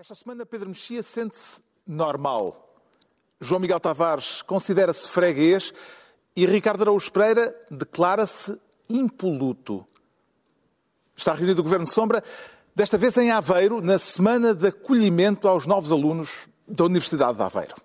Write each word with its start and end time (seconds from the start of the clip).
Esta 0.00 0.14
semana 0.14 0.46
Pedro 0.46 0.70
Mexia 0.70 1.02
sente-se 1.02 1.60
normal. 1.86 2.74
João 3.38 3.60
Miguel 3.60 3.78
Tavares 3.78 4.40
considera-se 4.40 5.06
freguês 5.06 5.74
e 6.34 6.46
Ricardo 6.46 6.80
Araújo 6.80 7.12
Pereira 7.12 7.54
declara-se 7.70 8.58
impoluto. 8.88 9.86
Está 11.14 11.34
reunido 11.34 11.60
o 11.60 11.64
Governo 11.64 11.86
Sombra, 11.86 12.24
desta 12.74 12.96
vez 12.96 13.14
em 13.18 13.30
Aveiro, 13.30 13.82
na 13.82 13.98
semana 13.98 14.54
de 14.54 14.68
acolhimento 14.68 15.46
aos 15.46 15.66
novos 15.66 15.92
alunos 15.92 16.48
da 16.66 16.86
Universidade 16.86 17.36
de 17.36 17.42
Aveiro. 17.42 17.76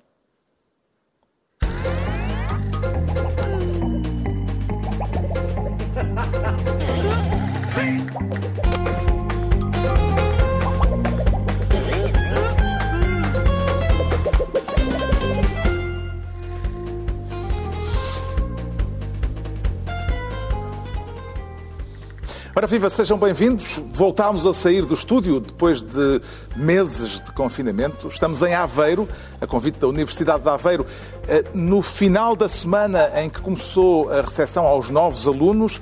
Ora 22.58 22.68
viva, 22.68 22.90
sejam 22.90 23.18
bem-vindos. 23.18 23.84
Voltámos 23.92 24.46
a 24.46 24.54
sair 24.54 24.86
do 24.86 24.94
estúdio 24.94 25.42
depois 25.42 25.84
de 25.84 26.22
meses 26.56 27.20
de 27.20 27.34
confinamento. 27.34 28.08
Estamos 28.08 28.42
em 28.44 28.54
Aveiro, 28.54 29.10
a 29.42 29.46
convite 29.46 29.78
da 29.78 29.90
Universidade 29.90 30.42
de 30.42 30.48
Aveiro, 30.48 30.86
eh, 31.28 31.44
no 31.54 31.82
final 31.82 32.34
da 32.34 32.48
semana 32.48 33.12
em 33.22 33.30
que 33.30 33.42
começou 33.42 34.10
a 34.10 34.22
recepção 34.22 34.66
aos 34.66 34.90
novos 34.90 35.28
alunos, 35.28 35.82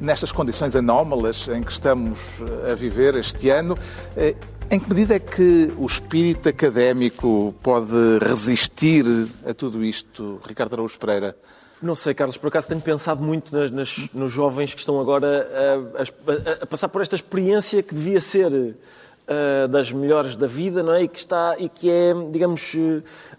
nestas 0.00 0.30
condições 0.30 0.76
anómalas 0.76 1.48
em 1.48 1.60
que 1.60 1.72
estamos 1.72 2.40
eh, 2.40 2.70
a 2.70 2.74
viver 2.76 3.16
este 3.16 3.50
ano. 3.50 3.76
Eh, 4.16 4.36
em 4.70 4.78
que 4.78 4.88
medida 4.88 5.16
é 5.16 5.18
que 5.18 5.72
o 5.76 5.86
espírito 5.86 6.48
académico 6.48 7.52
pode 7.64 8.20
resistir 8.20 9.04
a 9.44 9.52
tudo 9.52 9.82
isto, 9.82 10.40
Ricardo 10.46 10.74
Araújo 10.74 11.00
Pereira? 11.00 11.36
Não 11.80 11.94
sei, 11.94 12.14
Carlos, 12.14 12.38
por 12.38 12.48
acaso 12.48 12.68
tenho 12.68 12.80
pensado 12.80 13.22
muito 13.22 13.54
nas, 13.54 13.70
nas, 13.70 14.08
nos 14.14 14.32
jovens 14.32 14.72
que 14.72 14.80
estão 14.80 14.98
agora 14.98 15.46
a, 15.94 16.02
a, 16.02 16.62
a, 16.62 16.66
passar 16.66 16.88
por 16.88 17.02
esta 17.02 17.14
experiência 17.14 17.82
que 17.82 17.94
devia 17.94 18.20
ser 18.20 18.50
uh, 18.50 19.68
das 19.68 19.92
melhores 19.92 20.36
da 20.36 20.46
vida, 20.46 20.82
não 20.82 20.94
é? 20.94 21.02
E 21.02 21.08
que, 21.08 21.18
está, 21.18 21.54
e 21.58 21.68
que 21.68 21.90
é, 21.90 22.14
digamos, 22.30 22.74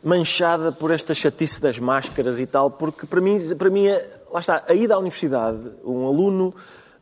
manchada 0.04 0.72
por 0.72 0.92
esta 0.92 1.16
chatice 1.16 1.60
das 1.60 1.80
máscaras 1.80 2.40
e 2.40 2.46
tal, 2.46 2.70
porque 2.70 3.08
para 3.08 3.20
mim, 3.20 3.40
para 3.56 3.72
mim 3.72 3.88
lá 4.32 4.40
está, 4.40 4.64
a 4.68 4.74
ida 4.74 4.94
à 4.94 5.00
universidade, 5.00 5.58
um 5.84 6.06
aluno 6.06 6.54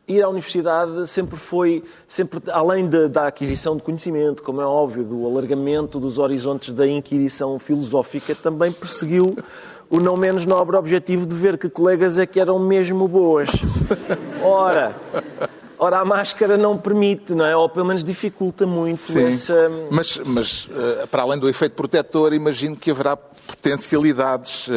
ir 0.08 0.22
à 0.22 0.30
universidade 0.30 1.08
sempre 1.08 1.38
foi, 1.38 1.84
sempre 2.08 2.40
além 2.52 2.88
de, 2.88 3.08
da 3.08 3.28
aquisição 3.28 3.76
de 3.76 3.84
conhecimento, 3.84 4.44
como 4.44 4.62
é 4.62 4.66
óbvio, 4.66 5.04
do 5.04 5.26
alargamento 5.26 6.00
dos 6.00 6.18
horizontes 6.18 6.74
da 6.74 6.88
inquirição 6.88 7.58
filosófica, 7.58 8.36
também 8.36 8.72
perseguiu 8.72 9.36
o 9.90 10.00
não 10.00 10.18
menos 10.18 10.46
nobre 10.46 10.76
objetivo 10.76 11.26
de 11.26 11.34
ver 11.34 11.58
que 11.58 11.70
colegas 11.70 12.18
é 12.18 12.26
que 12.26 12.40
eram 12.40 12.60
mesmo 12.60 13.08
boas. 13.08 13.50
Ora, 14.42 14.96
ora 15.78 16.00
a 16.00 16.06
máscara 16.06 16.58
não 16.58 16.78
permite, 16.78 17.34
não 17.34 17.46
é? 17.46 17.56
Ou 17.56 17.68
pelo 17.70 17.86
menos 17.86 18.04
dificulta 18.04 18.66
muito 18.66 18.98
Sim, 18.98 19.28
essa... 19.28 19.72
Mas, 19.90 20.20
mas 20.26 20.70
eh, 20.72 21.08
para 21.10 21.24
além 21.24 21.40
do 21.40 21.50
efeito 21.50 21.74
protetor, 21.74 22.34
imagino 22.34 22.76
que 22.76 22.92
haverá 22.92 23.16
potencialidades. 23.16 24.68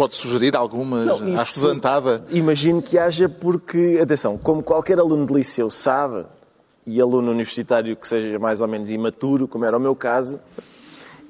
Pode 0.00 0.16
sugerir 0.16 0.56
algumas 0.56 1.04
não, 1.04 1.38
à 1.38 1.42
estudantada? 1.42 2.24
Imagino 2.30 2.80
que 2.80 2.96
haja 2.96 3.28
porque, 3.28 4.00
atenção, 4.02 4.38
como 4.38 4.62
qualquer 4.62 4.98
aluno 4.98 5.26
de 5.26 5.34
liceu 5.34 5.68
sabe, 5.68 6.24
e 6.86 6.98
aluno 6.98 7.30
universitário 7.30 7.94
que 7.94 8.08
seja 8.08 8.38
mais 8.38 8.62
ou 8.62 8.66
menos 8.66 8.88
imaturo, 8.88 9.46
como 9.46 9.66
era 9.66 9.76
o 9.76 9.80
meu 9.80 9.94
caso, 9.94 10.40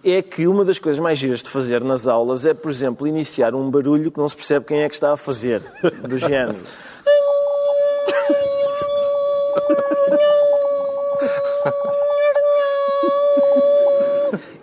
é 0.04 0.22
que 0.22 0.46
uma 0.46 0.64
das 0.64 0.78
coisas 0.78 1.00
mais 1.00 1.18
giras 1.18 1.42
de 1.42 1.50
fazer 1.50 1.82
nas 1.82 2.06
aulas 2.06 2.46
é, 2.46 2.54
por 2.54 2.70
exemplo, 2.70 3.08
iniciar 3.08 3.56
um 3.56 3.68
barulho 3.68 4.12
que 4.12 4.20
não 4.20 4.28
se 4.28 4.36
percebe 4.36 4.66
quem 4.66 4.84
é 4.84 4.88
que 4.88 4.94
está 4.94 5.14
a 5.14 5.16
fazer, 5.16 5.64
do 6.08 6.16
género. 6.16 6.60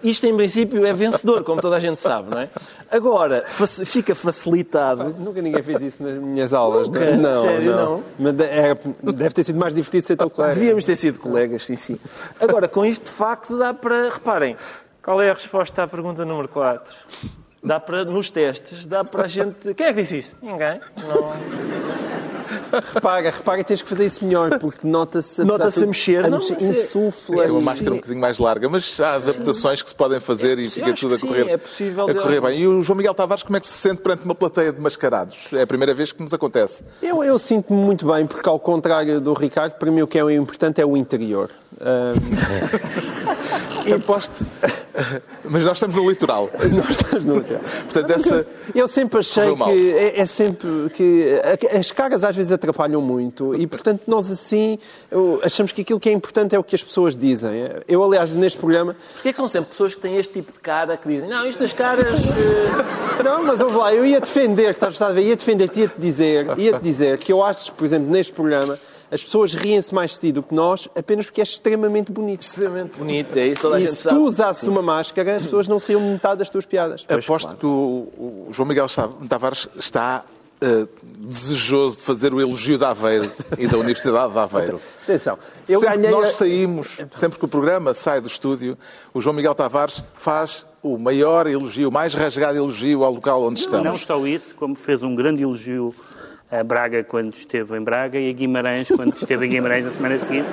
Isto, 0.03 0.27
em 0.27 0.35
princípio, 0.35 0.85
é 0.85 0.93
vencedor, 0.93 1.43
como 1.43 1.61
toda 1.61 1.75
a 1.75 1.79
gente 1.79 1.99
sabe, 2.01 2.29
não 2.29 2.39
é? 2.39 2.49
Agora, 2.89 3.43
fica 3.85 4.13
facilitado. 4.15 5.15
Nunca 5.19 5.41
ninguém 5.41 5.61
fez 5.63 5.81
isso 5.81 6.03
nas 6.03 6.13
minhas 6.13 6.53
aulas, 6.53 6.87
Nunca? 6.87 7.11
não? 7.11 7.33
Não, 7.33 7.41
Sério, 7.41 7.71
não. 7.75 7.85
não. 7.97 8.03
Mas 8.19 8.39
é, 8.39 8.77
deve 9.03 9.33
ter 9.33 9.43
sido 9.43 9.59
mais 9.59 9.73
divertido 9.73 10.05
ser 10.07 10.15
teu 10.15 10.29
colega. 10.29 10.53
Devíamos 10.53 10.85
ter 10.85 10.95
sido 10.95 11.19
colegas, 11.19 11.65
sim, 11.65 11.75
sim. 11.75 11.99
Agora, 12.39 12.67
com 12.67 12.85
isto, 12.85 13.05
de 13.05 13.11
facto, 13.11 13.57
dá 13.57 13.73
para. 13.73 14.09
Reparem, 14.09 14.55
qual 15.03 15.21
é 15.21 15.29
a 15.29 15.33
resposta 15.33 15.83
à 15.83 15.87
pergunta 15.87 16.23
número 16.25 16.47
4? 16.47 16.95
Dá 17.63 17.79
para, 17.79 18.05
nos 18.05 18.29
testes, 18.29 18.85
dá 18.85 19.03
para 19.03 19.23
a 19.25 19.27
gente. 19.27 19.73
Quem 19.73 19.87
é 19.87 19.93
que 19.93 20.01
disse 20.01 20.17
isso? 20.19 20.37
Ninguém. 20.41 20.79
Não. 21.07 21.33
Repara, 22.93 23.29
repara, 23.29 23.63
tens 23.63 23.81
que 23.81 23.89
fazer 23.89 24.05
isso 24.05 24.23
melhor, 24.23 24.57
porque 24.59 24.87
nota-se 24.87 25.43
nota-se 25.43 25.83
a 25.83 25.87
mexer, 25.87 26.25
a 26.25 26.29
não, 26.29 26.39
mexer 26.39 26.53
é- 26.53 26.69
insufla. 26.69 27.43
É 27.43 27.51
uma 27.51 27.61
máscara 27.61 27.91
um 27.91 27.95
bocadinho 27.95 28.19
mais 28.21 28.37
larga, 28.37 28.69
mas 28.69 28.99
há 28.99 29.15
adaptações 29.15 29.81
que 29.81 29.89
se 29.89 29.95
podem 29.95 30.19
fazer 30.19 30.57
É 30.57 30.61
e 30.61 30.69
fica 30.69 30.93
tudo 30.93 31.13
a 31.13 31.17
que 31.17 31.21
sim, 31.21 31.27
correr, 31.27 31.49
é 31.49 31.57
possível 31.57 32.09
a 32.09 32.13
correr 32.13 32.41
bem. 32.41 32.59
E 32.61 32.67
o 32.67 32.81
João 32.81 32.97
Miguel 32.97 33.13
Tavares, 33.13 33.43
como 33.43 33.57
é 33.57 33.59
que 33.59 33.67
se 33.67 33.73
sente 33.73 34.01
perante 34.01 34.23
uma 34.23 34.35
plateia 34.35 34.71
de 34.71 34.79
mascarados? 34.79 35.49
É 35.53 35.61
a 35.61 35.67
primeira 35.67 35.93
vez 35.93 36.11
que 36.11 36.21
nos 36.21 36.33
acontece. 36.33 36.83
Eu, 37.01 37.23
eu 37.23 37.37
sinto-me 37.37 37.79
muito 37.79 38.05
bem, 38.07 38.25
porque 38.25 38.47
ao 38.47 38.59
contrário 38.59 39.19
do 39.19 39.33
Ricardo, 39.33 39.73
para 39.73 39.91
mim 39.91 40.01
o 40.01 40.07
que 40.07 40.17
é 40.17 40.23
o 40.23 40.29
importante 40.29 40.79
é 40.81 40.85
o 40.85 40.95
interior. 40.95 41.49
Ahm, 41.79 42.15
Eu 43.85 43.99
posto. 43.99 44.33
Mas 45.45 45.63
nós 45.63 45.77
estamos 45.77 45.95
no 45.95 46.09
litoral. 46.09 46.49
nós 46.73 46.89
estamos 46.89 47.23
no 47.23 47.37
interior. 47.37 47.61
Portanto, 47.83 48.11
essa. 48.11 48.47
Eu 48.73 48.87
sempre 48.87 49.19
achei 49.19 49.55
que 49.55 49.91
é, 49.93 50.19
é 50.19 50.25
sempre 50.25 50.89
que 50.93 51.39
as 51.77 51.91
caras 51.91 52.23
às 52.23 52.35
vezes 52.35 52.51
atrapalham 52.51 52.99
muito 53.01 53.55
e 53.55 53.65
portanto 53.67 54.01
nós 54.07 54.29
assim 54.31 54.77
achamos 55.43 55.71
que 55.71 55.81
aquilo 55.81 55.99
que 55.99 56.09
é 56.09 56.11
importante 56.11 56.55
é 56.55 56.59
o 56.59 56.63
que 56.63 56.75
as 56.75 56.83
pessoas 56.83 57.15
dizem. 57.15 57.69
Eu 57.87 58.03
aliás 58.03 58.33
neste 58.33 58.57
programa 58.57 58.95
Porquê 59.13 59.29
é 59.29 59.31
que 59.31 59.37
são 59.37 59.47
sempre 59.47 59.69
pessoas 59.69 59.93
que 59.93 60.01
têm 60.01 60.17
este 60.17 60.33
tipo 60.33 60.51
de 60.51 60.59
cara 60.59 60.97
que 60.97 61.07
dizem 61.07 61.29
não, 61.29 61.45
isto 61.47 61.59
das 61.59 61.73
caras. 61.73 62.27
eh, 62.31 63.23
Não, 63.23 63.43
mas 63.43 63.61
ouve 63.61 63.77
lá, 63.77 63.93
eu 63.93 64.05
ia 64.05 64.19
defender, 64.19 64.71
estás 64.71 64.99
a 65.01 65.11
ver, 65.11 65.21
ia 65.21 65.35
defender-te, 65.35 65.79
ia-te 65.81 65.99
dizer, 65.99 66.47
ia-te 66.57 66.83
dizer 66.83 67.17
que 67.19 67.31
eu 67.31 67.43
acho, 67.43 67.71
por 67.73 67.85
exemplo, 67.85 68.09
neste 68.11 68.33
programa, 68.33 68.77
as 69.11 69.23
pessoas 69.23 69.53
riem-se 69.53 69.93
mais 69.93 70.11
de 70.11 70.19
ti 70.19 70.31
do 70.31 70.43
que 70.43 70.53
nós 70.53 70.87
apenas 70.95 71.25
porque 71.25 71.41
é 71.41 71.43
extremamente 71.43 72.11
bonito. 72.11 72.41
extremamente 72.41 72.97
bonito, 72.97 73.37
é 73.37 73.47
isso, 73.47 73.61
toda 73.61 73.77
a 73.77 73.81
E 73.81 73.87
se 73.87 74.07
tu 74.07 74.25
usasses 74.25 74.67
uma 74.67 74.81
máscara, 74.81 75.35
as 75.35 75.43
pessoas 75.43 75.67
não 75.67 75.79
se 75.79 75.87
riam 75.87 76.01
de 76.01 76.07
metade 76.07 76.39
das 76.39 76.49
tuas 76.49 76.65
piadas. 76.65 77.05
Aposto 77.07 77.55
que 77.55 77.65
o, 77.65 78.47
o 78.47 78.49
João 78.51 78.67
Miguel 78.67 78.87
Tavares 79.27 79.67
está 79.77 80.25
eh, 80.59 80.87
desejoso 81.19 81.99
de 81.99 82.03
fazer 82.03 82.33
o 82.33 82.41
elogio 82.41 82.79
da 82.79 82.89
Aveiro 82.89 83.31
e 83.59 83.67
da 83.67 83.77
Universidade 83.77 84.33
de 84.33 84.39
Aveiro. 84.39 84.81
Atenção, 85.03 85.37
eu 85.69 85.79
sempre 85.79 85.97
ganhei... 85.97 86.11
que 86.11 86.21
nós 86.21 86.31
saímos, 86.31 86.97
sempre 87.15 87.37
que 87.37 87.45
o 87.45 87.47
programa 87.47 87.93
sai 87.93 88.19
do 88.19 88.27
estúdio, 88.27 88.75
o 89.13 89.21
João 89.21 89.35
Miguel 89.35 89.53
Tavares 89.53 90.01
faz 90.17 90.65
o 90.81 90.97
maior 90.97 91.45
elogio, 91.45 91.89
o 91.89 91.91
mais 91.91 92.15
rasgado 92.15 92.57
elogio 92.57 93.03
ao 93.03 93.13
local 93.13 93.43
onde 93.43 93.61
Não 93.67 93.77
estamos. 93.77 94.01
só 94.01 94.25
isso, 94.25 94.55
como 94.55 94.73
fez 94.73 95.03
um 95.03 95.13
grande 95.13 95.43
elogio 95.43 95.93
a 96.51 96.63
Braga 96.63 97.03
quando 97.03 97.33
esteve 97.33 97.77
em 97.77 97.81
Braga 97.81 98.17
e 98.17 98.29
a 98.29 98.33
Guimarães 98.33 98.87
quando 98.87 99.13
esteve 99.13 99.45
em 99.45 99.49
Guimarães 99.49 99.83
na 99.83 99.89
semana 99.89 100.17
seguinte 100.17 100.47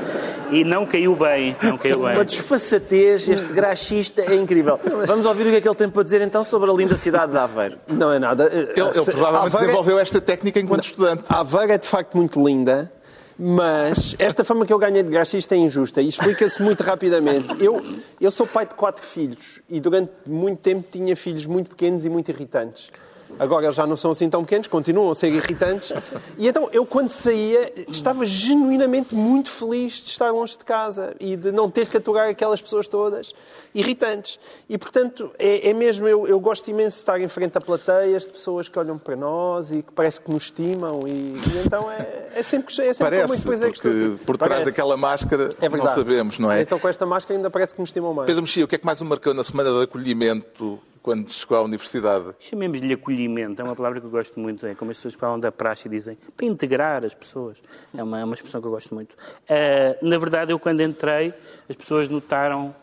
e 0.50 0.64
não 0.64 0.84
caiu 0.86 1.16
bem, 1.16 1.56
não 1.62 1.76
caiu 1.76 2.00
bem. 2.00 2.14
Uma 2.14 2.24
desfaçatez, 2.24 3.28
este 3.28 3.52
graxista 3.52 4.22
é 4.22 4.34
incrível. 4.34 4.78
Vamos 5.06 5.24
ouvir 5.24 5.46
o 5.46 5.50
que 5.50 5.56
é 5.56 5.60
que 5.60 5.68
ele 5.68 5.74
tem 5.74 5.88
para 5.88 6.02
dizer 6.02 6.20
então 6.20 6.44
sobre 6.44 6.70
a 6.70 6.74
linda 6.74 6.96
cidade 6.96 7.32
de 7.32 7.38
Aveiro. 7.38 7.78
Não 7.88 8.12
é 8.12 8.18
nada. 8.18 8.50
Ele, 8.52 8.72
ele 8.76 9.04
provavelmente 9.04 9.56
desenvolveu 9.56 9.98
esta 9.98 10.20
técnica 10.20 10.60
enquanto 10.60 10.84
estudante. 10.84 11.24
A 11.28 11.40
Aveiro 11.40 11.72
é 11.72 11.78
de 11.78 11.86
facto 11.86 12.14
muito 12.14 12.44
linda, 12.44 12.92
mas 13.38 14.14
esta 14.18 14.44
fama 14.44 14.64
que 14.66 14.72
eu 14.72 14.78
ganhei 14.78 15.02
de 15.02 15.10
graxista 15.10 15.54
é 15.54 15.58
injusta 15.58 16.02
e 16.02 16.08
explica-se 16.08 16.62
muito 16.62 16.82
rapidamente. 16.82 17.62
Eu, 17.62 17.82
eu 18.20 18.30
sou 18.30 18.46
pai 18.46 18.66
de 18.66 18.74
quatro 18.74 19.04
filhos 19.04 19.60
e 19.68 19.80
durante 19.80 20.12
muito 20.26 20.60
tempo 20.60 20.84
tinha 20.90 21.16
filhos 21.16 21.46
muito 21.46 21.70
pequenos 21.70 22.04
e 22.04 22.08
muito 22.08 22.30
irritantes. 22.30 22.90
Agora 23.38 23.66
eles 23.66 23.76
já 23.76 23.86
não 23.86 23.96
são 23.96 24.10
assim 24.12 24.30
tão 24.30 24.42
pequenos, 24.44 24.68
continuam 24.68 25.10
a 25.10 25.14
ser 25.14 25.32
irritantes. 25.32 25.92
E 26.38 26.46
então 26.46 26.68
eu, 26.72 26.86
quando 26.86 27.10
saía, 27.10 27.72
estava 27.88 28.24
genuinamente 28.26 29.14
muito 29.14 29.48
feliz 29.50 29.94
de 29.94 30.10
estar 30.10 30.30
longe 30.30 30.56
de 30.56 30.64
casa 30.64 31.14
e 31.18 31.36
de 31.36 31.50
não 31.50 31.68
ter 31.70 31.88
que 31.88 31.96
aturar 31.96 32.28
aquelas 32.28 32.62
pessoas 32.62 32.86
todas 32.86 33.34
irritantes. 33.74 34.38
E 34.68 34.78
portanto, 34.78 35.30
é, 35.38 35.70
é 35.70 35.72
mesmo, 35.74 36.06
eu, 36.06 36.26
eu 36.26 36.38
gosto 36.38 36.68
imenso 36.70 36.96
de 36.96 37.00
estar 37.00 37.20
em 37.20 37.28
frente 37.28 37.58
a 37.58 37.60
plateias 37.60 38.24
de 38.24 38.30
pessoas 38.30 38.68
que 38.68 38.78
olham 38.78 38.98
para 38.98 39.16
nós 39.16 39.70
e 39.70 39.82
que 39.82 39.92
parece 39.92 40.20
que 40.20 40.30
nos 40.30 40.44
estimam. 40.44 41.00
E, 41.06 41.10
e 41.10 41.62
então 41.64 41.90
é, 41.90 42.28
é 42.34 42.42
sempre, 42.42 42.72
é 42.72 42.92
sempre 42.92 42.98
Parece, 42.98 43.28
muito 43.28 43.42
prazer 43.42 43.70
que 43.72 43.76
estou 43.76 43.90
aqui. 43.90 44.24
por 44.24 44.36
trás 44.36 44.50
Parece. 44.50 44.70
daquela 44.70 44.96
máscara 44.96 45.50
É 45.60 45.68
não 45.68 45.88
sabemos, 45.88 46.38
não 46.38 46.52
é? 46.52 46.62
Então 46.62 46.78
com 46.78 46.88
esta 46.88 47.04
máscara 47.04 47.36
ainda 47.36 47.50
parece 47.50 47.74
que 47.74 47.80
me 47.80 47.84
estimam 47.86 48.14
mais. 48.14 48.26
Pedro 48.26 48.42
Mexia, 48.42 48.64
o 48.64 48.68
que 48.68 48.76
é 48.76 48.78
que 48.78 48.86
mais 48.86 49.00
o 49.00 49.04
marcou 49.04 49.34
na 49.34 49.42
semana 49.42 49.70
de 49.70 49.82
acolhimento 49.82 50.78
quando 51.04 51.30
chegou 51.30 51.58
à 51.58 51.62
universidade? 51.62 52.34
Chamemos-lhe 52.40 52.94
acolhimento, 52.94 53.60
é 53.60 53.64
uma 53.64 53.76
palavra 53.76 54.00
que 54.00 54.06
eu 54.06 54.10
gosto 54.10 54.40
muito, 54.40 54.66
é 54.66 54.74
como 54.74 54.90
as 54.90 54.96
pessoas 54.96 55.12
falam 55.12 55.38
da 55.38 55.52
praxe 55.52 55.86
e 55.86 55.90
dizem 55.90 56.16
para 56.34 56.46
integrar 56.46 57.04
as 57.04 57.14
pessoas. 57.14 57.62
É 57.94 58.02
uma, 58.02 58.20
é 58.20 58.24
uma 58.24 58.34
expressão 58.34 58.58
que 58.58 58.66
eu 58.66 58.70
gosto 58.70 58.94
muito. 58.94 59.14
Ah, 59.46 59.98
na 60.00 60.16
verdade, 60.16 60.50
eu 60.50 60.58
quando 60.58 60.80
entrei, 60.80 61.34
as 61.68 61.76
pessoas 61.76 62.08
notaram 62.08 62.74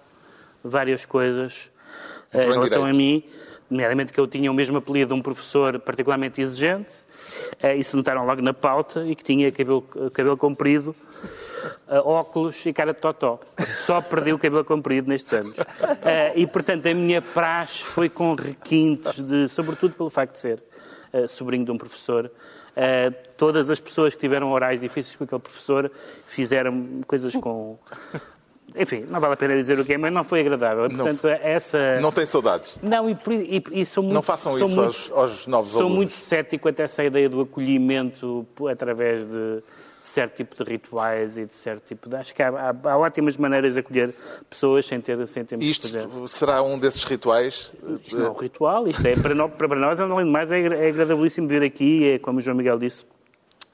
várias 0.64 1.04
coisas 1.04 1.72
Entrou 2.32 2.52
em 2.52 2.54
relação 2.54 2.86
a 2.86 2.92
direito. 2.92 3.24
mim, 3.24 3.24
nomeadamente 3.68 4.14
que 4.14 4.20
eu 4.20 4.28
tinha 4.28 4.52
o 4.52 4.54
mesmo 4.54 4.78
apelido 4.78 5.16
de 5.16 5.20
um 5.20 5.24
professor 5.24 5.80
particularmente 5.80 6.40
exigente, 6.40 7.04
eh, 7.60 7.76
e 7.76 7.84
se 7.84 7.96
notaram 7.96 8.24
logo 8.24 8.44
na 8.44 8.54
pauta, 8.54 9.04
e 9.04 9.16
que 9.16 9.24
tinha 9.24 9.52
cabelo, 9.52 9.82
cabelo 10.14 10.38
comprido, 10.38 10.96
óculos 12.04 12.66
e 12.66 12.74
cara 12.74 12.94
de 12.94 13.00
totó. 13.00 13.40
Só 13.68 14.02
perdi 14.02 14.34
o 14.34 14.40
cabelo 14.40 14.64
comprido 14.66 15.08
nestes 15.10 15.34
anos. 15.34 15.58
Eh, 16.04 16.34
E, 16.36 16.48
portanto, 16.48 16.86
a 16.88 16.94
minha 16.94 17.22
praxe 17.22 17.84
foi 17.84 18.10
com 18.10 18.34
requintes, 18.36 19.22
de, 19.24 19.48
sobretudo 19.48 19.94
pelo 19.96 20.10
facto 20.10 20.34
de 20.34 20.40
ser 20.40 20.64
eh, 21.14 21.28
sobrinho 21.28 21.66
de 21.66 21.72
um 21.72 21.78
professor. 21.78 22.32
Eh, 22.76 23.10
todas 23.38 23.70
as 23.70 23.80
pessoas 23.80 24.14
que 24.14 24.20
tiveram 24.20 24.52
orais 24.52 24.80
difíceis 24.80 25.16
com 25.16 25.24
aquele 25.26 25.42
professor 25.42 25.92
fizeram 26.26 27.02
coisas 27.06 27.34
com... 27.36 27.78
Enfim, 28.74 29.06
não 29.10 29.20
vale 29.20 29.34
a 29.34 29.38
pena 29.38 29.54
dizer 29.54 29.78
o 29.78 29.84
que 29.84 29.92
é, 29.94 29.98
mas 29.98 30.14
não 30.14 30.24
foi 30.24 30.40
agradável. 30.40 30.86
E, 30.86 30.96
Portanto, 30.96 31.28
essa... 31.28 32.00
Não 32.00 32.10
tem 32.10 32.26
saudades. 32.26 32.80
Não, 32.82 33.10
e, 33.10 33.18
e- 33.30 33.82
e 33.82 33.86
sou 33.86 34.02
muito, 34.02 34.14
Não 34.14 34.22
façam 34.22 34.54
sou 34.58 34.66
isso 34.66 34.76
muito- 34.78 34.88
aos, 34.88 35.12
aos 35.12 35.46
novos 35.48 35.72
Sou 35.74 35.82
alunos. 35.82 35.98
muito 35.98 36.14
cético 36.14 36.70
até 36.70 36.84
essa 36.84 37.04
ideia 37.04 37.28
do 37.28 37.42
acolhimento 37.42 38.48
através 38.72 39.26
de 39.26 39.62
certo 40.02 40.36
tipo 40.36 40.56
de 40.64 40.70
rituais 40.70 41.38
e 41.38 41.46
de 41.46 41.54
certo 41.54 41.84
tipo 41.86 42.10
de... 42.10 42.16
Acho 42.16 42.34
que 42.34 42.42
há, 42.42 42.50
há- 42.50 42.90
há 42.92 42.98
ótimas 42.98 43.38
maneiras 43.38 43.74
de 43.76 43.80
acolher 43.82 44.14
pessoas 44.50 44.86
sem 44.88 45.00
ter, 45.00 45.28
sem 45.28 45.46
ter 45.46 45.62
Isto 45.62 45.88
fazer. 45.88 46.08
será 46.28 46.62
um 46.64 46.78
desses 46.80 47.04
rituais? 47.04 47.72
Isto 48.06 48.18
não 48.20 48.26
é 48.26 48.30
um 48.32 48.34
ritual, 48.34 48.88
isto 48.88 49.06
é 49.08 49.16
para 49.16 49.36
nós, 49.36 49.52
para 49.54 49.76
nós 49.76 50.00
além 50.00 50.26
de 50.26 50.32
mais, 50.32 50.52
é, 50.52 50.60
é 50.60 50.90
agradabilíssimo 50.90 51.48
vir 51.48 51.62
aqui, 51.64 52.10
é, 52.14 52.20
como 52.20 52.40
o 52.40 52.42
João 52.42 52.58
Miguel 52.58 52.78
disse, 52.80 53.06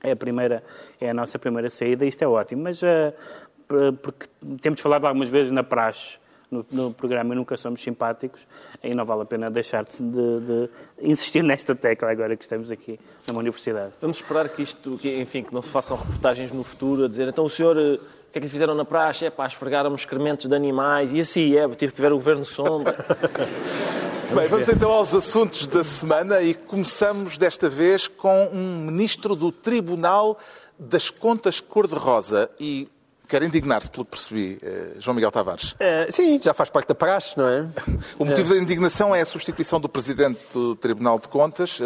é 0.04 0.12
a, 0.12 0.16
primeira, 0.16 0.64
é 1.00 1.10
a 1.10 1.14
nossa 1.14 1.40
primeira 1.40 1.70
saída, 1.70 2.06
isto 2.06 2.22
é 2.24 2.28
ótimo, 2.28 2.64
mas 2.64 2.82
p- 2.82 3.92
porque 4.02 4.28
temos 4.62 4.80
falado 4.82 5.06
algumas 5.06 5.30
vezes 5.30 5.52
na 5.52 5.64
praxe, 5.64 6.18
no, 6.52 6.66
no 6.72 6.94
programa 6.94 7.34
e 7.34 7.38
nunca 7.38 7.58
somos 7.58 7.82
simpáticos, 7.82 8.46
e 8.84 8.94
não 8.96 9.04
vale 9.06 9.22
a 9.24 9.26
pena 9.26 9.50
deixar 9.50 9.84
de, 9.86 10.02
de- 10.02 10.40
de 10.40 10.70
insistir 11.02 11.44
nesta 11.44 11.76
tecla 11.76 12.12
agora 12.12 12.36
que 12.36 12.44
estamos 12.44 12.70
aqui 12.72 13.00
numa 13.28 13.40
universidade. 13.40 13.94
Vamos 14.02 14.18
esperar 14.18 14.48
que 14.50 14.62
isto, 14.64 14.98
que, 14.98 15.20
enfim, 15.20 15.44
que 15.44 15.54
não 15.54 15.62
se 15.62 15.70
façam 15.70 15.98
reportagens 15.98 16.52
no 16.52 16.64
futuro 16.64 17.06
a 17.06 17.08
dizer 17.08 17.28
então 17.28 17.46
o 17.46 17.50
senhor, 17.50 17.78
eh, 17.78 17.94
o 17.96 18.32
que 18.32 18.38
é 18.38 18.42
que 18.42 18.48
lhe 18.48 18.50
fizeram 18.52 18.76
na 18.76 18.86
praxe? 18.86 19.26
É 19.26 19.30
pá, 19.30 19.48
esfregaram 19.48 19.94
excrementos 19.96 20.46
de 20.48 20.56
animais 20.56 21.12
e 21.14 21.20
assim, 21.22 21.56
é, 21.56 21.68
tive 21.76 21.94
que 21.94 22.02
ver 22.02 22.12
o 22.12 22.16
governo 22.18 22.46
sombra. 22.46 22.96
Bem, 24.36 24.48
vamos 24.50 24.68
então 24.68 24.92
aos 24.92 25.14
assuntos 25.16 25.68
da 25.68 25.84
semana 25.86 26.42
e 26.42 26.54
começamos 26.54 27.38
desta 27.38 27.70
vez 27.70 28.08
com 28.10 28.50
um 28.52 28.80
ministro 28.86 29.36
do 29.36 29.52
Tribunal 29.54 30.38
das 30.78 31.10
Contas 31.10 31.60
Cor-de-Rosa 31.62 32.50
e 32.60 32.90
quer 33.28 33.44
indignar-se, 33.44 33.92
pelo 33.92 34.06
que 34.06 34.12
percebi, 34.12 34.58
eh, 34.62 34.94
João 35.00 35.14
Miguel 35.14 35.32
Tavares. 35.32 35.76
Eh, 35.80 36.08
sim, 36.10 36.40
já 36.42 36.54
faz 36.54 36.70
parte 36.70 36.88
da 36.88 36.96
praxe, 36.96 37.38
não 37.38 37.48
é? 37.48 37.68
O 38.18 38.26
motivo 38.26 38.54
da 38.54 38.60
indignação 38.60 39.14
é 39.14 39.22
a 39.22 39.26
substituição 39.26 39.80
do 39.80 39.90
Presidente 39.90 40.40
do 40.54 40.76
Tribunal 40.76 41.20
de 41.20 41.28
Contas. 41.28 41.80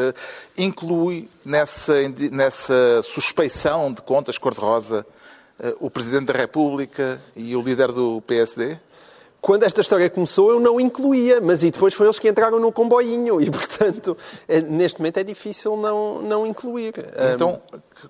Inclui 0.58 1.28
nessa, 1.44 1.94
nessa 2.32 3.02
suspeição 3.04 3.92
de 3.92 4.02
contas 4.02 4.38
cor-de-rosa 4.38 5.06
o 5.80 5.90
Presidente 5.90 6.26
da 6.26 6.34
República 6.34 7.22
e 7.36 7.56
o 7.56 7.62
líder 7.62 7.92
do 7.92 8.22
PSD? 8.22 8.80
Quando 9.40 9.64
esta 9.64 9.82
história 9.82 10.10
começou, 10.10 10.52
eu 10.52 10.60
não 10.60 10.80
incluía, 10.80 11.42
mas 11.42 11.64
e 11.64 11.72
depois 11.72 11.94
foram 11.94 12.10
eles 12.10 12.20
que 12.20 12.30
entraram 12.30 12.60
no 12.60 12.72
comboinho 12.72 13.42
e, 13.42 13.50
portanto, 13.52 14.16
neste 14.70 15.00
momento 15.00 15.18
é 15.18 15.24
difícil 15.24 15.76
não, 15.76 16.22
não 16.22 16.46
incluir. 16.46 16.94
Então, 17.34 17.60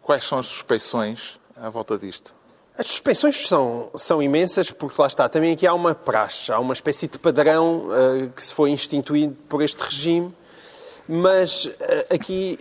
quais 0.01 0.25
são 0.25 0.39
as 0.39 0.48
suspeições 0.48 1.39
à 1.56 1.69
volta 1.69 1.98
disto? 1.98 2.33
As 2.77 2.88
suspensões 2.88 3.47
são, 3.47 3.89
são 3.95 4.23
imensas, 4.23 4.71
porque 4.71 5.00
lá 5.00 5.07
está, 5.07 5.27
também 5.27 5.51
aqui 5.53 5.68
há 5.68 5.73
uma 5.73 5.94
praxe, 5.94 6.51
há 6.51 6.59
uma 6.59 6.73
espécie 6.73 7.06
de 7.07 7.19
padrão 7.19 7.88
eh, 7.91 8.29
que 8.35 8.41
se 8.41 8.53
foi 8.53 8.69
instituído 8.71 9.35
por 9.50 9.62
este 9.62 9.83
regime, 9.83 10.33
mas 11.07 11.69
eh, 11.79 12.07
aqui 12.09 12.57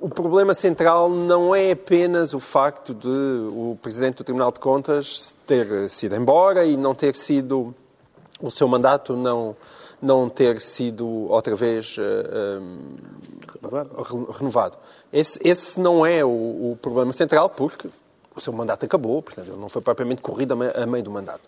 o 0.00 0.08
problema 0.08 0.52
central 0.54 1.08
não 1.08 1.54
é 1.54 1.72
apenas 1.72 2.34
o 2.34 2.38
facto 2.38 2.92
de 2.94 3.08
o 3.08 3.76
Presidente 3.82 4.18
do 4.18 4.24
Tribunal 4.24 4.52
de 4.52 4.60
Contas 4.60 5.34
ter 5.46 5.88
sido 5.88 6.14
embora 6.14 6.64
e 6.64 6.76
não 6.76 6.94
ter 6.94 7.16
sido, 7.16 7.74
o 8.40 8.50
seu 8.50 8.68
mandato 8.68 9.16
não, 9.16 9.56
não 10.00 10.28
ter 10.28 10.60
sido 10.60 11.06
outra 11.28 11.56
vez 11.56 11.96
eh, 11.98 12.60
re- 13.64 14.32
renovado. 14.38 14.76
Esse, 15.10 15.40
esse 15.42 15.80
não 15.80 16.04
é 16.04 16.22
o, 16.22 16.28
o 16.28 16.78
problema 16.80 17.12
central, 17.14 17.48
porque 17.48 17.88
o 18.38 18.40
seu 18.42 18.52
mandato 18.52 18.84
acabou, 18.84 19.20
portanto, 19.22 19.48
ele 19.48 19.56
não 19.60 19.68
foi 19.68 19.82
propriamente 19.82 20.22
corrido 20.22 20.52
a 20.52 20.56
me- 20.56 20.70
a 20.74 20.86
meio 20.86 21.04
do 21.04 21.10
mandato. 21.10 21.40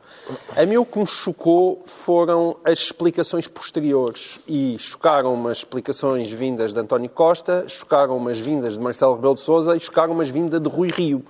A 0.56 0.66
mim 0.66 0.76
o 0.76 0.84
que 0.84 0.98
me 0.98 1.06
chocou 1.06 1.82
foram 1.86 2.56
as 2.64 2.78
explicações 2.78 3.46
posteriores. 3.46 4.38
E 4.46 4.76
chocaram-me 4.78 5.50
as 5.50 5.58
explicações 5.58 6.30
vindas 6.30 6.72
de 6.74 6.80
António 6.80 7.10
Costa, 7.10 7.64
chocaram-me 7.68 8.30
as 8.32 8.38
vindas 8.38 8.74
de 8.74 8.80
Marcelo 8.80 9.14
Rebelo 9.14 9.34
de 9.34 9.40
Sousa 9.40 9.76
e 9.76 9.80
chocaram-me 9.80 10.22
as 10.22 10.28
vindas 10.28 10.60
de 10.60 10.68
Rui 10.68 10.88
Rio. 10.90 11.24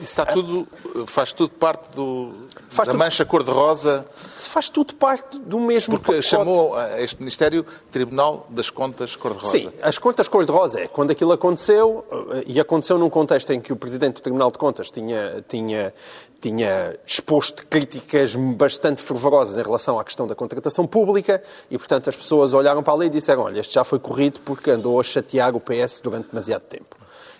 Está 0.00 0.26
tudo, 0.26 0.66
faz 1.06 1.32
tudo 1.32 1.50
parte 1.50 1.94
do, 1.94 2.32
Faz 2.68 2.86
da 2.88 2.92
tudo- 2.92 2.98
mancha 2.98 3.24
cor-de-rosa, 3.24 4.04
Se 4.34 4.48
faz 4.48 4.68
tudo 4.68 4.94
parte 4.94 5.38
do 5.38 5.60
mesmo 5.60 5.94
porque 5.94 6.12
pacote. 6.12 6.26
chamou 6.28 6.74
a 6.76 7.00
este 7.00 7.18
Ministério 7.20 7.64
Tribunal 7.92 8.46
das 8.50 8.70
Contas 8.70 9.14
cor-de-rosa. 9.14 9.52
Sim, 9.56 9.70
as 9.80 9.96
contas 9.96 10.26
cor-de-rosa 10.26 10.80
é 10.80 10.88
quando 10.88 11.12
aquilo 11.12 11.30
aconteceu, 11.32 12.04
eh, 12.32 12.44
e 12.46 12.58
aconteceu 12.60 12.98
num 12.98 13.08
contexto 13.08 13.52
em 13.52 13.60
que 13.60 13.72
o 13.72 13.76
Presidente 13.76 14.14
do 14.16 14.20
Tribunal 14.20 14.50
de 14.50 14.58
Contas 14.58 14.90
tinha, 14.90 15.44
tinha, 15.48 15.94
tinha 16.40 16.98
exposto 17.06 17.64
críticas 17.66 18.34
bastante 18.34 19.00
fervorosas 19.00 19.56
em 19.58 19.62
relação 19.62 19.98
à 19.98 20.04
questão 20.04 20.26
da 20.26 20.34
contratação 20.34 20.86
pública, 20.88 21.40
e 21.70 21.78
portanto 21.78 22.10
as 22.10 22.16
pessoas 22.16 22.52
olharam 22.52 22.82
para 22.82 22.94
a 22.94 22.96
lei 22.96 23.06
e 23.08 23.10
disseram: 23.12 23.42
olha, 23.42 23.60
este 23.60 23.74
já 23.74 23.84
foi 23.84 23.98
corrido 24.00 24.40
porque 24.44 24.72
andou 24.72 24.98
a 25.00 25.04
chatear 25.04 25.54
o 25.54 25.60
PS 25.60 26.00
durante 26.02 26.28
demasiado 26.30 26.62
tempo. 26.62 26.96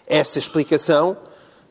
Essa 0.06 0.39
explicação. 0.39 1.17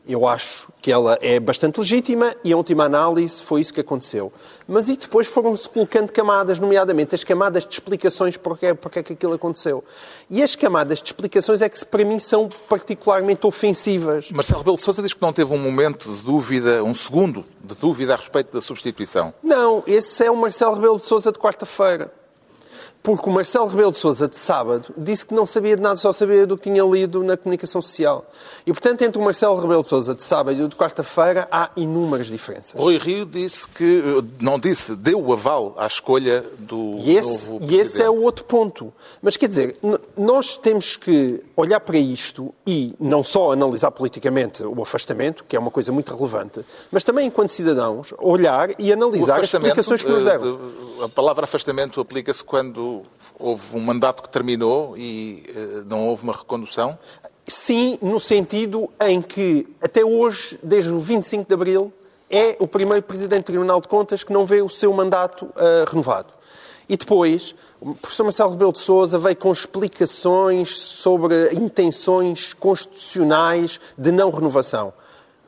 Eu 0.06 0.26
acho 0.26 0.70
que 0.82 0.92
ela 0.92 1.18
é 1.22 1.40
bastante 1.40 1.80
legítima 1.80 2.34
e, 2.44 2.52
a 2.52 2.56
última 2.56 2.84
análise, 2.84 3.40
foi 3.40 3.62
isso 3.62 3.72
que 3.72 3.80
aconteceu. 3.80 4.30
Mas 4.68 4.88
e 4.90 4.96
depois 4.98 5.26
foram-se 5.26 5.66
colocando 5.66 6.12
camadas, 6.12 6.58
nomeadamente 6.58 7.14
as 7.14 7.24
camadas 7.24 7.64
de 7.64 7.72
explicações 7.72 8.36
porque 8.36 8.66
é, 8.66 8.74
porque 8.74 8.98
é 8.98 9.02
que 9.02 9.14
aquilo 9.14 9.32
aconteceu. 9.32 9.82
E 10.28 10.42
as 10.42 10.54
camadas 10.54 10.98
de 10.98 11.06
explicações 11.06 11.62
é 11.62 11.70
que, 11.70 11.82
para 11.86 12.04
mim, 12.04 12.18
são 12.18 12.50
particularmente 12.68 13.46
ofensivas. 13.46 14.30
Marcelo 14.30 14.58
Rebelo 14.58 14.76
de 14.76 14.82
Sousa 14.82 15.02
diz 15.02 15.14
que 15.14 15.22
não 15.22 15.32
teve 15.32 15.54
um 15.54 15.58
momento 15.58 16.14
de 16.14 16.22
dúvida, 16.22 16.84
um 16.84 16.92
segundo 16.92 17.42
de 17.62 17.74
dúvida 17.74 18.12
a 18.12 18.16
respeito 18.16 18.52
da 18.52 18.60
substituição. 18.60 19.32
Não, 19.42 19.82
esse 19.86 20.22
é 20.22 20.30
o 20.30 20.36
Marcelo 20.36 20.74
Rebelo 20.74 20.96
de 20.96 21.02
Sousa 21.02 21.32
de 21.32 21.38
quarta-feira. 21.38 22.12
Porque 23.04 23.28
o 23.28 23.32
Marcelo 23.32 23.66
Rebelo 23.66 23.92
de 23.92 23.98
Sousa 23.98 24.26
de 24.26 24.34
sábado 24.38 24.86
disse 24.96 25.26
que 25.26 25.34
não 25.34 25.44
sabia 25.44 25.76
de 25.76 25.82
nada, 25.82 25.96
só 25.96 26.10
sabia 26.10 26.46
do 26.46 26.56
que 26.56 26.70
tinha 26.70 26.82
lido 26.82 27.22
na 27.22 27.36
comunicação 27.36 27.82
social. 27.82 28.24
E, 28.66 28.72
portanto, 28.72 29.02
entre 29.02 29.20
o 29.20 29.22
Marcelo 29.22 29.60
Rebelo 29.60 29.82
de 29.82 29.88
Sousa 29.88 30.14
de 30.14 30.22
sábado 30.22 30.58
e 30.58 30.62
o 30.62 30.68
de 30.70 30.74
quarta-feira 30.74 31.46
há 31.52 31.68
inúmeras 31.76 32.28
diferenças. 32.28 32.80
Rui 32.80 32.96
Rio 32.96 33.26
disse 33.26 33.68
que, 33.68 34.02
não 34.40 34.58
disse, 34.58 34.96
deu 34.96 35.22
o 35.22 35.34
aval 35.34 35.74
à 35.76 35.86
escolha 35.86 36.42
do 36.58 36.96
E 37.00 37.14
esse, 37.14 37.46
novo 37.50 37.62
e 37.70 37.76
esse 37.78 38.00
é 38.00 38.08
o 38.08 38.12
presidente. 38.12 38.24
outro 38.24 38.44
ponto. 38.46 38.92
Mas 39.20 39.36
quer 39.36 39.48
dizer, 39.48 39.76
nós 40.16 40.56
temos 40.56 40.96
que 40.96 41.42
olhar 41.54 41.80
para 41.80 41.98
isto 41.98 42.54
e 42.66 42.94
não 42.98 43.22
só 43.22 43.52
analisar 43.52 43.90
politicamente 43.90 44.64
o 44.64 44.80
afastamento, 44.80 45.44
que 45.46 45.54
é 45.54 45.58
uma 45.58 45.70
coisa 45.70 45.92
muito 45.92 46.14
relevante, 46.16 46.64
mas 46.90 47.04
também, 47.04 47.26
enquanto 47.26 47.50
cidadãos, 47.50 48.14
olhar 48.18 48.70
e 48.80 48.90
analisar 48.90 49.40
as 49.40 49.52
explicações 49.52 50.00
que 50.02 50.08
nos 50.10 50.22
eh, 50.22 50.24
deram. 50.24 50.56
de- 50.56 51.04
a 51.04 51.08
palavra 51.10 51.44
afastamento 51.44 52.00
aplica-se 52.00 52.42
quando 52.42 52.93
houve 53.38 53.76
um 53.76 53.80
mandato 53.80 54.22
que 54.22 54.28
terminou 54.28 54.96
e 54.96 55.44
eh, 55.48 55.82
não 55.86 56.08
houve 56.08 56.22
uma 56.24 56.32
recondução. 56.32 56.98
Sim, 57.46 57.98
no 58.00 58.18
sentido 58.18 58.90
em 59.00 59.20
que, 59.20 59.66
até 59.80 60.04
hoje, 60.04 60.58
desde 60.62 60.90
o 60.90 60.98
25 60.98 61.46
de 61.46 61.54
Abril, 61.54 61.92
é 62.30 62.56
o 62.58 62.66
primeiro 62.66 63.02
Presidente 63.02 63.42
do 63.42 63.46
Tribunal 63.46 63.80
de 63.80 63.88
Contas 63.88 64.24
que 64.24 64.32
não 64.32 64.46
vê 64.46 64.62
o 64.62 64.68
seu 64.68 64.92
mandato 64.92 65.48
ah, 65.56 65.84
renovado. 65.88 66.32
E 66.88 66.96
depois, 66.96 67.54
o 67.80 67.94
professor 67.94 68.24
Marcelo 68.24 68.50
Rebelo 68.50 68.72
de 68.72 68.78
Sousa 68.78 69.18
veio 69.18 69.36
com 69.36 69.50
explicações 69.50 70.78
sobre 70.78 71.52
intenções 71.54 72.52
constitucionais 72.52 73.80
de 73.96 74.12
não 74.12 74.30
renovação. 74.30 74.92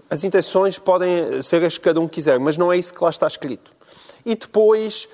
As 0.09 0.25
intenções 0.25 0.79
podem 0.79 1.43
ser 1.43 1.63
as 1.65 1.77
que 1.77 1.85
cada 1.85 2.01
um 2.01 2.09
quiser, 2.09 2.39
mas 2.39 2.57
não 2.57 2.73
é 2.73 2.79
isso 2.79 2.95
que 2.95 3.03
lá 3.03 3.11
está 3.11 3.27
escrito. 3.27 3.71
E 4.25 4.35
depois, 4.35 5.09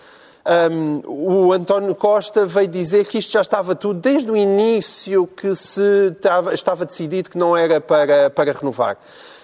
hum, 0.71 1.01
o 1.07 1.53
António 1.53 1.95
Costa 1.95 2.45
veio 2.47 2.69
dizer 2.69 3.07
que 3.07 3.19
isto 3.19 3.33
já 3.33 3.41
estava 3.41 3.75
tudo 3.75 4.01
desde 4.01 4.31
o 4.31 4.37
início, 4.37 5.27
que 5.27 5.55
se 5.55 5.83
estava, 6.09 6.55
estava 6.55 6.85
decidido 6.85 7.31
que 7.31 7.39
não 7.39 7.57
era 7.57 7.81
para, 7.81 8.31
para 8.31 8.53
renovar. 8.53 8.99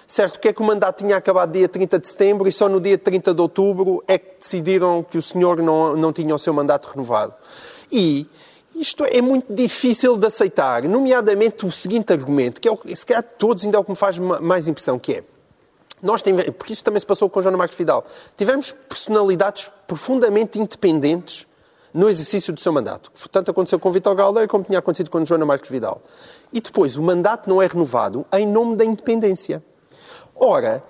Certo, 0.07 0.39
que 0.39 0.47
é 0.47 0.53
que 0.53 0.59
o 0.59 0.65
mandato 0.65 1.03
tinha 1.03 1.15
acabado 1.17 1.51
dia 1.51 1.69
30 1.69 1.99
de 1.99 2.07
setembro 2.07 2.47
e 2.47 2.51
só 2.51 2.67
no 2.67 2.81
dia 2.81 2.97
30 2.97 3.31
de 3.31 3.41
outubro 3.41 4.03
é 4.07 4.17
que 4.17 4.39
decidiram 4.39 5.03
que 5.03 5.19
o 5.19 5.21
senhor 5.21 5.61
não, 5.61 5.95
não 5.95 6.11
tinha 6.11 6.33
o 6.33 6.39
seu 6.39 6.51
mandato 6.51 6.87
renovado. 6.87 7.33
E 7.91 8.25
isto 8.75 9.05
é 9.05 9.21
muito 9.21 9.53
difícil 9.53 10.17
de 10.17 10.25
aceitar, 10.25 10.83
nomeadamente 10.83 11.63
o 11.65 11.71
seguinte 11.71 12.11
argumento, 12.11 12.59
que 12.59 12.67
é 12.67 12.71
o, 12.71 12.79
se 12.95 13.05
calhar 13.05 13.23
todos 13.23 13.63
ainda 13.63 13.77
é 13.77 13.79
o 13.79 13.83
que 13.83 13.91
me 13.91 13.95
faz 13.95 14.17
ma- 14.17 14.39
mais 14.39 14.67
impressão, 14.67 14.97
que 14.97 15.13
é 15.13 15.23
Nós 16.01 16.21
tivemos, 16.21 16.55
porque 16.55 16.73
isso 16.73 16.83
também 16.83 16.99
se 16.99 17.05
passou 17.05 17.29
com 17.29 17.39
o 17.39 17.43
João 17.43 17.57
Marcos 17.57 17.77
Vidal, 17.77 18.05
tivemos 18.37 18.71
personalidades 18.71 19.69
profundamente 19.87 20.59
independentes 20.59 21.45
no 21.93 22.09
exercício 22.09 22.53
do 22.53 22.59
seu 22.59 22.71
mandato. 22.71 23.11
Tanto 23.31 23.51
aconteceu 23.51 23.79
com 23.79 23.91
Vitor 23.91 24.15
Galdeira 24.15 24.47
como 24.47 24.63
tinha 24.63 24.79
acontecido 24.79 25.09
com 25.09 25.25
Joana 25.25 25.45
Marcos 25.45 25.69
Vidal. 25.69 26.01
E 26.53 26.61
depois, 26.61 26.95
o 26.95 27.03
mandato 27.03 27.49
não 27.49 27.61
é 27.61 27.67
renovado 27.67 28.25
em 28.31 28.47
nome 28.47 28.75
da 28.75 28.85
independência. 28.85 29.63
Ora, 30.35 30.83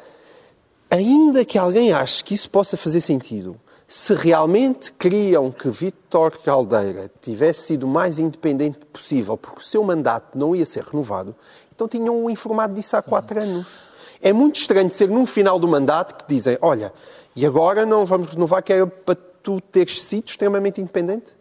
ainda 0.90 1.44
que 1.46 1.58
alguém 1.58 1.92
ache 1.92 2.24
que 2.24 2.34
isso 2.34 2.50
possa 2.50 2.78
fazer 2.78 3.02
sentido, 3.02 3.60
se 3.88 4.14
realmente 4.14 4.94
queriam 4.94 5.52
que 5.52 5.68
Vítor 5.70 6.38
Caldeira 6.44 7.10
tivesse 7.20 7.62
sido 7.62 7.84
o 7.86 7.90
mais 7.90 8.20
independente 8.20 8.86
possível, 8.86 9.36
porque 9.36 9.62
o 9.62 9.64
seu 9.64 9.84
mandato 9.84 10.38
não 10.38 10.56
ia 10.56 10.66
ser 10.66 10.84
renovado, 10.84 11.36
então 11.74 11.88
tinham 11.88 12.30
informado 12.30 12.76
disso 12.76 12.96
há 12.96 13.02
quatro 13.02 13.40
anos. 13.40 13.89
É 14.22 14.34
muito 14.34 14.56
estranho 14.56 14.90
ser 14.92 15.10
num 15.10 15.26
final 15.26 15.58
do 15.58 15.68
mandato 15.68 16.16
que 16.16 16.34
dizem, 16.34 16.58
olha, 16.62 16.94
e 17.36 17.46
agora 17.46 17.86
não 17.86 18.06
vamos 18.06 18.30
renovar 18.30 18.62
que 18.62 18.74
era 18.74 18.86
para 18.86 19.16
tu 19.16 19.62
teres 19.62 20.02
sido 20.02 20.28
extremamente 20.28 20.82
independente? 20.82 21.32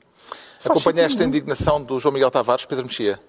Acompanha 0.65 1.03
esta 1.03 1.25
indignação 1.25 1.83
do 1.83 1.99
João 1.99 2.13
Miguel 2.13 2.31
Tavares, 2.31 2.65
Pedro 2.65 2.85
Mexia? 2.85 3.21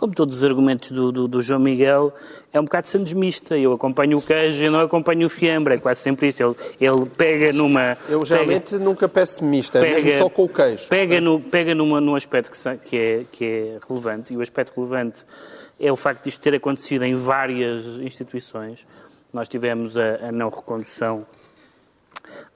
Como 0.00 0.14
todos 0.14 0.38
os 0.38 0.44
argumentos 0.44 0.92
do, 0.92 1.12
do, 1.12 1.28
do, 1.28 1.42
João 1.42 1.60
Miguel, 1.60 2.10
é 2.50 2.58
um 2.58 2.64
bocado 2.64 2.86
sandesmista. 2.86 3.58
Eu 3.58 3.74
acompanho 3.74 4.16
o 4.16 4.22
queijo 4.22 4.64
e 4.64 4.70
não 4.70 4.80
acompanho 4.80 5.26
o 5.26 5.28
fiambre. 5.28 5.74
É 5.74 5.76
quase 5.76 6.00
sempre 6.00 6.28
isso. 6.28 6.42
Ele, 6.42 6.56
ele 6.80 7.04
pega 7.04 7.52
numa. 7.52 7.98
Eu 8.08 8.24
geralmente 8.24 8.70
pega, 8.70 8.82
nunca 8.82 9.06
peço 9.06 9.44
mista, 9.44 9.78
é 9.78 9.82
pega, 9.82 10.02
mesmo 10.02 10.18
só 10.18 10.30
com 10.30 10.44
o 10.44 10.48
queijo. 10.48 10.88
Pega, 10.88 11.20
no, 11.20 11.38
pega 11.38 11.74
numa, 11.74 12.00
num 12.00 12.14
aspecto 12.14 12.50
que, 12.50 12.78
que, 12.78 12.96
é, 12.96 13.26
que 13.30 13.44
é 13.44 13.78
relevante. 13.86 14.32
E 14.32 14.38
o 14.38 14.40
aspecto 14.40 14.74
relevante 14.74 15.22
é 15.78 15.92
o 15.92 15.96
facto 15.96 16.22
de 16.22 16.30
isto 16.30 16.40
ter 16.40 16.54
acontecido 16.54 17.04
em 17.04 17.14
várias 17.14 17.84
instituições. 18.00 18.86
Nós 19.30 19.50
tivemos 19.50 19.98
a, 19.98 20.28
a 20.28 20.32
não 20.32 20.48
recondução 20.48 21.26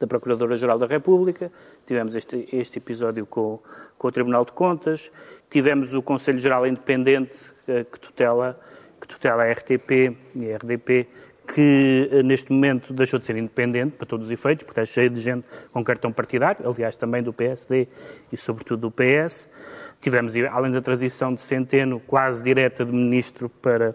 da 0.01 0.07
Procuradora-Geral 0.07 0.79
da 0.79 0.87
República, 0.87 1.53
tivemos 1.87 2.17
este, 2.17 2.49
este 2.53 2.79
episódio 2.79 3.27
com, 3.27 3.59
com, 3.99 4.09
o 4.09 4.13
Tribunal 4.13 4.45
de 4.45 4.53
Contas, 4.53 5.11
tivemos 5.51 5.95
o 5.95 6.03
Conselho 6.03 6.39
Geral 6.39 6.67
Independente 6.67 7.39
eh, 7.67 7.85
que 7.85 7.99
tutela, 7.99 8.59
que 9.01 9.09
tutela 9.09 9.45
a 9.45 9.53
RTP 9.53 10.17
e 10.35 10.53
a 10.53 10.57
RDP, 10.57 11.09
que 11.47 12.09
eh, 12.11 12.23
neste 12.23 12.53
momento 12.53 12.93
deixou 12.93 13.19
de 13.19 13.27
ser 13.27 13.37
independente 13.37 13.97
para 13.97 14.07
todos 14.07 14.27
os 14.27 14.33
efeitos, 14.33 14.65
porque 14.65 14.81
está 14.81 14.93
cheio 14.93 15.11
de 15.11 15.21
gente 15.21 15.47
com 15.73 15.85
cartão 15.85 16.13
partidário, 16.13 16.69
aliás 16.69 16.97
também 16.97 17.23
do 17.23 17.33
PSD 17.33 17.89
e 18.33 18.37
sobretudo 18.37 18.81
do 18.81 18.91
PS. 18.91 19.51
Tivemos, 20.01 20.35
além 20.51 20.73
da 20.73 20.83
transição 20.83 21.33
de 21.33 21.41
Centeno, 21.41 22.01
quase 22.01 22.43
direta 22.43 22.85
de 22.85 22.93
ministro 22.93 23.49
para 23.49 23.95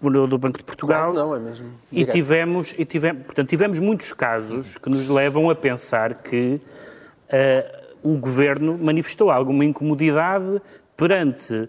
governador 0.00 0.28
do 0.28 0.38
Banco 0.38 0.58
de 0.58 0.64
Portugal. 0.64 1.12
Quase 1.12 1.14
não, 1.14 1.34
é 1.34 1.38
mesmo. 1.38 1.70
E 1.90 2.04
tivemos, 2.04 2.74
e 2.76 2.84
tivemos, 2.84 3.22
portanto, 3.24 3.48
tivemos 3.48 3.78
muitos 3.78 4.12
casos 4.12 4.76
que 4.78 4.90
nos 4.90 5.08
levam 5.08 5.48
a 5.48 5.54
pensar 5.54 6.14
que 6.14 6.60
uh, 7.28 7.82
o 8.02 8.16
governo 8.16 8.76
manifestou 8.78 9.30
alguma 9.30 9.64
incomodidade 9.64 10.60
perante 10.96 11.54
uh, 11.54 11.68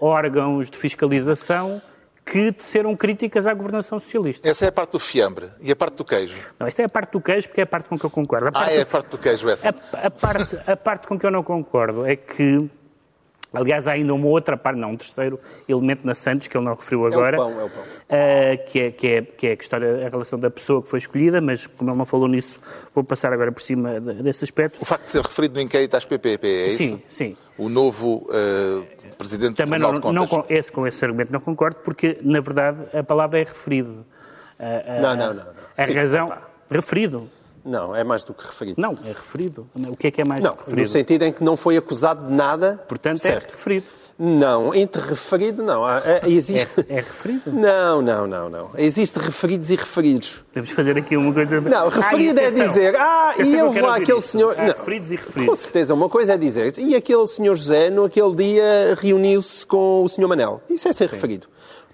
órgãos 0.00 0.70
de 0.70 0.76
fiscalização 0.76 1.80
que 2.24 2.50
teceram 2.50 2.96
críticas 2.96 3.46
à 3.46 3.54
governação 3.54 4.00
socialista. 4.00 4.48
Essa 4.48 4.64
é 4.64 4.68
a 4.68 4.72
parte 4.72 4.90
do 4.92 4.98
fiambre. 4.98 5.48
E 5.60 5.70
a 5.70 5.76
parte 5.76 5.96
do 5.96 6.04
queijo? 6.04 6.40
Não, 6.58 6.66
esta 6.66 6.82
é 6.82 6.84
a 6.84 6.88
parte 6.88 7.12
do 7.12 7.20
queijo 7.20 7.46
porque 7.46 7.60
é 7.60 7.64
a 7.64 7.66
parte 7.66 7.88
com 7.88 7.96
que 7.96 8.04
eu 8.04 8.10
concordo. 8.10 8.50
ah, 8.52 8.72
é 8.72 8.82
a 8.82 8.86
parte 8.86 9.10
do 9.10 9.18
queijo 9.18 9.48
essa? 9.48 9.68
A, 9.68 10.06
a, 10.06 10.10
parte, 10.10 10.58
a 10.66 10.76
parte 10.76 11.06
com 11.06 11.16
que 11.16 11.24
eu 11.24 11.30
não 11.30 11.44
concordo 11.44 12.04
é 12.04 12.16
que 12.16 12.68
Aliás, 13.52 13.88
há 13.88 13.92
ainda 13.92 14.12
uma 14.12 14.26
outra 14.26 14.56
parte, 14.56 14.78
não, 14.78 14.90
um 14.92 14.96
terceiro 14.96 15.40
elemento 15.68 16.06
na 16.06 16.14
Santos, 16.14 16.46
que 16.48 16.56
ele 16.56 16.64
não 16.64 16.74
referiu 16.74 17.06
agora. 17.06 17.36
É 17.36 17.40
o 17.40 17.48
pão, 17.48 17.60
é 17.60 17.64
o 17.64 17.70
pão. 17.70 17.82
Uh, 17.82 18.64
que, 18.66 18.80
é, 18.80 18.90
que, 18.90 19.06
é, 19.06 19.22
que 19.22 19.46
é 19.46 19.50
a 19.50 19.54
história, 19.54 20.06
a 20.06 20.08
relação 20.08 20.38
da 20.38 20.50
pessoa 20.50 20.82
que 20.82 20.88
foi 20.88 20.98
escolhida, 20.98 21.40
mas 21.40 21.66
como 21.66 21.90
ele 21.90 21.98
não 21.98 22.06
falou 22.06 22.28
nisso, 22.28 22.58
vou 22.94 23.02
passar 23.02 23.32
agora 23.32 23.50
por 23.50 23.62
cima 23.62 24.00
desse 24.00 24.44
aspecto. 24.44 24.78
O 24.80 24.84
facto 24.84 25.04
de 25.04 25.10
ser 25.10 25.22
referido 25.22 25.54
no 25.54 25.60
inquérito 25.60 25.96
às 25.96 26.04
PPP, 26.04 26.46
é 26.46 26.66
isso? 26.66 26.78
Sim, 26.78 27.02
sim. 27.08 27.36
O 27.56 27.68
novo 27.68 28.28
uh, 28.28 28.84
Presidente 29.16 29.56
Também 29.56 29.80
do 29.80 29.88
Tribunal 29.88 30.12
não, 30.12 30.24
de 30.24 30.30
Contas. 30.30 30.50
Não, 30.50 30.56
esse, 30.56 30.70
com 30.70 30.86
esse 30.86 31.04
argumento 31.04 31.32
não 31.32 31.40
concordo, 31.40 31.76
porque, 31.82 32.18
na 32.22 32.40
verdade, 32.40 32.78
a 32.92 33.02
palavra 33.02 33.40
é 33.40 33.44
referido. 33.44 34.04
Uh, 34.58 35.00
não, 35.00 35.16
não, 35.16 35.34
não, 35.34 35.44
não. 35.44 35.52
A 35.76 35.84
sim, 35.86 35.92
razão... 35.94 36.30
Referido. 36.70 37.30
Não, 37.66 37.94
é 37.94 38.04
mais 38.04 38.22
do 38.22 38.32
que 38.32 38.46
referido. 38.46 38.80
Não, 38.80 38.96
é 39.04 39.08
referido. 39.08 39.68
O 39.88 39.96
que 39.96 40.06
é 40.06 40.10
que 40.10 40.20
é 40.20 40.24
mais 40.24 40.42
não, 40.42 40.52
do 40.52 40.56
que 40.56 40.60
referido? 40.60 40.88
No 40.88 40.92
sentido 40.92 41.22
em 41.22 41.32
que 41.32 41.42
não 41.42 41.56
foi 41.56 41.76
acusado 41.76 42.26
de 42.26 42.32
nada. 42.32 42.80
Portanto, 42.88 43.18
certo. 43.18 43.48
é 43.48 43.52
referido. 43.52 43.86
Não, 44.18 44.74
entre 44.74 45.02
referido 45.02 45.62
não. 45.62 45.86
É, 45.86 46.22
existe... 46.26 46.80
é, 46.88 46.94
é 46.94 46.96
referido? 46.96 47.52
Não, 47.52 48.00
não, 48.00 48.26
não, 48.26 48.48
não. 48.48 48.70
Existe 48.78 49.18
referidos 49.18 49.70
e 49.70 49.76
referidos. 49.76 50.42
Temos 50.54 50.70
de 50.70 50.74
fazer 50.74 50.96
aqui 50.96 51.16
uma 51.18 51.34
coisa. 51.34 51.60
Não, 51.60 51.88
referido 51.88 52.40
é 52.40 52.50
dizer, 52.50 52.96
ah, 52.96 53.34
e 53.38 53.54
eu 53.54 53.70
vou 53.70 53.90
àquele 53.90 54.20
senhor. 54.22 54.54
Ah, 54.56 54.62
não, 54.62 54.74
referidos 54.74 55.10
e 55.10 55.16
referidos. 55.16 55.46
Com 55.46 55.54
certeza, 55.54 55.92
uma 55.92 56.08
coisa 56.08 56.32
é 56.32 56.36
dizer, 56.38 56.78
e 56.78 56.96
aquele 56.96 57.26
senhor 57.26 57.54
José, 57.56 57.90
no 57.90 58.04
aquele 58.04 58.34
dia, 58.34 58.96
reuniu-se 58.96 59.66
com 59.66 60.04
o 60.04 60.08
senhor 60.08 60.28
Manel. 60.28 60.62
Isso 60.70 60.88
é 60.88 60.94
ser 60.94 61.08
Sim. 61.08 61.14
referido. 61.16 61.46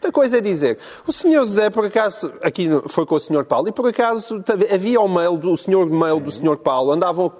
Outra 0.02 0.10
coisa 0.10 0.38
é 0.38 0.40
dizer, 0.40 0.78
o 1.06 1.12
senhor 1.12 1.44
José, 1.44 1.70
por 1.70 1.86
acaso, 1.86 2.32
aqui 2.42 2.68
foi 2.88 3.06
com 3.06 3.14
o 3.14 3.20
senhor 3.20 3.44
Paulo, 3.44 3.68
e 3.68 3.72
por 3.72 3.88
acaso 3.88 4.42
havia 4.74 5.00
o 5.00 5.06
mail 5.06 5.36
do 5.36 5.52
o 5.52 5.56
senhor 5.56 5.88
mail 5.88 6.18
do 6.18 6.28
senhor 6.28 6.56
Paulo, 6.56 6.90
andavam 6.90 7.32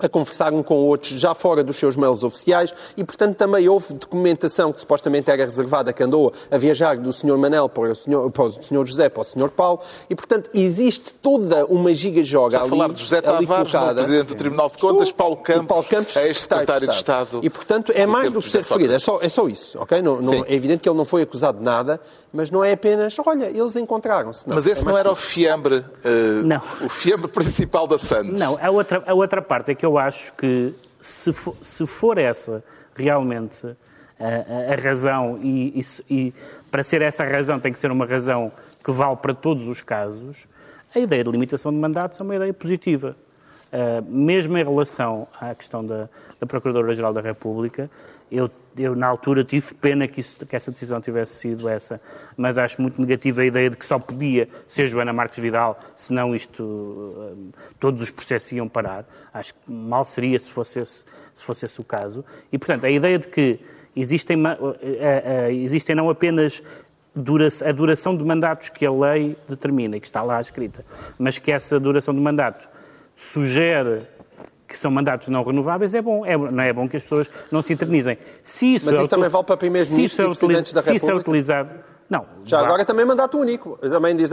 a 0.00 0.08
conversar 0.08 0.52
um 0.52 0.62
com 0.62 0.76
outros 0.76 1.12
já 1.12 1.34
fora 1.34 1.62
dos 1.62 1.76
seus 1.76 1.96
mails 1.96 2.22
oficiais 2.22 2.72
e, 2.96 3.04
portanto, 3.04 3.36
também 3.36 3.68
houve 3.68 3.94
documentação 3.94 4.72
que 4.72 4.80
supostamente 4.80 5.30
era 5.30 5.44
reservada, 5.44 5.92
que 5.92 6.02
andou 6.02 6.32
a 6.50 6.58
viajar 6.58 6.96
do 6.96 7.12
Sr. 7.12 7.36
Manel 7.36 7.68
para 7.68 7.90
o 7.90 7.94
Sr. 7.94 8.86
José 8.86 9.08
para 9.08 9.20
o 9.20 9.24
Sr. 9.24 9.50
Paulo 9.50 9.80
e, 10.08 10.14
portanto, 10.14 10.50
existe 10.54 11.12
toda 11.14 11.64
uma 11.66 11.92
giga-joga 11.94 12.58
ali. 12.58 12.66
a 12.66 12.70
falar 12.70 12.92
de 12.92 13.02
José 13.02 13.20
Tavares, 13.20 13.72
Presidente 13.72 14.26
do 14.28 14.34
Tribunal 14.34 14.70
de 14.70 14.78
Contas, 14.78 15.08
Estou, 15.08 15.16
Paulo 15.16 15.36
Campos, 15.36 15.66
Paulo 15.66 15.84
Campos 15.84 16.16
ex-secretário 16.16 16.88
de 16.88 16.94
Estado. 16.94 17.40
E, 17.42 17.50
portanto, 17.50 17.92
é 17.94 18.06
mais 18.06 18.32
do 18.32 18.40
que 18.40 18.48
ser 18.48 18.58
referido. 18.58 18.94
É 18.94 18.98
só, 18.98 19.18
é 19.20 19.28
só 19.28 19.46
isso, 19.48 19.78
ok? 19.78 20.00
Não, 20.02 20.20
não, 20.20 20.44
é 20.44 20.54
evidente 20.54 20.82
que 20.82 20.88
ele 20.88 20.96
não 20.96 21.04
foi 21.04 21.22
acusado 21.22 21.58
de 21.58 21.64
nada, 21.64 22.00
mas 22.32 22.50
não 22.50 22.64
é 22.64 22.72
apenas, 22.72 23.16
olha, 23.18 23.46
eles 23.46 23.76
encontraram-se. 23.76 24.48
Mas 24.48 24.66
esse 24.66 24.82
é 24.82 24.84
não 24.84 24.96
era 24.96 25.10
o 25.10 25.14
fiambre, 25.14 25.78
uh, 25.78 26.42
não. 26.44 26.60
o 26.80 26.88
fiambre 26.88 27.30
principal 27.30 27.86
da 27.86 27.98
Santos. 27.98 28.40
Não, 28.40 28.58
a 28.60 28.70
outra, 28.70 29.02
a 29.06 29.14
outra 29.14 29.42
parte 29.42 29.72
é 29.72 29.74
que 29.74 29.84
eu 29.84 29.98
acho 29.98 30.32
que 30.34 30.74
se 31.00 31.32
for, 31.32 31.54
se 31.60 31.86
for 31.86 32.16
essa 32.16 32.64
realmente 32.94 33.66
a, 34.18 34.72
a 34.72 34.82
razão 34.82 35.38
e, 35.42 35.80
e, 35.80 36.14
e 36.14 36.34
para 36.70 36.82
ser 36.82 37.02
essa 37.02 37.24
razão 37.24 37.60
tem 37.60 37.72
que 37.72 37.78
ser 37.78 37.90
uma 37.90 38.06
razão 38.06 38.50
que 38.82 38.90
vale 38.90 39.16
para 39.16 39.34
todos 39.34 39.68
os 39.68 39.82
casos, 39.82 40.36
a 40.94 40.98
ideia 40.98 41.22
de 41.22 41.30
limitação 41.30 41.72
de 41.72 41.78
mandatos 41.78 42.18
é 42.18 42.22
uma 42.22 42.36
ideia 42.36 42.52
positiva. 42.52 43.16
Uh, 43.72 44.04
mesmo 44.06 44.56
em 44.58 44.62
relação 44.62 45.26
à 45.40 45.54
questão 45.54 45.84
da, 45.84 46.08
da 46.38 46.46
Procuradora-Geral 46.46 47.12
da 47.14 47.22
República, 47.22 47.90
eu, 48.32 48.50
eu, 48.78 48.96
na 48.96 49.06
altura, 49.06 49.44
tive 49.44 49.74
pena 49.74 50.08
que, 50.08 50.20
isso, 50.20 50.46
que, 50.46 50.56
essa 50.56 50.70
decisão 50.70 51.00
tivesse 51.02 51.34
sido 51.34 51.68
essa, 51.68 52.00
mas 52.34 52.56
acho 52.56 52.80
muito 52.80 52.98
negativa 52.98 53.42
a 53.42 53.44
ideia 53.44 53.68
de 53.68 53.76
que 53.76 53.84
só 53.84 53.98
podia 53.98 54.48
ser 54.66 54.86
Joana 54.86 55.12
Marques 55.12 55.38
Vidal, 55.38 55.78
senão 55.94 56.34
isto, 56.34 57.36
todos 57.78 58.02
os 58.02 58.10
processos 58.10 58.50
iam 58.52 58.66
parar. 58.66 59.04
Acho 59.34 59.52
que 59.52 59.70
mal 59.70 60.06
seria 60.06 60.38
se 60.38 60.48
fosse 60.48 60.80
esse, 60.80 61.04
se 61.34 61.44
fosse 61.44 61.66
esse 61.66 61.78
o 61.78 61.84
caso. 61.84 62.24
E, 62.50 62.56
portanto, 62.56 62.86
a 62.86 62.90
ideia 62.90 63.18
de 63.18 63.28
que 63.28 63.60
existem, 63.94 64.38
existem 65.50 65.94
não 65.94 66.08
apenas 66.08 66.62
a 67.66 67.72
duração 67.72 68.16
de 68.16 68.24
mandatos 68.24 68.70
que 68.70 68.86
a 68.86 68.90
lei 68.90 69.36
determina 69.46 69.98
e 69.98 70.00
que 70.00 70.06
está 70.06 70.22
lá 70.22 70.40
escrita, 70.40 70.82
mas 71.18 71.36
que 71.36 71.52
essa 71.52 71.78
duração 71.78 72.14
de 72.14 72.20
mandato 72.20 72.66
sugere 73.14 74.06
que 74.72 74.78
são 74.78 74.90
mandatos 74.90 75.28
não 75.28 75.44
renováveis, 75.44 75.94
é 75.94 76.02
bom. 76.02 76.24
É, 76.26 76.36
não 76.36 76.62
é 76.62 76.72
bom 76.72 76.88
que 76.88 76.96
as 76.96 77.02
pessoas 77.02 77.30
não 77.50 77.62
se 77.62 77.74
eternizem. 77.74 78.18
Se 78.42 78.74
isso 78.74 78.86
Mas 78.86 78.96
isso 78.96 79.04
é, 79.04 79.08
também 79.08 79.28
vale 79.28 79.44
para 79.44 79.56
primeiros-ministros 79.56 80.36
e 80.36 80.40
presidentes 80.40 80.72
da 80.72 80.80
República? 80.80 81.00
Se 81.00 81.06
isso 81.06 81.14
é 81.14 81.20
utilizado... 81.20 81.70
Não, 82.12 82.26
Já 82.44 82.58
vá. 82.58 82.66
agora 82.66 82.84
também 82.84 83.06
mandato 83.06 83.38
único. 83.38 83.78
Também 83.78 84.14
diz, 84.14 84.30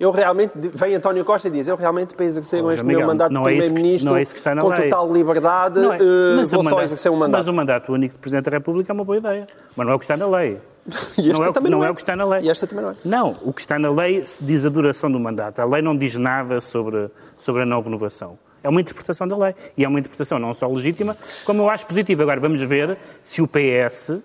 eu 0.00 0.10
realmente, 0.10 0.52
vem 0.74 0.96
António 0.96 1.24
Costa 1.24 1.46
e 1.46 1.50
diz, 1.52 1.68
eu 1.68 1.76
realmente 1.76 2.12
para 2.12 2.26
exercer 2.26 2.64
oh, 2.64 2.72
este 2.72 2.84
meu 2.84 3.06
mandato 3.06 3.32
de 3.32 3.40
Primeiro-Ministro 3.40 4.16
é 4.16 4.24
com 4.56 4.68
lei. 4.68 4.82
total 4.82 5.12
liberdade, 5.12 5.78
é. 5.78 5.82
uh, 5.82 6.46
vou 6.46 6.64
mandato, 6.64 6.74
só 6.74 6.82
exercer 6.82 7.12
um 7.12 7.16
mandato. 7.16 7.38
Mas 7.38 7.46
o 7.46 7.52
mandato 7.52 7.92
único 7.92 8.16
de 8.16 8.20
Presidente 8.20 8.46
da 8.46 8.50
República 8.50 8.90
é 8.90 8.94
uma 8.94 9.04
boa 9.04 9.18
ideia. 9.18 9.46
Mas 9.76 9.86
não 9.86 9.92
é 9.92 9.96
o 9.96 9.98
que 10.00 10.04
está 10.04 10.16
na 10.16 10.26
lei. 10.26 10.58
e 11.18 11.32
não, 11.32 11.44
é, 11.44 11.52
também 11.52 11.70
não, 11.70 11.78
não 11.78 11.84
é. 11.84 11.88
é. 11.88 11.90
o 11.92 11.94
que 11.94 12.00
está 12.00 12.16
na 12.16 12.24
lei. 12.24 12.42
E 12.42 12.50
esta 12.50 12.66
também 12.66 12.84
não 12.84 12.90
é. 12.92 12.96
Não, 13.04 13.36
o 13.44 13.52
que 13.52 13.60
está 13.60 13.78
na 13.78 13.92
lei 13.92 14.24
diz 14.40 14.66
a 14.66 14.68
duração 14.68 15.08
do 15.08 15.20
mandato. 15.20 15.60
A 15.60 15.64
lei 15.64 15.82
não 15.82 15.96
diz 15.96 16.16
nada 16.16 16.60
sobre, 16.60 17.10
sobre 17.38 17.62
a 17.62 17.66
não 17.66 17.80
renovação. 17.80 18.36
É 18.62 18.68
uma 18.68 18.80
interpretação 18.80 19.26
da 19.26 19.36
lei. 19.36 19.54
E 19.76 19.84
é 19.84 19.88
uma 19.88 19.98
interpretação 19.98 20.38
não 20.38 20.52
só 20.54 20.68
legítima, 20.68 21.16
como 21.44 21.62
eu 21.62 21.70
acho 21.70 21.86
positiva. 21.86 22.22
Agora 22.22 22.40
vamos 22.40 22.60
ver 22.60 22.96
se 23.22 23.40
o 23.40 23.48
PS 23.48 24.20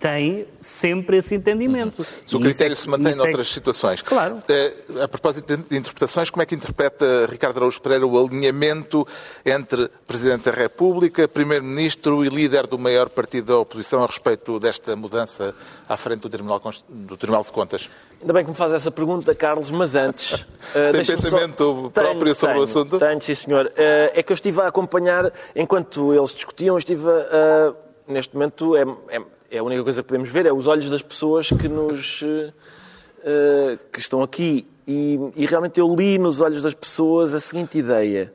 tem 0.00 0.46
sempre 0.62 1.18
esse 1.18 1.34
entendimento. 1.34 2.04
Se 2.24 2.34
o 2.34 2.40
critério 2.40 2.72
é- 2.72 2.76
se 2.76 2.88
mantém 2.88 3.12
é- 3.12 3.14
noutras 3.14 3.48
situações. 3.50 4.00
Claro. 4.00 4.42
Eh, 4.48 4.72
a 5.02 5.06
propósito 5.06 5.58
de 5.58 5.76
interpretações, 5.76 6.30
como 6.30 6.42
é 6.42 6.46
que 6.46 6.54
interpreta 6.54 7.26
Ricardo 7.30 7.58
Araújo 7.58 7.80
Pereira 7.82 8.06
o 8.06 8.18
alinhamento 8.18 9.06
entre 9.44 9.90
Presidente 10.06 10.44
da 10.44 10.52
República, 10.52 11.28
Primeiro-Ministro 11.28 12.24
e 12.24 12.30
líder 12.30 12.66
do 12.66 12.78
maior 12.78 13.10
partido 13.10 13.48
da 13.48 13.58
oposição 13.58 14.02
a 14.02 14.06
respeito 14.06 14.58
desta 14.58 14.96
mudança 14.96 15.54
à 15.86 15.98
frente 15.98 16.20
do 16.20 16.30
Tribunal, 16.30 16.62
do 16.88 17.16
Tribunal 17.18 17.42
de 17.42 17.52
Contas? 17.52 17.90
Ainda 18.22 18.32
bem 18.32 18.42
que 18.42 18.50
me 18.50 18.56
faz 18.56 18.72
essa 18.72 18.90
pergunta, 18.90 19.34
Carlos, 19.34 19.70
mas 19.70 19.94
antes. 19.94 20.46
eh, 20.74 20.92
deixa-me 20.92 21.20
pensamento 21.20 21.90
próprio 21.92 22.34
sobre 22.34 22.58
o 22.58 22.62
assunto? 22.62 22.98
Tenho, 22.98 23.20
sim, 23.20 23.34
senhor. 23.34 23.70
Eh, 23.76 24.12
é 24.14 24.22
que 24.22 24.32
eu 24.32 24.34
estive 24.34 24.62
a 24.62 24.66
acompanhar, 24.66 25.30
enquanto 25.54 26.14
eles 26.14 26.34
discutiam, 26.34 26.74
eu 26.74 26.78
estive 26.78 27.06
a. 27.06 27.74
neste 28.08 28.34
momento, 28.34 28.74
é, 28.76 28.82
é, 29.10 29.22
é 29.50 29.58
a 29.58 29.62
única 29.62 29.82
coisa 29.82 30.02
que 30.02 30.08
podemos 30.08 30.30
ver, 30.30 30.46
é 30.46 30.52
os 30.52 30.66
olhos 30.66 30.88
das 30.88 31.02
pessoas 31.02 31.48
que 31.48 31.68
nos. 31.68 32.22
eh, 33.22 33.78
que 33.92 33.98
estão 33.98 34.22
aqui. 34.22 34.66
E, 34.86 35.18
e 35.36 35.46
realmente 35.46 35.78
eu 35.78 35.94
li 35.94 36.18
nos 36.18 36.40
olhos 36.40 36.62
das 36.62 36.74
pessoas 36.74 37.34
a 37.34 37.40
seguinte 37.40 37.78
ideia. 37.78 38.32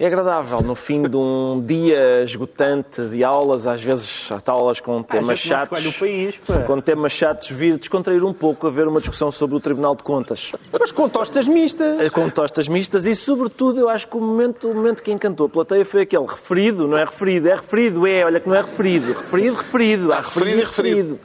É 0.00 0.06
agradável, 0.06 0.62
no 0.62 0.74
fim 0.74 1.02
de 1.02 1.14
um 1.14 1.62
dia 1.62 2.22
esgotante 2.22 3.02
de 3.08 3.22
aulas, 3.22 3.66
às 3.66 3.84
vezes 3.84 4.30
há 4.32 4.50
aulas 4.50 4.80
com 4.80 5.02
temas 5.02 5.38
gente 5.38 5.50
não 5.50 5.58
chatos, 5.58 5.96
país, 5.98 6.40
com 6.66 6.80
temas 6.80 7.12
chatos, 7.12 7.50
vir 7.50 7.76
descontrair 7.76 8.24
um 8.24 8.32
pouco, 8.32 8.66
a 8.66 8.70
ver 8.70 8.88
uma 8.88 8.98
discussão 8.98 9.30
sobre 9.30 9.56
o 9.56 9.60
Tribunal 9.60 9.94
de 9.94 10.02
Contas, 10.02 10.52
Mas 10.72 10.90
com 10.90 11.06
tostas 11.06 11.46
mistas. 11.46 12.00
Eh, 12.00 12.08
com 12.08 12.30
tostas 12.30 12.66
mistas 12.66 13.04
e, 13.04 13.14
sobretudo, 13.14 13.78
eu 13.78 13.90
acho 13.90 14.08
que 14.08 14.16
o 14.16 14.22
momento, 14.22 14.70
o 14.70 14.74
momento 14.74 15.02
que 15.02 15.12
encantou 15.12 15.48
a 15.48 15.50
plateia 15.50 15.84
foi 15.84 16.00
aquele 16.00 16.26
referido, 16.26 16.88
não 16.88 16.96
é 16.96 17.04
referido, 17.04 17.50
é 17.50 17.54
referido, 17.54 18.06
é, 18.06 18.24
olha 18.24 18.40
que 18.40 18.48
não 18.48 18.56
é 18.56 18.62
referido, 18.62 19.12
referido, 19.12 19.54
referido, 19.54 20.12
há 20.14 20.20
referido, 20.20 20.60
e 20.60 20.64
referido. 20.64 21.20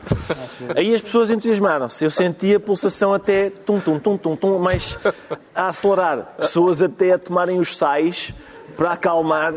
Aí 0.75 0.93
as 0.93 0.99
pessoas 0.99 1.31
entusiasmaram-se, 1.31 2.03
eu 2.03 2.11
senti 2.11 2.53
a 2.53 2.59
pulsação 2.59 3.13
até 3.13 3.49
tum, 3.49 3.79
tum, 3.79 3.97
tum, 3.97 4.17
tum, 4.17 4.35
tum, 4.35 4.59
mais 4.59 4.99
a 5.55 5.69
acelerar, 5.69 6.35
pessoas 6.37 6.81
até 6.81 7.13
a 7.13 7.17
tomarem 7.17 7.57
os 7.57 7.77
sais 7.77 8.33
para 8.75 8.91
acalmar. 8.91 9.53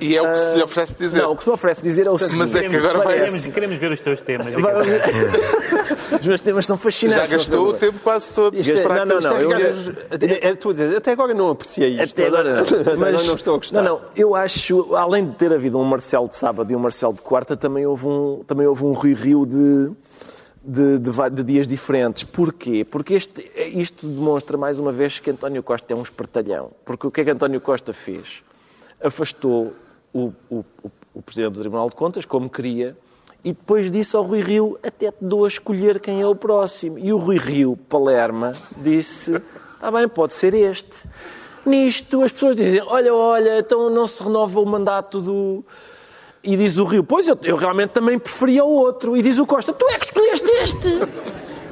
E 0.00 0.16
é 0.16 0.22
o 0.22 0.32
que 0.32 0.40
se 0.40 0.54
lhe 0.56 0.62
ah, 0.62 0.64
oferece 0.64 0.94
dizer. 0.98 1.22
Não, 1.22 1.32
o 1.32 1.36
que 1.36 1.44
se 1.44 1.48
me 1.48 1.54
oferece 1.54 1.82
dizer 1.82 2.06
é 2.06 2.10
o 2.10 2.18
seguinte. 2.18 2.38
Mas 2.38 2.56
é 2.56 2.68
que 2.68 2.76
agora 2.76 2.98
vai 2.98 3.18
queremos, 3.18 3.46
queremos 3.46 3.78
ver 3.78 3.92
os 3.92 4.00
teus 4.00 4.20
temas. 4.20 4.52
Os 6.20 6.26
meus 6.26 6.40
temas 6.40 6.66
são 6.66 6.76
Já 6.76 6.82
fascinantes. 6.82 7.30
gastou 7.32 7.68
o 7.68 7.72
tempo 7.72 7.98
quase 8.00 8.32
todo. 8.32 8.56
É- 8.56 8.82
não, 9.04 9.06
não, 9.06 9.20
não, 9.20 9.38
eu- 9.38 9.52
é- 9.52 10.50
Estou 10.50 10.70
a 10.70 10.74
dizer, 10.74 10.96
até 10.96 11.12
agora 11.12 11.32
não 11.32 11.50
apreciei 11.50 12.00
isto. 12.00 12.12
Até 12.12 12.26
agora 12.26 12.56
não. 12.56 12.62
Agora 12.92 13.12
Mas, 13.12 13.26
não 13.26 13.34
estou 13.34 13.54
a 13.54 13.58
gostar. 13.58 13.82
Não, 13.82 13.98
não, 13.98 14.00
eu 14.14 14.34
acho, 14.34 14.94
além 14.94 15.26
de 15.26 15.36
ter 15.36 15.52
havido 15.52 15.78
um 15.78 15.84
Marcelo 15.84 16.28
de 16.28 16.36
sábado 16.36 16.70
e 16.70 16.76
um 16.76 16.78
Marcelo 16.78 17.14
de 17.14 17.22
quarta, 17.22 17.56
também 17.56 17.86
houve 17.86 18.06
um, 18.06 18.42
também 18.46 18.66
houve 18.66 18.84
um 18.84 18.92
rio-rio 18.92 19.46
de, 19.46 19.90
de, 20.64 20.98
de, 20.98 21.30
de 21.30 21.44
dias 21.44 21.66
diferentes. 21.66 22.24
Porquê? 22.24 22.84
Porque 22.84 23.14
este, 23.14 23.50
isto 23.74 24.06
demonstra 24.06 24.58
mais 24.58 24.78
uma 24.78 24.92
vez 24.92 25.18
que 25.18 25.30
António 25.30 25.62
Costa 25.62 25.92
é 25.92 25.96
um 25.96 26.02
espertalhão. 26.02 26.70
Porque 26.84 27.06
o 27.06 27.10
que 27.10 27.20
é 27.22 27.24
que 27.24 27.30
António 27.30 27.60
Costa 27.60 27.92
fez? 27.92 28.42
Afastou 29.02 29.72
o, 30.12 30.32
o, 30.50 30.64
o, 31.14 31.22
Presidente 31.22 31.54
do 31.54 31.60
Tribunal 31.60 31.88
de 31.88 31.96
Contas, 31.96 32.24
como 32.24 32.48
queria, 32.48 32.96
e 33.44 33.52
depois 33.52 33.90
disse 33.90 34.14
ao 34.14 34.22
Rui 34.22 34.40
Rio 34.40 34.78
até 34.82 35.10
te 35.10 35.18
dou 35.20 35.44
a 35.44 35.48
escolher 35.48 35.98
quem 35.98 36.20
é 36.20 36.26
o 36.26 36.34
próximo. 36.34 36.98
E 36.98 37.12
o 37.12 37.18
Rui 37.18 37.38
Rio, 37.38 37.76
Palerma, 37.76 38.52
disse, 38.76 39.40
está 39.74 39.90
bem, 39.90 40.08
pode 40.08 40.34
ser 40.34 40.54
este. 40.54 41.08
Nisto 41.64 42.22
as 42.22 42.32
pessoas 42.32 42.56
dizem, 42.56 42.80
olha, 42.82 43.14
olha, 43.14 43.58
então 43.58 43.90
não 43.90 44.06
se 44.06 44.22
renova 44.22 44.60
o 44.60 44.66
mandato 44.66 45.20
do... 45.20 45.64
E 46.44 46.56
diz 46.56 46.76
o 46.76 46.84
Rio, 46.84 47.04
pois 47.04 47.28
eu, 47.28 47.38
eu 47.44 47.56
realmente 47.56 47.90
também 47.90 48.18
preferia 48.18 48.64
o 48.64 48.70
outro. 48.70 49.16
E 49.16 49.22
diz 49.22 49.38
o 49.38 49.46
Costa, 49.46 49.72
tu 49.72 49.86
é 49.90 49.98
que 49.98 50.04
escolheste 50.04 50.50
este. 50.62 50.88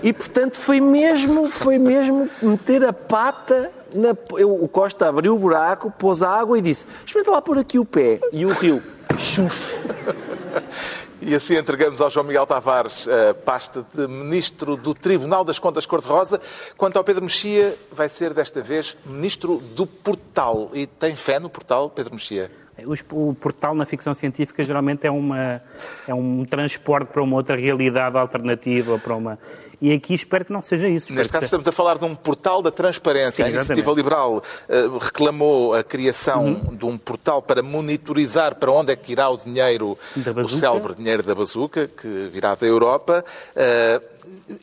E 0.02 0.12
portanto 0.12 0.56
foi 0.56 0.80
mesmo, 0.80 1.50
foi 1.50 1.78
mesmo 1.78 2.28
meter 2.40 2.84
a 2.84 2.92
pata 2.92 3.70
na. 3.94 4.16
eu- 4.38 4.62
o 4.62 4.68
Costa 4.68 5.08
abriu 5.08 5.34
o 5.34 5.38
buraco, 5.38 5.92
pôs 5.98 6.22
a 6.22 6.28
água 6.30 6.58
e 6.58 6.60
disse: 6.60 6.86
Experimenta 7.04 7.30
lá 7.30 7.42
pôr 7.42 7.58
aqui 7.58 7.78
o 7.78 7.84
pé. 7.84 8.20
E 8.32 8.44
o 8.46 8.50
Rio, 8.50 8.82
chuf. 9.18 9.76
E 11.22 11.34
assim 11.34 11.54
entregamos 11.54 12.00
ao 12.00 12.08
João 12.10 12.24
Miguel 12.24 12.46
Tavares 12.46 13.06
a 13.06 13.34
pasta 13.34 13.84
de 13.94 14.08
Ministro 14.08 14.74
do 14.74 14.94
Tribunal 14.94 15.44
das 15.44 15.58
Contas 15.58 15.84
Cor-de-Rosa. 15.84 16.40
Quanto 16.78 16.96
ao 16.96 17.04
Pedro 17.04 17.22
Mexia, 17.22 17.76
vai 17.92 18.08
ser 18.08 18.32
desta 18.32 18.62
vez 18.62 18.96
Ministro 19.04 19.62
do 19.76 19.86
Portal. 19.86 20.70
E 20.72 20.86
tem 20.86 21.14
fé 21.16 21.38
no 21.38 21.50
Portal, 21.50 21.90
Pedro 21.90 22.14
Mexia? 22.14 22.50
O 23.12 23.34
portal 23.34 23.74
na 23.74 23.84
ficção 23.84 24.14
científica 24.14 24.64
geralmente 24.64 25.06
é, 25.06 25.10
uma, 25.10 25.62
é 26.08 26.14
um 26.14 26.46
transporte 26.46 27.08
para 27.08 27.22
uma 27.22 27.36
outra 27.36 27.54
realidade 27.54 28.16
alternativa, 28.16 28.98
para 28.98 29.14
uma... 29.14 29.38
E 29.82 29.92
aqui 29.94 30.12
espero 30.12 30.44
que 30.44 30.52
não 30.52 30.60
seja 30.60 30.86
isso. 30.88 31.12
Neste 31.12 31.32
caso, 31.32 31.46
estamos 31.46 31.66
a 31.66 31.72
falar 31.72 31.96
de 31.98 32.04
um 32.04 32.14
portal 32.14 32.60
da 32.60 32.70
transparência. 32.70 33.44
Sim, 33.46 33.50
a 33.52 33.54
Iniciativa. 33.54 33.92
Liberal 33.92 34.42
eh, 34.68 34.84
reclamou 35.00 35.72
a 35.74 35.82
criação 35.82 36.44
Uhum. 36.44 36.76
de 36.76 36.84
um 36.84 36.98
portal 36.98 37.40
para 37.40 37.62
monitorizar 37.62 38.56
para 38.56 38.70
onde 38.70 38.92
é 38.92 38.96
que 38.96 39.12
irá 39.12 39.28
o 39.30 39.38
dinheiro, 39.38 39.96
o 40.44 40.48
célebre 40.48 40.94
dinheiro 40.94 41.22
da 41.22 41.34
bazuca, 41.34 41.88
que 41.88 42.28
virá 42.32 42.54
da 42.54 42.66
Europa. 42.66 43.24
Eh, 43.56 44.00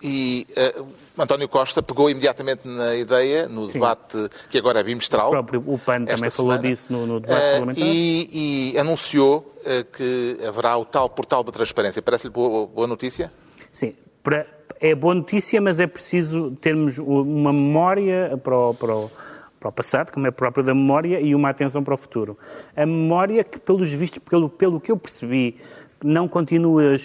e 0.04 0.46
eh, 0.56 0.76
António 1.18 1.50
Costa 1.50 1.82
pegou 1.82 2.10
imediatamente 2.12 2.68
na 2.68 2.96
ideia, 2.96 3.48
no 3.48 3.66
debate 3.68 4.30
que 4.52 4.58
agora 4.60 4.82
é 4.82 4.84
bimestral. 4.84 5.30
O 5.30 5.32
próprio- 5.32 5.64
o 5.66 5.80
PAN 5.80 6.06
também 6.06 6.30
falou 6.30 6.52
semana. 6.54 6.62
disso 6.70 6.94
no- 6.94 7.08
no 7.08 7.20
debate 7.20 7.42
parlamentar. 7.54 7.84
E, 7.88 8.74
e 8.74 8.78
anunciou 8.78 9.52
que 9.94 10.38
haverá 10.48 10.78
o 10.78 10.86
tal 10.86 11.10
portal 11.10 11.44
da 11.44 11.52
transparência. 11.52 12.02
Parece-lhe 12.04 12.32
boa, 12.32 12.68
boa 12.68 12.86
notícia? 12.88 13.32
Sim, 13.72 13.96
para- 14.22 14.46
é 14.80 14.96
boa 14.96 15.16
notícia, 15.16 15.60
mas 15.62 15.80
é 15.80 15.88
preciso 15.88 16.52
termos 16.62 16.98
uma 16.98 17.52
memória 17.54 18.40
para 18.44 18.58
o, 18.58 18.74
para, 18.74 18.96
o, 18.96 19.12
para 19.60 19.70
o 19.70 19.72
passado, 19.72 20.12
como 20.12 20.28
é 20.28 20.32
próprio 20.32 20.64
da 20.64 20.74
memória, 20.74 21.20
e 21.20 21.34
uma 21.34 21.50
atenção 21.50 21.84
para 21.84 21.94
o 21.94 21.98
futuro. 21.98 22.38
A 22.76 22.86
memória 22.86 23.44
que, 23.44 23.60
pelos 23.60 23.92
vistos, 23.92 24.20
pelo, 24.20 24.50
pelo 24.50 24.80
que 24.80 24.92
eu 24.92 24.98
percebi, 24.98 25.58
não 26.04 26.28
continua 26.28 26.96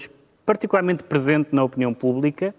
particularmente 0.44 1.04
presente 1.04 1.48
na 1.52 1.64
opinião 1.64 1.94
pública, 1.94 2.54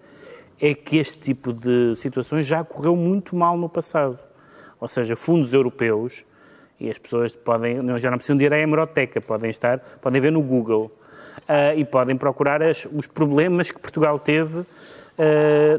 é 0.59 0.73
que 0.73 0.97
este 0.97 1.19
tipo 1.19 1.51
de 1.51 1.95
situações 1.95 2.45
já 2.45 2.61
ocorreu 2.61 2.95
muito 2.95 3.35
mal 3.35 3.57
no 3.57 3.67
passado. 3.67 4.17
Ou 4.79 4.87
seja, 4.87 5.15
fundos 5.15 5.53
europeus, 5.53 6.23
e 6.79 6.89
as 6.89 6.97
pessoas 6.97 7.35
podem, 7.35 7.75
já 7.99 8.09
não 8.09 8.17
precisam 8.17 8.37
de 8.37 8.45
ir 8.45 8.53
à 8.53 8.57
hemeroteca, 8.57 9.21
podem 9.21 9.49
estar, 9.49 9.79
podem 10.01 10.21
ver 10.21 10.31
no 10.31 10.41
Google 10.41 10.91
ah, 11.47 11.75
e 11.75 11.85
podem 11.85 12.15
procurar 12.17 12.61
as- 12.61 12.87
os 12.91 13.07
problemas 13.07 13.71
que 13.71 13.79
Portugal 13.79 14.17
teve 14.19 14.63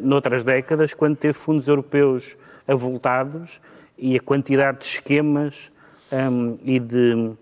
noutras 0.02 0.44
décadas, 0.44 0.94
quando 0.94 1.16
teve 1.16 1.32
fundos 1.34 1.66
europeus 1.68 2.36
avultados 2.66 3.60
e 3.98 4.16
a 4.16 4.20
quantidade 4.20 4.78
de 4.78 4.84
esquemas 4.84 5.70
ahm, 6.12 6.56
e 6.64 6.78
de 6.80 7.32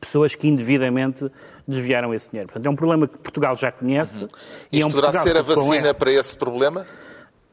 pessoas 0.00 0.34
que 0.34 0.46
indevidamente 0.48 1.30
desviaram 1.66 2.12
esse 2.12 2.30
dinheiro. 2.30 2.48
Portanto, 2.48 2.66
é 2.66 2.70
um 2.70 2.76
problema 2.76 3.08
que 3.08 3.16
Portugal 3.18 3.56
já 3.56 3.72
conhece. 3.72 4.28
E 4.70 4.76
é 4.76 4.78
Isto 4.80 4.88
um 4.88 4.90
poderá 4.90 5.12
Portugal 5.12 5.22
ser 5.22 5.36
a 5.38 5.42
vacina 5.42 5.76
esta- 5.76 5.94
para 5.94 6.12
esse 6.12 6.36
problema? 6.36 6.86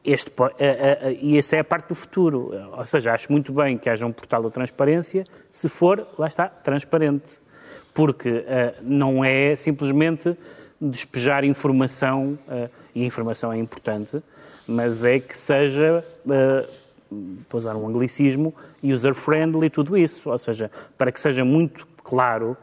este, 0.04 0.30
po- 0.30 0.44
a- 0.44 0.48
a- 0.48 1.06
a- 1.08 1.12
e 1.12 1.38
essa 1.38 1.56
é 1.56 1.60
a 1.60 1.64
parte 1.64 1.88
do 1.88 1.94
futuro. 1.94 2.50
Ou 2.76 2.84
seja, 2.84 3.12
acho 3.12 3.30
muito 3.32 3.52
bem 3.52 3.78
que 3.78 3.88
haja 3.88 4.04
um 4.04 4.12
portal 4.12 4.42
da 4.42 4.50
transparência, 4.50 5.24
se 5.50 5.68
for, 5.68 6.06
lá 6.18 6.26
está, 6.26 6.46
transparente. 6.48 7.40
Porque 7.94 8.44
ah, 8.48 8.74
não 8.82 9.24
é 9.24 9.54
simplesmente 9.56 10.36
despejar 10.90 11.44
informação, 11.44 12.38
ah, 12.48 12.68
e 12.94 13.04
informação 13.04 13.52
é 13.52 13.58
importante, 13.58 14.22
mas 14.66 15.04
é 15.04 15.20
que 15.20 15.36
seja, 15.38 16.04
ah, 16.28 16.68
para 17.48 17.56
usar 17.56 17.76
um 17.76 17.86
anglicismo, 17.86 18.54
user-friendly 18.82 19.66
e 19.66 19.70
tudo 19.70 19.96
isso. 19.96 20.30
Ou 20.30 20.38
seja, 20.38 20.70
para 20.96 21.12
que 21.12 21.20
seja 21.20 21.44
muito 21.44 21.86
claro, 22.02 22.56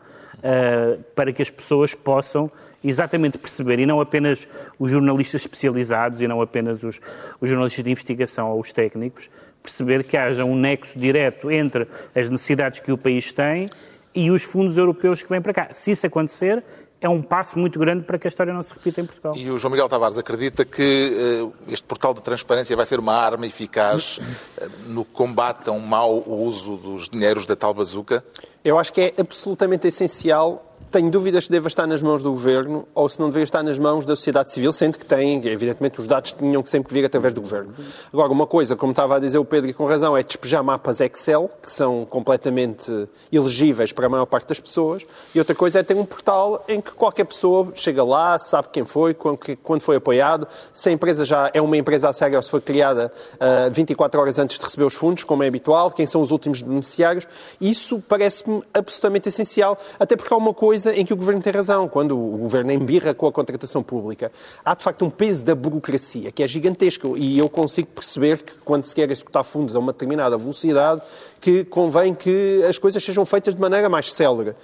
ah, 0.43 0.97
para 1.15 1.31
que 1.31 1.41
as 1.41 1.49
pessoas 1.49 1.93
possam 1.93 2.51
exatamente 2.83 3.37
perceber, 3.37 3.79
e 3.79 3.85
não 3.85 3.99
apenas 3.99 4.47
os 4.77 4.91
jornalistas 4.91 5.41
especializados, 5.41 6.21
e 6.21 6.27
não 6.27 6.41
apenas 6.41 6.83
os, 6.83 6.99
os 7.39 7.49
jornalistas 7.49 7.83
de 7.83 7.91
investigação 7.91 8.51
ou 8.51 8.59
os 8.59 8.71
técnicos, 8.71 9.29
perceber 9.61 10.03
que 10.03 10.15
haja 10.15 10.45
um 10.45 10.55
nexo 10.55 10.97
direto 10.97 11.51
entre 11.51 11.87
as 12.15 12.29
necessidades 12.29 12.79
que 12.79 12.91
o 12.91 12.97
país 12.97 13.33
tem 13.33 13.67
e 14.15 14.31
os 14.31 14.43
fundos 14.43 14.77
europeus 14.77 15.21
que 15.21 15.29
vêm 15.29 15.41
para 15.41 15.53
cá. 15.53 15.69
Se 15.73 15.91
isso 15.91 16.07
acontecer, 16.07 16.63
é 17.01 17.07
um 17.07 17.21
passo 17.21 17.57
muito 17.57 17.79
grande 17.79 18.03
para 18.03 18.17
que 18.17 18.27
a 18.27 18.29
história 18.29 18.53
não 18.53 18.61
se 18.61 18.73
repita 18.73 19.01
em 19.01 19.05
Portugal. 19.05 19.33
E 19.35 19.49
o 19.49 19.57
João 19.57 19.71
Miguel 19.71 19.87
Tavares 19.87 20.17
acredita 20.17 20.65
que 20.65 21.51
eh, 21.67 21.71
este 21.71 21.85
portal 21.85 22.13
de 22.13 22.21
transparência 22.21 22.75
vai 22.75 22.85
ser 22.85 22.99
uma 22.99 23.13
arma 23.13 23.45
eficaz 23.45 24.19
eh, 24.59 24.67
no 24.87 25.05
combate 25.05 25.69
a 25.69 25.71
um 25.71 25.79
mau 25.79 26.23
uso 26.27 26.75
dos 26.77 27.07
dinheiros 27.07 27.45
da 27.45 27.55
tal 27.55 27.73
bazuca? 27.73 28.23
Eu 28.63 28.77
acho 28.77 28.91
que 28.91 29.01
é 29.01 29.13
absolutamente 29.17 29.87
essencial 29.87 30.68
tenho 30.91 31.11
dúvidas 31.11 31.45
se 31.45 31.51
deva 31.51 31.67
estar 31.67 31.85
nas 31.85 32.01
mãos 32.01 32.23
do 32.23 32.31
Governo 32.31 32.87
ou 32.95 33.07
se 33.07 33.19
não 33.19 33.27
deveria 33.27 33.43
estar 33.43 33.61
nas 33.61 33.77
mãos 33.77 34.05
da 34.05 34.15
sociedade 34.15 34.51
civil, 34.51 34.71
sendo 34.71 34.97
que 34.97 35.05
tem, 35.05 35.45
evidentemente, 35.47 36.01
os 36.01 36.07
dados 36.07 36.33
tinham 36.33 36.63
que 36.63 36.69
sempre 36.69 36.93
vir 36.93 37.05
através 37.05 37.31
do 37.31 37.41
Governo. 37.41 37.73
Agora, 38.11 38.31
uma 38.31 38.47
coisa, 38.47 38.75
como 38.75 38.91
estava 38.91 39.17
a 39.17 39.19
dizer 39.19 39.37
o 39.37 39.45
Pedro 39.45 39.69
e 39.69 39.73
com 39.73 39.85
razão, 39.85 40.17
é 40.17 40.23
despejar 40.23 40.63
mapas 40.63 40.99
Excel, 40.99 41.49
que 41.61 41.71
são 41.71 42.05
completamente 42.05 43.07
elegíveis 43.31 43.91
para 43.91 44.07
a 44.07 44.09
maior 44.09 44.25
parte 44.25 44.47
das 44.47 44.59
pessoas, 44.59 45.05
e 45.33 45.39
outra 45.39 45.53
coisa 45.53 45.79
é 45.79 45.83
ter 45.83 45.95
um 45.95 46.05
portal 46.05 46.63
em 46.67 46.81
que 46.81 46.91
qualquer 46.91 47.25
pessoa 47.25 47.71
chega 47.75 48.03
lá, 48.03 48.39
sabe 48.39 48.69
quem 48.71 48.83
foi, 48.83 49.13
quando 49.13 49.81
foi 49.81 49.97
apoiado, 49.97 50.47
se 50.73 50.89
a 50.89 50.91
empresa 50.91 51.23
já 51.23 51.51
é 51.53 51.61
uma 51.61 51.77
empresa 51.77 52.09
a 52.09 52.13
sério 52.13 52.35
ou 52.35 52.41
se 52.41 52.49
foi 52.49 52.61
criada 52.61 53.11
uh, 53.35 53.71
24 53.71 54.19
horas 54.19 54.39
antes 54.39 54.57
de 54.57 54.63
receber 54.63 54.85
os 54.85 54.95
fundos, 54.95 55.23
como 55.23 55.43
é 55.43 55.47
habitual, 55.47 55.91
quem 55.91 56.07
são 56.07 56.21
os 56.21 56.31
últimos 56.31 56.61
beneficiários. 56.61 57.27
Isso 57.61 58.03
parece-me 58.07 58.63
absolutamente 58.73 59.29
essencial, 59.29 59.77
até 59.99 60.15
porque 60.15 60.33
há 60.33 60.37
uma 60.37 60.53
coisa 60.53 60.78
em 60.85 61.05
que 61.05 61.13
o 61.13 61.15
Governo 61.15 61.41
tem 61.41 61.51
razão. 61.53 61.87
Quando 61.87 62.17
o 62.17 62.37
Governo 62.37 62.71
embirra 62.71 63.13
com 63.13 63.27
a 63.27 63.31
contratação 63.31 63.81
pública, 63.83 64.31
há 64.63 64.75
de 64.75 64.83
facto 64.83 65.05
um 65.05 65.09
peso 65.09 65.45
da 65.45 65.55
burocracia 65.55 66.31
que 66.31 66.43
é 66.43 66.47
gigantesco 66.47 67.17
e 67.17 67.37
eu 67.37 67.49
consigo 67.49 67.87
perceber 67.87 68.43
que 68.43 68.53
quando 68.63 68.83
se 68.85 68.95
quer 68.95 69.09
executar 69.09 69.43
fundos 69.43 69.75
a 69.75 69.79
uma 69.79 69.91
determinada 69.91 70.37
velocidade, 70.37 71.01
que 71.39 71.63
convém 71.65 72.13
que 72.13 72.63
as 72.67 72.77
coisas 72.77 73.03
sejam 73.03 73.25
feitas 73.25 73.53
de 73.53 73.61
maneira 73.61 73.89
mais 73.89 74.13
célere. 74.13 74.55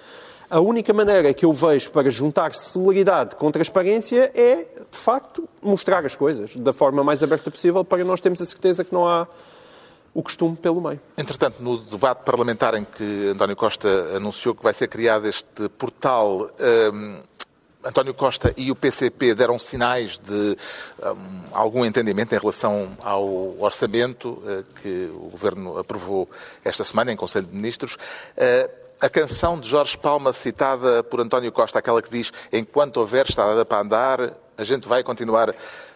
A 0.49 0.60
única 0.60 0.93
maneira 0.93 1.34
que 1.34 1.43
eu 1.43 1.51
vejo 1.51 1.91
para 1.91 2.10
juntar 2.10 2.54
celeridade 2.54 3.36
com 3.36 3.51
transparência 3.51 4.32
é, 4.36 4.58
de 4.58 4.97
facto, 4.97 5.49
mostrar 5.62 6.06
as 6.06 6.15
coisas 6.15 6.56
da 6.56 6.71
forma 6.71 7.04
mais 7.04 7.23
aberta 7.23 7.49
possível 7.49 7.84
para 7.84 8.04
nós 8.04 8.21
termos 8.21 8.41
a 8.41 8.45
certeza 8.45 8.84
que 8.84 8.93
não 8.93 9.08
há 9.08 9.28
o 10.15 10.23
costume 10.23 10.56
pelo 10.56 10.80
meio. 10.80 10.99
Entretanto, 11.17 11.62
no 11.62 11.78
debate 11.78 12.23
parlamentar 12.23 12.73
em 12.73 12.86
que 12.86 13.28
António 13.28 13.56
Costa 13.56 13.89
anunciou 14.15 14.56
que 14.56 14.63
vai 14.63 14.73
ser 14.73 14.88
criado 14.88 15.28
este 15.28 15.67
portal, 15.78 16.49
um, 16.93 17.19
António 17.84 18.13
Costa 18.13 18.54
e 18.56 18.71
o 18.71 18.75
PCP 18.75 19.36
deram 19.36 19.60
sinais 19.60 20.17
de 20.17 20.58
um, 21.04 21.41
algum 21.51 21.86
entendimento 21.86 22.34
em 22.34 22.39
relação 22.39 22.97
ao 23.04 23.60
orçamento 23.60 24.30
uh, 24.30 24.63
que 24.82 25.12
o 25.13 25.30
Governo 25.30 25.78
aprovou 25.78 26.30
esta 26.63 26.86
semana 26.86 27.12
em 27.12 27.17
Conselho 27.17 27.45
de 27.45 27.54
Ministros. 27.54 27.95
Uh, 27.95 28.86
a 29.01 29.10
canção 29.10 29.60
de 29.60 29.67
Jorge 29.67 29.97
Palma, 29.97 30.32
citada 30.32 31.04
por 31.04 31.19
António 31.19 31.51
Costa, 31.51 31.80
aquela 31.80 32.01
que 32.01 32.10
diz 32.10 32.32
Enquanto 32.54 32.97
houver 32.97 33.25
estrada 33.28 33.65
para 33.65 33.82
andar, 33.82 34.34
a 34.58 34.63
gente 34.63 34.88
vai 34.88 35.04
continuar, 35.04 35.54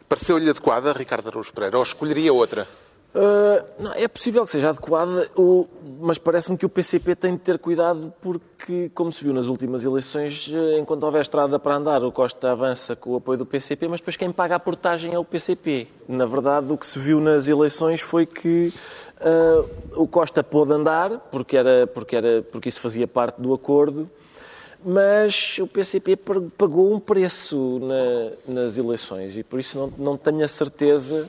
pareceu-lhe 0.09 0.49
adequada, 0.49 0.91
Ricardo 0.91 1.29
Araújo 1.29 1.53
Pereira, 1.53 1.77
ou 1.77 1.83
escolheria 1.83 2.33
outra? 2.33 2.67
Uh, 3.09 3.65
não, 3.81 3.93
é 3.93 4.07
possível 4.07 4.45
que 4.45 4.51
seja 4.51 4.69
adequada, 4.69 5.27
mas 5.99 6.19
parece-me 6.19 6.55
que 6.55 6.65
o 6.65 6.69
PCP 6.69 7.15
tem 7.15 7.33
de 7.33 7.39
ter 7.39 7.57
cuidado 7.57 8.13
porque, 8.21 8.91
como 8.93 9.11
se 9.11 9.23
viu 9.23 9.33
nas 9.33 9.47
últimas 9.47 9.83
eleições, 9.83 10.47
eh, 10.53 10.77
enquanto 10.77 11.03
houver 11.03 11.21
estrada 11.21 11.57
para 11.57 11.75
andar, 11.75 12.03
o 12.03 12.11
Costa 12.11 12.51
avança 12.51 12.95
com 12.95 13.11
o 13.11 13.15
apoio 13.15 13.39
do 13.39 13.47
PCP, 13.47 13.87
mas 13.87 13.99
depois 13.99 14.15
quem 14.15 14.31
paga 14.31 14.55
a 14.55 14.59
portagem 14.59 15.13
é 15.13 15.17
o 15.17 15.25
PCP. 15.25 15.87
Na 16.07 16.27
verdade, 16.27 16.71
o 16.71 16.77
que 16.77 16.85
se 16.85 16.99
viu 16.99 17.19
nas 17.19 17.47
eleições 17.47 17.99
foi 17.99 18.27
que 18.27 18.71
uh, 19.21 19.69
o 20.01 20.07
Costa 20.07 20.43
pôde 20.43 20.71
andar, 20.71 21.17
porque, 21.31 21.57
era, 21.57 21.87
porque, 21.87 22.15
era, 22.15 22.43
porque 22.43 22.69
isso 22.69 22.79
fazia 22.79 23.07
parte 23.07 23.41
do 23.41 23.53
acordo, 23.55 24.07
mas 24.85 25.57
o 25.57 25.65
PCP 25.65 26.15
pagou 26.57 26.93
um 26.93 26.99
preço 26.99 27.79
na, 27.81 28.53
nas 28.53 28.77
eleições 28.77 29.35
e 29.35 29.43
por 29.43 29.59
isso 29.59 29.77
não, 29.77 29.93
não 29.97 30.17
tenho 30.17 30.45
a 30.45 30.47
certeza 30.47 31.27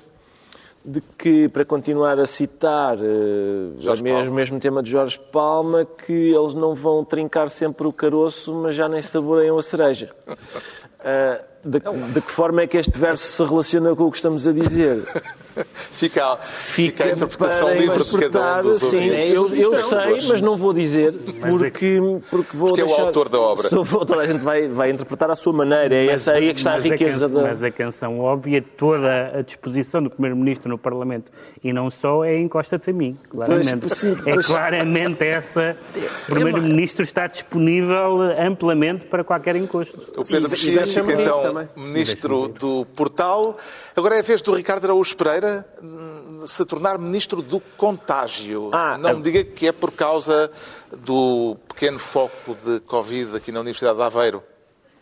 de 0.85 1.03
que, 1.19 1.49
para 1.49 1.65
continuar 1.65 2.19
a 2.19 2.27
citar 2.27 2.97
uh, 2.97 3.01
o 3.01 4.03
mesmo, 4.03 4.35
mesmo, 4.35 4.61
tema 4.61 4.83
de 4.83 4.91
Jorge 4.91 5.19
Palma, 5.31 5.85
que 5.85 6.33
eles 6.35 6.55
não 6.55 6.75
vão 6.75 7.05
trincar 7.05 7.51
sempre 7.51 7.87
o 7.87 7.93
caroço, 7.93 8.55
mas 8.55 8.75
já 8.75 8.89
nem 8.89 9.03
saboreiam 9.03 9.59
a 9.59 9.63
cereja. 9.63 10.11
Uh, 10.27 11.45
de, 11.65 11.79
de, 11.79 12.21
que 12.21 12.31
forma 12.31 12.63
é 12.63 12.67
que 12.67 12.79
este 12.79 12.99
verso 12.99 13.25
se 13.25 13.45
relaciona 13.45 13.95
com 13.95 14.05
o 14.05 14.11
que 14.11 14.17
estamos 14.17 14.47
a 14.47 14.53
dizer? 14.53 15.03
fica, 15.91 16.37
fica, 16.37 17.05
a 17.05 17.11
interpretação 17.13 17.75
livre 17.75 18.03
de 18.03 18.19
cada 18.19 18.59
um 18.59 18.63
dos 18.63 18.81
Sim, 18.81 19.05
eu, 19.05 19.55
eu 19.55 19.79
sei, 19.79 20.29
mas 20.29 20.41
não 20.41 20.57
vou 20.57 20.73
dizer, 20.73 21.13
porque, 21.13 22.01
porque 22.31 22.57
vou 22.57 22.69
porque 22.69 22.83
deixar... 22.83 23.01
é 23.01 23.05
o 23.05 23.07
autor 23.07 23.29
da 23.29 23.41
obra. 23.41 23.69
Sou, 23.69 23.85
toda 23.85 24.23
a 24.23 24.27
gente 24.27 24.41
vai, 24.43 24.69
vai 24.69 24.91
interpretar 24.91 25.31
à 25.31 25.35
sua 25.35 25.53
maneira, 25.53 25.95
é 25.95 26.07
essa 26.07 26.33
aí 26.33 26.53
que 26.55 26.61
está 26.61 26.75
a 26.75 26.79
riqueza 26.79 27.27
a 27.27 27.29
canção, 27.29 27.43
da... 27.43 27.49
Mas 27.49 27.63
a 27.63 27.71
canção 27.71 28.21
óbvia, 28.21 28.65
toda 28.77 29.39
a 29.39 29.43
disposição 29.43 30.03
do 30.03 30.09
Primeiro-Ministro 30.09 30.71
no 30.71 30.79
Parlamento, 30.79 31.31
e 31.63 31.73
não 31.73 31.91
só, 31.91 32.25
é 32.25 32.39
encosta-te 32.39 32.89
a 32.89 32.93
mim, 32.93 33.19
claramente. 33.29 33.81
Pois, 33.81 33.99
sim, 33.99 34.17
é 34.25 34.33
pois... 34.33 34.47
claramente 34.47 35.23
essa... 35.25 35.77
O 36.23 36.33
Primeiro-Ministro 36.33 37.05
está 37.05 37.27
disponível 37.27 38.23
amplamente 38.39 39.05
para 39.05 39.23
qualquer 39.23 39.57
encosto. 39.57 39.99
O 40.17 40.23
Pedro 40.23 40.49
Mexia, 40.49 40.85
então 40.85 41.50
também. 41.53 41.69
Ministro 41.77 42.49
do 42.49 42.85
Portal. 42.97 43.57
Agora 43.95 44.17
é 44.17 44.21
a 44.21 44.23
vez 44.23 44.43
do 44.43 44.55
Ricardo 44.55 44.85
Araújo 44.85 45.17
Pereira 45.17 45.67
hum, 45.83 46.47
se 46.47 46.65
tornar 46.65 46.99
Ministro 46.99 47.43
do 47.43 47.61
Contágio. 47.77 48.71
Ah, 48.73 48.97
Não 48.99 49.17
me 49.17 49.23
diga 49.23 49.45
que 49.45 49.67
é 49.67 49.73
por 49.73 49.91
causa 49.93 50.51
do 50.97 51.57
pequeno 51.69 51.99
foco 51.99 52.57
de 52.65 52.81
Covid 52.81 53.37
aqui 53.37 53.53
na 53.53 53.61
Universidade 53.61 53.97
de 53.97 54.03
Aveiro. 54.03 54.43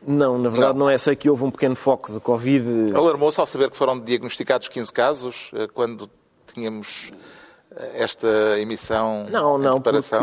Não, 0.07 0.39
na 0.39 0.49
verdade 0.49 0.73
não, 0.75 0.87
não 0.87 0.91
é. 0.91 0.97
Sei 0.97 1.17
que 1.17 1.29
houve 1.29 1.45
um 1.45 1.51
pequeno 1.51 1.75
foco 1.75 2.13
de 2.13 2.21
Covid. 2.21 2.95
Alarmou-se 2.95 3.41
ao 3.41 3.47
saber 3.47 3.71
que 3.71 3.77
foram 3.77 3.99
diagnosticados 3.99 4.69
15 4.69 4.93
casos, 4.93 5.51
eh, 5.55 5.67
quando 5.73 6.09
tínhamos 6.55 7.13
esta 7.95 8.59
emissão 8.59 9.27
não, 9.31 9.59
não, 9.59 9.75
preparação? 9.75 10.21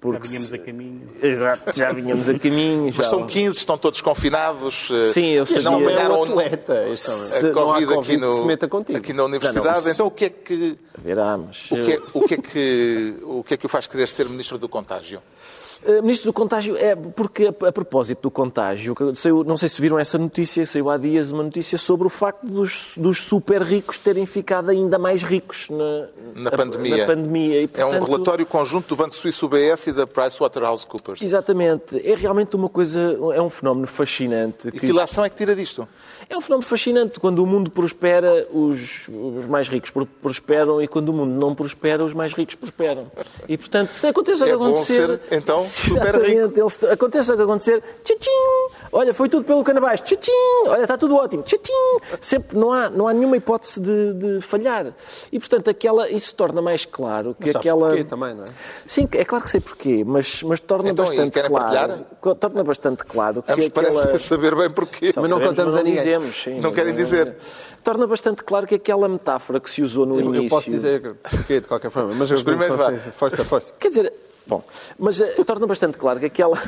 Porque, 0.00 0.18
porque 0.18 0.26
já 0.26 0.30
vinhamos 0.30 0.52
a 0.52 0.58
caminho. 0.58 1.08
Exato, 1.22 1.76
já 1.76 1.92
vinhamos 1.92 2.28
a 2.28 2.38
caminho. 2.38 2.92
Já... 2.92 2.98
Mas 2.98 3.06
são 3.08 3.26
15, 3.26 3.58
estão 3.58 3.78
todos 3.78 4.00
confinados. 4.00 4.88
Eh, 4.90 5.06
Sim, 5.06 5.26
eu 5.28 5.46
sei. 5.46 5.62
Não 5.62 5.80
apanharam 5.80 6.22
atleta, 6.22 6.72
a 6.72 7.52
COVID, 7.52 7.94
aqui, 7.94 8.16
no, 8.16 8.96
aqui 8.96 9.12
na 9.12 9.24
universidade. 9.24 9.84
Não, 9.84 9.92
então 9.92 10.06
o 10.06 10.10
que 10.10 10.24
é 10.26 10.30
que... 10.30 10.78
Verá, 10.98 11.38
mas... 11.38 11.70
O 11.70 11.76
que, 11.82 11.92
é, 11.92 12.00
o, 12.12 12.20
que 12.22 12.34
é 12.34 12.36
que, 12.36 13.14
o 13.22 13.44
que 13.44 13.54
é 13.54 13.56
que 13.56 13.66
o 13.66 13.68
faz 13.68 13.86
querer 13.86 14.08
ser 14.08 14.28
Ministro 14.28 14.58
do 14.58 14.68
Contágio? 14.68 15.22
Eh, 15.84 16.00
Ministro 16.00 16.30
do 16.30 16.32
Contágio, 16.32 16.76
é 16.76 16.94
porque 16.94 17.46
a, 17.46 17.68
a 17.68 17.72
propósito 17.72 18.22
do 18.22 18.30
contágio, 18.30 18.94
saiu, 19.14 19.42
não 19.42 19.56
sei 19.56 19.68
se 19.68 19.80
viram 19.80 19.98
essa 19.98 20.16
notícia, 20.16 20.64
saiu 20.64 20.88
há 20.88 20.96
dias 20.96 21.32
uma 21.32 21.42
notícia 21.42 21.76
sobre 21.76 22.06
o 22.06 22.10
facto 22.10 22.46
dos, 22.46 22.94
dos 22.96 23.24
super 23.24 23.62
ricos 23.62 23.98
terem 23.98 24.24
ficado 24.24 24.70
ainda 24.70 24.98
mais 24.98 25.22
ricos 25.22 25.68
na, 25.68 26.08
na 26.42 26.50
pandemia. 26.50 26.96
Na 26.98 27.06
pandemia. 27.06 27.62
E, 27.62 27.68
portanto, 27.68 27.94
é 27.94 27.98
um 27.98 28.04
relatório 28.04 28.46
conjunto 28.46 28.88
do 28.88 28.96
Banco 28.96 29.14
Suíço 29.16 29.46
UBS 29.46 29.88
e 29.88 29.92
da 29.92 30.06
PricewaterhouseCoopers. 30.06 31.20
Exatamente. 31.20 31.96
É 32.08 32.14
realmente 32.14 32.54
uma 32.54 32.68
coisa, 32.68 33.18
é 33.34 33.42
um 33.42 33.50
fenómeno 33.50 33.86
fascinante. 33.86 34.68
E 34.68 34.72
que 34.72 34.86
ilação 34.86 35.24
é 35.24 35.30
que 35.30 35.36
tira 35.36 35.54
disto? 35.56 35.86
É 36.32 36.36
um 36.38 36.40
fenómeno 36.40 36.66
fascinante. 36.66 37.20
Quando 37.20 37.40
o 37.40 37.46
mundo 37.46 37.70
prospera, 37.70 38.48
os, 38.50 39.06
os 39.06 39.46
mais 39.46 39.68
ricos 39.68 39.92
prosperam 40.22 40.80
e 40.80 40.88
quando 40.88 41.10
o 41.10 41.12
mundo 41.12 41.30
não 41.30 41.54
prospera, 41.54 42.02
os 42.02 42.14
mais 42.14 42.32
ricos 42.32 42.54
prosperam. 42.54 43.12
E, 43.46 43.58
portanto, 43.58 43.92
se 43.92 44.06
aconteça 44.06 44.46
o 44.46 44.48
é 44.48 44.48
que 44.48 44.54
acontecer... 44.54 45.08
Ser, 45.08 45.20
então, 45.30 45.58
super 45.62 46.14
rico. 46.22 46.58
Eles, 46.58 46.84
aconteça 46.84 47.34
o 47.34 47.36
que 47.36 47.42
acontecer, 47.42 47.82
tchim, 48.02 48.16
olha, 48.90 49.12
foi 49.12 49.28
tudo 49.28 49.44
pelo 49.44 49.62
canabás, 49.62 50.00
tchim, 50.00 50.16
olha, 50.68 50.80
está 50.80 50.96
tudo 50.96 51.16
ótimo, 51.16 51.42
tchim, 51.42 51.58
sempre 52.18 52.56
não 52.56 52.72
há, 52.72 52.88
não 52.88 53.06
há 53.06 53.12
nenhuma 53.12 53.36
hipótese 53.36 53.78
de, 53.78 54.14
de 54.14 54.40
falhar. 54.40 54.94
E, 55.30 55.38
portanto, 55.38 55.68
aquela, 55.68 56.08
isso 56.08 56.34
torna 56.34 56.62
mais 56.62 56.86
claro 56.86 57.36
que 57.38 57.48
mas 57.48 57.56
aquela... 57.56 57.88
porquê 57.88 58.04
também, 58.04 58.34
não 58.34 58.44
é? 58.44 58.46
Sim, 58.86 59.06
é 59.12 59.24
claro 59.26 59.44
que 59.44 59.50
sei 59.50 59.60
porquê, 59.60 60.02
mas, 60.02 60.42
mas 60.44 60.60
torna 60.60 60.88
então, 60.88 61.04
bastante 61.04 61.42
claro... 61.42 61.52
Partilhar? 61.52 62.36
Torna 62.40 62.64
bastante 62.64 63.04
claro 63.04 63.42
que 63.42 63.52
Ambos 63.52 63.66
aquela... 63.66 63.92
parecem 63.92 64.18
saber 64.18 64.54
bem 64.54 64.70
porquê. 64.70 65.12
Mas 65.14 65.30
não 65.30 65.38
contamos 65.38 65.76
a 65.76 65.82
ninguém. 65.82 66.21
Sim, 66.30 66.60
não 66.60 66.72
querem 66.72 66.94
dizer. 66.94 67.36
Torna 67.82 68.06
bastante 68.06 68.44
claro 68.44 68.66
que 68.66 68.74
aquela 68.74 69.08
metáfora 69.08 69.58
que 69.58 69.70
se 69.70 69.82
usou 69.82 70.06
no 70.06 70.16
eu, 70.16 70.20
início... 70.20 70.44
Eu 70.44 70.48
posso 70.48 70.70
dizer 70.70 71.14
porquê, 71.14 71.60
de 71.60 71.68
qualquer 71.68 71.90
forma, 71.90 72.14
mas, 72.14 72.30
mas 72.30 72.42
primeiro 72.42 72.76
vai. 72.76 72.98
Força, 72.98 73.44
força. 73.44 73.74
Quer 73.78 73.88
dizer, 73.88 74.12
bom, 74.46 74.62
mas 74.98 75.20
uh, 75.20 75.44
torna 75.44 75.66
bastante 75.66 75.98
claro 75.98 76.20
que 76.20 76.26
aquela, 76.26 76.60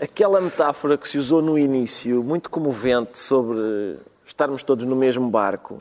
aquela 0.00 0.40
metáfora 0.40 0.96
que 0.96 1.08
se 1.08 1.18
usou 1.18 1.40
no 1.40 1.58
início, 1.58 2.22
muito 2.22 2.50
comovente, 2.50 3.18
sobre 3.18 3.96
estarmos 4.24 4.62
todos 4.62 4.84
no 4.84 4.96
mesmo 4.96 5.28
barco, 5.30 5.78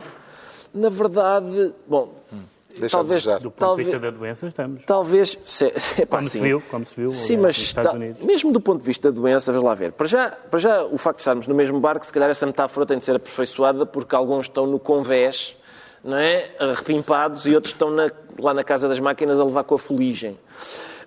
na 0.74 0.90
verdade, 0.90 1.74
bom... 1.88 2.14
Hum. 2.32 2.55
Deixa 2.80 2.98
talvez, 2.98 3.24
de 3.24 3.30
Do 3.40 3.52
ponto 3.52 3.56
talvez, 3.56 3.88
de 3.88 3.94
vista 3.94 4.12
da 4.12 4.18
doença, 4.18 4.48
estamos. 4.48 4.84
Talvez. 4.86 5.40
Se, 5.44 5.72
se, 5.80 6.06
como, 6.06 6.24
se 6.24 6.40
viu, 6.40 6.64
como 6.70 6.86
se 6.86 6.96
viu. 6.96 7.12
Sim, 7.12 7.38
mas 7.38 7.74
ta, 7.74 7.94
mesmo 7.94 8.52
do 8.52 8.60
ponto 8.60 8.80
de 8.80 8.86
vista 8.86 9.12
da 9.12 9.20
doença, 9.20 9.52
vamos 9.52 9.68
lá 9.68 9.74
ver. 9.74 9.92
Para 9.94 10.08
já, 10.08 10.30
para 10.30 10.60
já, 10.60 10.84
o 10.84 10.98
facto 10.98 11.18
de 11.18 11.22
estarmos 11.22 11.48
no 11.48 11.56
mesmo 11.56 11.80
barco, 11.80 12.06
se 12.06 12.12
calhar 12.12 12.30
essa 12.30 12.46
metáfora 12.46 12.86
tem 12.86 12.98
de 12.98 13.06
ser 13.06 13.16
aperfeiçoada 13.16 13.86
porque 13.86 14.16
alguns 14.16 14.46
estão 14.46 14.68
no 14.68 14.80
convés, 14.80 15.56
não 16.04 16.18
é? 16.18 16.52
Repimpados 16.76 17.46
e 17.46 17.56
outros 17.56 17.74
estão 17.74 17.90
na, 17.90 18.12
lá 18.38 18.54
na 18.54 18.64
casa 18.64 18.88
das 18.88 19.00
máquinas 19.00 19.40
a 19.40 19.44
levar 19.44 19.64
com 19.64 19.76
a 19.76 19.80
fuligem. 19.80 20.38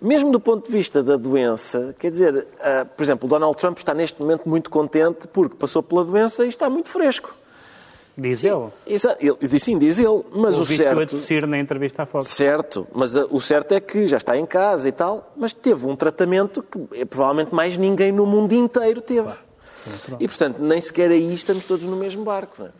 Mesmo 0.01 0.31
do 0.31 0.39
ponto 0.39 0.67
de 0.67 0.73
vista 0.73 1.03
da 1.03 1.17
doença, 1.17 1.95
quer 1.99 2.11
dizer, 2.11 2.37
uh, 2.37 2.87
por 2.97 3.03
exemplo, 3.03 3.27
o 3.27 3.29
Donald 3.29 3.57
Trump 3.57 3.77
está 3.79 3.93
neste 3.93 4.21
momento 4.21 4.49
muito 4.49 4.71
contente 4.71 5.27
porque 5.27 5.57
passou 5.57 5.83
pela 5.83 6.05
doença 6.05 6.45
e 6.45 6.49
está 6.49 6.71
muito 6.71 6.89
fresco. 6.89 7.37
Diz 8.21 8.43
ele. 8.43 8.67
Exa- 8.85 9.17
ele 9.21 9.59
sim, 9.61 9.79
diz 9.79 9.97
ele, 10.01 10.25
mas 10.35 10.59
o 10.59 10.63
a 10.63 10.67
certo... 10.67 11.17
tossir 11.17 11.47
na 11.47 11.57
entrevista 11.57 12.03
à 12.03 12.07
Fox. 12.07 12.27
Certo, 12.27 12.85
mas 12.93 13.15
uh, 13.15 13.29
o 13.31 13.41
certo 13.41 13.73
é 13.73 13.81
que 13.81 14.09
já 14.09 14.17
está 14.17 14.37
em 14.37 14.45
casa 14.45 14.89
e 14.89 14.93
tal, 14.93 15.33
mas 15.37 15.53
teve 15.53 15.87
um 15.87 15.95
tratamento 15.95 16.61
que 16.61 17.01
é, 17.01 17.05
provavelmente 17.05 17.55
mais 17.55 17.79
ninguém 17.79 18.11
no 18.11 18.27
mundo 18.27 18.53
inteiro 18.53 19.01
teve. 19.01 19.31
E, 20.19 20.27
portanto, 20.27 20.59
nem 20.61 20.81
sequer 20.81 21.11
aí 21.13 21.33
estamos 21.33 21.63
todos 21.63 21.87
no 21.87 21.97
mesmo 21.97 22.25
barco. 22.25 22.57
Não 22.59 22.67
é? 22.67 22.71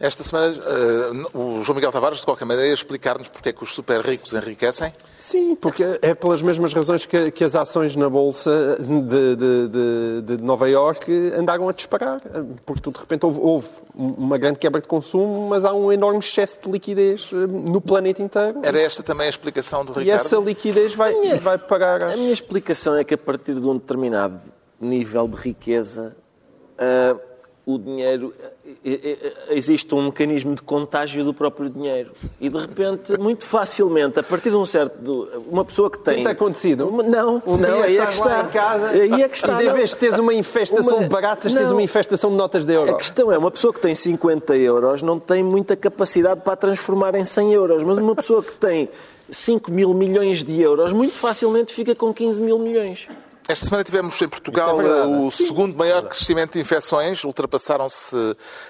Esta 0.00 0.22
semana, 0.22 0.54
eh, 0.54 1.36
o 1.36 1.60
João 1.64 1.74
Miguel 1.74 1.90
Tavares, 1.90 2.20
de 2.20 2.24
qualquer 2.24 2.44
maneira, 2.44 2.68
ia 2.68 2.74
explicar-nos 2.74 3.28
porque 3.28 3.48
é 3.48 3.52
que 3.52 3.64
os 3.64 3.72
super 3.74 4.00
ricos 4.00 4.32
enriquecem. 4.32 4.92
Sim, 5.18 5.56
porque 5.56 5.82
é 6.00 6.14
pelas 6.14 6.40
mesmas 6.40 6.72
razões 6.72 7.04
que, 7.04 7.32
que 7.32 7.42
as 7.42 7.56
ações 7.56 7.96
na 7.96 8.08
Bolsa 8.08 8.76
de, 8.78 9.34
de- 9.36 9.68
de- 9.68 10.36
de 10.36 10.42
Nova 10.42 10.68
Iorque 10.70 11.32
andaram 11.36 11.68
a 11.68 11.72
disparar. 11.72 12.20
Porque 12.64 12.80
tu, 12.80 12.92
de 12.92 13.00
repente 13.00 13.26
houve, 13.26 13.40
houve 13.40 13.68
uma 13.92 14.38
grande 14.38 14.60
quebra 14.60 14.80
de 14.80 14.86
consumo, 14.86 15.48
mas 15.48 15.64
há 15.64 15.72
um 15.72 15.90
enorme 15.92 16.20
excesso 16.20 16.60
de 16.62 16.70
liquidez 16.70 17.30
eh, 17.32 17.36
no 17.48 17.80
planeta 17.80 18.22
inteiro. 18.22 18.60
Era 18.62 18.80
esta 18.80 19.02
também 19.02 19.26
a 19.26 19.30
explicação 19.30 19.84
do 19.84 19.92
E 20.00 20.04
Ricardo? 20.04 20.20
essa 20.20 20.36
liquidez 20.36 20.94
vai, 20.94 21.12
vai 21.40 21.58
pagar. 21.58 22.02
A 22.04 22.16
minha 22.16 22.32
explicação 22.32 22.94
é 22.94 23.02
que 23.02 23.14
a 23.14 23.18
partir 23.18 23.54
de 23.54 23.66
um 23.66 23.74
determinado 23.74 24.40
nível 24.80 25.26
de 25.26 25.34
riqueza, 25.36 26.16
ah, 26.78 27.16
o 27.70 27.78
dinheiro. 27.78 28.32
eh, 28.84 28.98
eh, 29.20 29.32
Existe 29.50 29.94
um 29.94 30.04
mecanismo 30.06 30.54
de 30.54 30.62
contágio 30.62 31.22
do 31.22 31.34
próprio 31.34 31.68
dinheiro. 31.68 32.12
E 32.40 32.48
de 32.48 32.56
repente, 32.58 33.18
muito 33.18 33.44
facilmente, 33.44 34.18
a 34.18 34.22
partir 34.22 34.48
de 34.48 34.56
um 34.56 34.64
certo. 34.64 35.28
Uma 35.50 35.64
pessoa 35.66 35.90
que 35.90 35.98
tem. 35.98 36.14
Tem-te 36.16 36.30
acontecido? 36.30 36.88
Uma- 36.88 37.02
Não, 37.02 37.42
Um 37.46 37.56
não, 37.58 37.74
dia 37.76 37.84
aí 37.84 37.98
é 37.98 38.06
que 38.06 38.12
está. 38.14 38.40
em 38.42 38.48
casa 38.48 38.88
Aí 38.88 39.22
é 39.22 39.28
que 39.28 39.36
está. 39.36 39.62
e 39.62 39.66
de 39.66 39.72
vez 39.74 39.94
teres 39.94 40.18
uma 40.18 40.32
infestação 40.32 40.94
Uma- 40.96 41.02
de 41.02 41.08
baratas, 41.10 41.52
tens 41.54 41.66
não. 41.66 41.72
uma 41.72 41.82
infestação 41.82 42.30
de 42.30 42.36
notas 42.36 42.64
de 42.64 42.72
euro. 42.72 42.92
A 42.92 42.96
questão 42.96 43.30
é, 43.30 43.36
uma 43.36 43.50
pessoa 43.50 43.72
que 43.72 43.80
tem 43.80 43.94
50 43.94 44.56
euros 44.56 45.02
não 45.02 45.18
tem 45.18 45.42
muita 45.42 45.76
capacidade 45.76 46.40
para 46.40 46.56
transformar 46.56 47.14
em 47.16 47.24
100 47.24 47.52
euros, 47.52 47.82
mas 47.82 47.98
uma 47.98 48.14
pessoa 48.16 48.42
que 48.42 48.52
tem 48.54 48.88
5 49.30 49.70
mil 49.70 49.92
milhões 49.92 50.42
de 50.42 50.58
euros 50.60 50.90
muito 50.92 51.12
facilmente 51.14 51.74
fica 51.74 51.94
com 51.94 52.14
15 52.14 52.40
mil 52.40 52.58
milhões. 52.58 53.06
Esta 53.50 53.64
semana 53.64 53.82
tivemos 53.82 54.20
em 54.20 54.28
Portugal 54.28 54.78
é 54.78 54.82
verdade. 54.82 55.10
eh, 55.10 55.16
o 55.20 55.30
segundo 55.30 55.74
maior 55.74 56.02
crescimento 56.02 56.52
de 56.52 56.60
infecções. 56.60 57.24
Ultrapassaram-se 57.24 58.14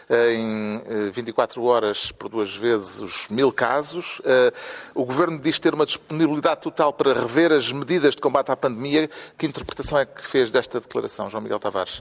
eh, 0.09 0.35
em 0.35 0.81
eh, 0.87 1.11
24 1.12 1.64
horas 1.64 2.12
por 2.12 2.29
duas 2.29 2.55
vezes 2.55 3.01
os 3.01 3.29
mil 3.29 3.51
casos. 3.51 4.23
Eh, 4.25 4.53
O 4.95 5.05
Governo 5.05 5.37
diz 5.41 5.59
ter 5.59 5.75
uma 5.75 5.85
disponibilidade 5.85 6.61
total 6.61 6.93
para 6.93 7.12
rever 7.12 7.53
as 7.53 7.73
medidas 7.73 8.14
de 8.14 8.21
combate 8.21 8.53
à 8.53 8.57
pandemia. 8.57 9.11
Que 9.37 9.47
interpretação 9.47 9.99
é 9.99 10.07
que 10.07 10.25
fez 10.25 10.53
desta 10.53 10.79
declaração, 10.79 11.29
João 11.29 11.43
Miguel 11.43 11.59
Tavares? 11.59 12.01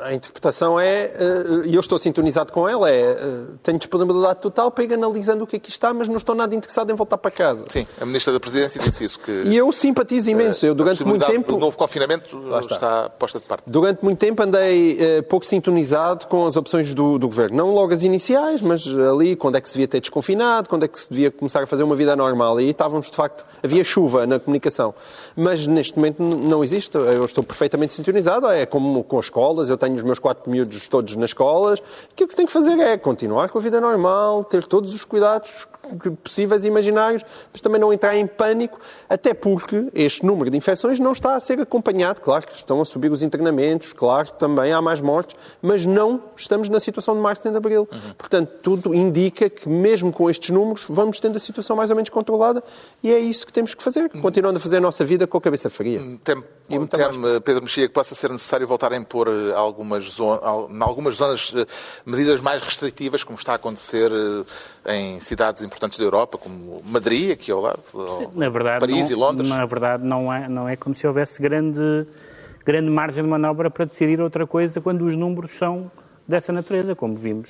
A 0.00 0.14
interpretação 0.14 0.80
é, 0.80 1.04
eh, 1.04 1.66
e 1.66 1.74
eu 1.74 1.80
estou 1.80 1.98
sintonizado 1.98 2.50
com 2.50 2.66
ela, 2.66 2.90
é 2.90 3.12
eh, 3.12 3.42
tenho 3.62 3.78
disponibilidade 3.78 4.40
total 4.40 4.70
para 4.70 4.84
ir 4.84 4.94
analisando 4.94 5.44
o 5.44 5.46
que 5.46 5.56
aqui 5.56 5.68
está, 5.68 5.92
mas 5.92 6.08
não 6.08 6.16
estou 6.16 6.34
nada 6.34 6.54
interessado 6.54 6.90
em 6.90 6.94
voltar 6.94 7.18
para 7.18 7.30
casa. 7.30 7.64
Sim, 7.68 7.86
a 8.00 8.06
Ministra 8.06 8.32
da 8.32 8.40
Presidência 8.40 8.80
disse 8.80 9.04
isso. 9.04 9.20
Que 9.20 9.42
E 9.44 9.54
eu 9.54 9.70
simpatizo 9.72 10.30
imenso. 10.30 10.64
Eu 10.64 10.74
durante 10.74 11.04
muito 11.04 11.26
tempo. 11.26 11.52
do 11.52 11.58
novo 11.58 11.76
confinamento 11.76 12.36
está. 12.60 12.74
está. 12.74 13.10
posta 13.10 13.38
de 13.38 13.44
parte. 13.44 13.64
Durante 13.66 14.02
muito 14.02 14.18
tempo 14.18 14.42
andei 14.42 14.96
eh, 14.98 15.22
pouco 15.22 15.44
sintonizado 15.44 16.26
com 16.26 16.46
as 16.46 16.56
opções 16.56 16.94
do, 16.94 17.18
do 17.18 17.28
governo. 17.28 17.56
Não 17.56 17.74
logo 17.74 17.92
as 17.92 18.02
iniciais, 18.02 18.62
mas 18.62 18.86
ali 18.86 19.36
quando 19.36 19.56
é 19.56 19.60
que 19.60 19.68
se 19.68 19.74
devia 19.74 19.88
ter 19.88 20.00
desconfinado, 20.00 20.70
quando 20.70 20.84
é 20.84 20.88
que 20.88 20.98
se 20.98 21.10
devia 21.10 21.30
começar 21.30 21.62
a 21.62 21.66
fazer 21.66 21.82
uma 21.82 21.94
vida 21.94 22.16
normal. 22.16 22.58
E 22.60 22.70
estávamos, 22.70 23.10
de 23.10 23.16
facto, 23.16 23.44
havia 23.62 23.84
chuva 23.84 24.26
na 24.26 24.40
comunicação. 24.40 24.94
Mas 25.36 25.66
neste 25.66 25.96
momento 25.98 26.22
não 26.22 26.64
existe. 26.64 26.96
Eu 26.96 27.26
estou 27.26 27.44
perfeitamente 27.44 27.92
sintonizado. 27.92 28.46
É 28.48 28.64
como 28.64 29.04
com 29.04 29.18
as 29.18 29.28
escolas, 29.36 29.68
eu 29.68 29.76
tenho 29.76 29.94
os 29.94 30.02
meus 30.02 30.18
quatro 30.18 30.50
miúdos 30.50 30.88
todos 30.88 31.14
nas 31.16 31.30
escolas. 31.30 31.82
Aquilo 32.10 32.26
que 32.26 32.32
se 32.32 32.36
tem 32.36 32.46
que 32.46 32.52
fazer 32.52 32.78
é 32.78 32.96
continuar 32.96 33.50
com 33.50 33.58
a 33.58 33.60
vida 33.60 33.78
normal, 33.78 34.42
ter 34.42 34.66
todos 34.66 34.94
os 34.94 35.04
cuidados 35.04 35.68
possíveis 36.22 36.64
e 36.64 36.68
imaginários, 36.68 37.22
mas 37.52 37.60
também 37.60 37.80
não 37.80 37.92
entrar 37.92 38.16
em 38.16 38.26
pânico, 38.26 38.78
até 39.08 39.34
porque 39.34 39.88
este 39.94 40.24
número 40.24 40.50
de 40.50 40.56
infecções 40.56 40.98
não 40.98 41.12
está 41.12 41.34
a 41.34 41.40
ser 41.40 41.60
acompanhado. 41.60 42.20
Claro 42.20 42.46
que 42.46 42.52
estão 42.52 42.80
a 42.80 42.84
subir 42.84 43.10
os 43.10 43.22
internamentos, 43.22 43.92
claro 43.92 44.28
que 44.28 44.38
também 44.38 44.72
há 44.72 44.82
mais 44.82 45.00
mortes, 45.00 45.36
mas 45.62 45.86
não 45.86 46.22
estamos 46.36 46.68
na 46.68 46.80
situação 46.80 47.14
de 47.14 47.20
março 47.20 47.46
e 47.46 47.50
de 47.50 47.56
abril. 47.56 47.88
Portanto, 48.16 48.50
tudo 48.62 48.94
indica 48.94 49.48
que, 49.48 49.68
mesmo 49.68 50.12
com 50.12 50.28
estes 50.28 50.50
números, 50.50 50.86
vamos 50.88 51.20
tendo 51.20 51.36
a 51.36 51.40
situação 51.40 51.76
mais 51.76 51.90
ou 51.90 51.96
menos 51.96 52.10
controlada 52.10 52.62
e 53.02 53.12
é 53.12 53.18
isso 53.18 53.46
que 53.46 53.52
temos 53.52 53.74
que 53.74 53.82
fazer, 53.82 54.08
continuando 54.20 54.58
a 54.58 54.60
fazer 54.60 54.78
a 54.78 54.80
nossa 54.80 55.04
vida 55.04 55.26
com 55.26 55.38
a 55.38 55.40
cabeça 55.40 55.70
fria. 55.70 56.00
Tem, 56.22 56.42
E 56.68 56.78
muito 56.78 56.96
teme, 56.96 57.40
Pedro 57.40 57.62
Mexia, 57.62 57.86
que 57.86 57.94
possa 57.94 58.14
ser 58.14 58.30
necessário 58.30 58.66
voltar 58.66 58.92
a 58.92 58.96
impor 58.96 59.28
eh, 59.28 59.52
algumas 59.54 60.04
zonas, 60.04 60.42
algumas 60.80 61.14
zonas 61.14 61.52
eh, 61.54 61.66
medidas 62.04 62.40
mais 62.40 62.62
restritivas, 62.62 63.22
como 63.22 63.38
está 63.38 63.52
a 63.52 63.56
acontecer 63.56 64.10
eh, 64.84 64.96
em 64.96 65.20
cidades 65.20 65.62
importantes 65.62 65.75
da 65.80 66.04
Europa, 66.04 66.38
como 66.38 66.82
Madrid, 66.84 67.32
aqui 67.32 67.50
ao 67.50 67.60
lado, 67.60 67.80
Na 68.34 68.48
verdade, 68.48 68.80
Paris 68.80 69.10
não, 69.10 69.16
e 69.16 69.20
Londres. 69.20 69.48
Na 69.48 69.64
verdade, 69.64 70.04
não 70.04 70.32
é, 70.32 70.48
não 70.48 70.68
é 70.68 70.76
como 70.76 70.94
se 70.94 71.06
houvesse 71.06 71.40
grande, 71.40 72.06
grande 72.64 72.90
margem 72.90 73.22
de 73.22 73.30
manobra 73.30 73.70
para 73.70 73.84
decidir 73.84 74.20
outra 74.20 74.46
coisa 74.46 74.80
quando 74.80 75.04
os 75.04 75.16
números 75.16 75.52
são 75.52 75.90
dessa 76.26 76.52
natureza, 76.52 76.94
como 76.94 77.16
vimos 77.16 77.48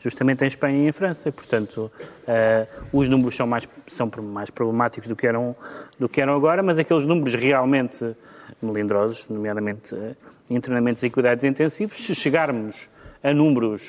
justamente 0.00 0.42
em 0.44 0.48
Espanha 0.48 0.84
e 0.84 0.88
em 0.88 0.92
França. 0.92 1.30
Portanto, 1.30 1.90
eh, 2.26 2.66
os 2.92 3.08
números 3.08 3.36
são 3.36 3.46
mais, 3.46 3.68
são 3.86 4.10
mais 4.22 4.50
problemáticos 4.50 5.08
do 5.08 5.14
que, 5.14 5.26
eram, 5.26 5.54
do 5.98 6.08
que 6.08 6.20
eram 6.20 6.34
agora, 6.34 6.62
mas 6.62 6.78
aqueles 6.78 7.06
números 7.06 7.34
realmente 7.34 8.16
melindrosos, 8.60 9.28
nomeadamente 9.28 9.94
eh, 9.94 10.14
internamentos 10.48 11.02
e 11.02 11.10
cuidados 11.10 11.44
intensivos, 11.44 12.04
se 12.04 12.14
chegarmos 12.14 12.76
a 13.22 13.32
números 13.32 13.82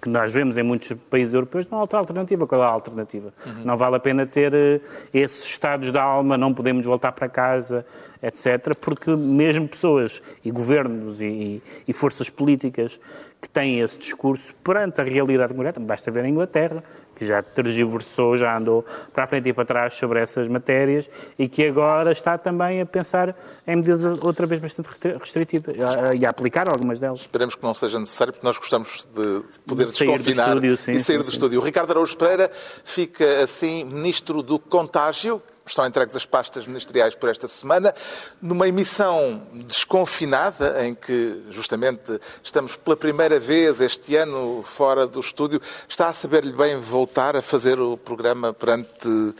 que 0.00 0.08
nós 0.08 0.32
vemos 0.32 0.56
em 0.56 0.62
muitos 0.62 0.92
países 1.10 1.34
europeus, 1.34 1.68
não 1.68 1.78
há 1.78 1.80
outra 1.82 1.98
alternativa. 1.98 2.46
Qual 2.46 2.62
é 2.62 2.64
a 2.64 2.68
alternativa? 2.68 3.32
Não 3.64 3.76
vale 3.76 3.96
a 3.96 4.00
pena 4.00 4.26
ter 4.26 4.54
eh, 4.54 4.80
esses 5.12 5.44
estados 5.44 5.92
da 5.92 6.02
alma, 6.02 6.38
não 6.38 6.54
podemos 6.54 6.86
voltar 6.86 7.12
para 7.12 7.28
casa, 7.28 7.84
etc., 8.22 8.76
porque 8.80 9.10
mesmo 9.14 9.68
pessoas 9.68 10.22
e 10.44 10.50
governos 10.50 11.20
e, 11.20 11.62
e 11.86 11.92
forças 11.92 12.30
políticas 12.30 12.98
que 13.40 13.48
têm 13.48 13.80
esse 13.80 13.98
discurso 13.98 14.54
perante 14.56 15.00
a 15.00 15.04
realidade 15.04 15.54
concreta, 15.54 15.80
basta 15.80 16.10
ver 16.10 16.24
a 16.24 16.28
Inglaterra, 16.28 16.84
que 17.20 17.26
já 17.26 17.42
tergiversou, 17.42 18.34
já 18.34 18.56
andou 18.56 18.82
para 19.12 19.24
a 19.24 19.26
frente 19.26 19.50
e 19.50 19.52
para 19.52 19.66
trás 19.66 19.92
sobre 19.92 20.20
essas 20.20 20.48
matérias 20.48 21.10
e 21.38 21.50
que 21.50 21.66
agora 21.66 22.12
está 22.12 22.38
também 22.38 22.80
a 22.80 22.86
pensar 22.86 23.36
em 23.66 23.76
medidas 23.76 24.22
outra 24.22 24.46
vez 24.46 24.58
bastante 24.58 24.88
restritivas 25.18 25.76
e 26.18 26.24
a 26.24 26.30
aplicar 26.30 26.66
algumas 26.66 26.98
delas. 26.98 27.20
Esperemos 27.20 27.54
que 27.54 27.62
não 27.62 27.74
seja 27.74 28.00
necessário, 28.00 28.32
porque 28.32 28.46
nós 28.46 28.56
gostamos 28.56 29.06
de 29.14 29.42
poder 29.66 29.84
De 29.84 29.98
sair 29.98 30.06
do 30.06 30.14
desconfinar 30.14 30.48
estúdio, 30.48 30.76
sim, 30.78 30.92
e 30.92 31.00
sair 31.00 31.02
sim, 31.02 31.18
do 31.18 31.24
sim. 31.24 31.30
estúdio. 31.32 31.60
O 31.60 31.62
Ricardo 31.62 31.90
Araújo 31.90 32.16
Pereira 32.16 32.50
fica 32.84 33.42
assim 33.42 33.84
ministro 33.84 34.42
do 34.42 34.58
contágio. 34.58 35.42
Estão 35.70 35.86
entregues 35.86 36.16
as 36.16 36.26
pastas 36.26 36.66
ministeriais 36.66 37.14
por 37.14 37.28
esta 37.28 37.46
semana, 37.46 37.94
numa 38.42 38.66
emissão 38.66 39.46
desconfinada, 39.52 40.84
em 40.84 40.96
que 40.96 41.44
justamente 41.48 42.20
estamos 42.42 42.74
pela 42.74 42.96
primeira 42.96 43.38
vez 43.38 43.80
este 43.80 44.16
ano 44.16 44.64
fora 44.66 45.06
do 45.06 45.20
estúdio. 45.20 45.60
Está 45.88 46.08
a 46.08 46.12
saber-lhe 46.12 46.52
bem 46.52 46.76
voltar 46.80 47.36
a 47.36 47.42
fazer 47.42 47.78
o 47.78 47.96
programa 47.96 48.52
perante 48.52 49.32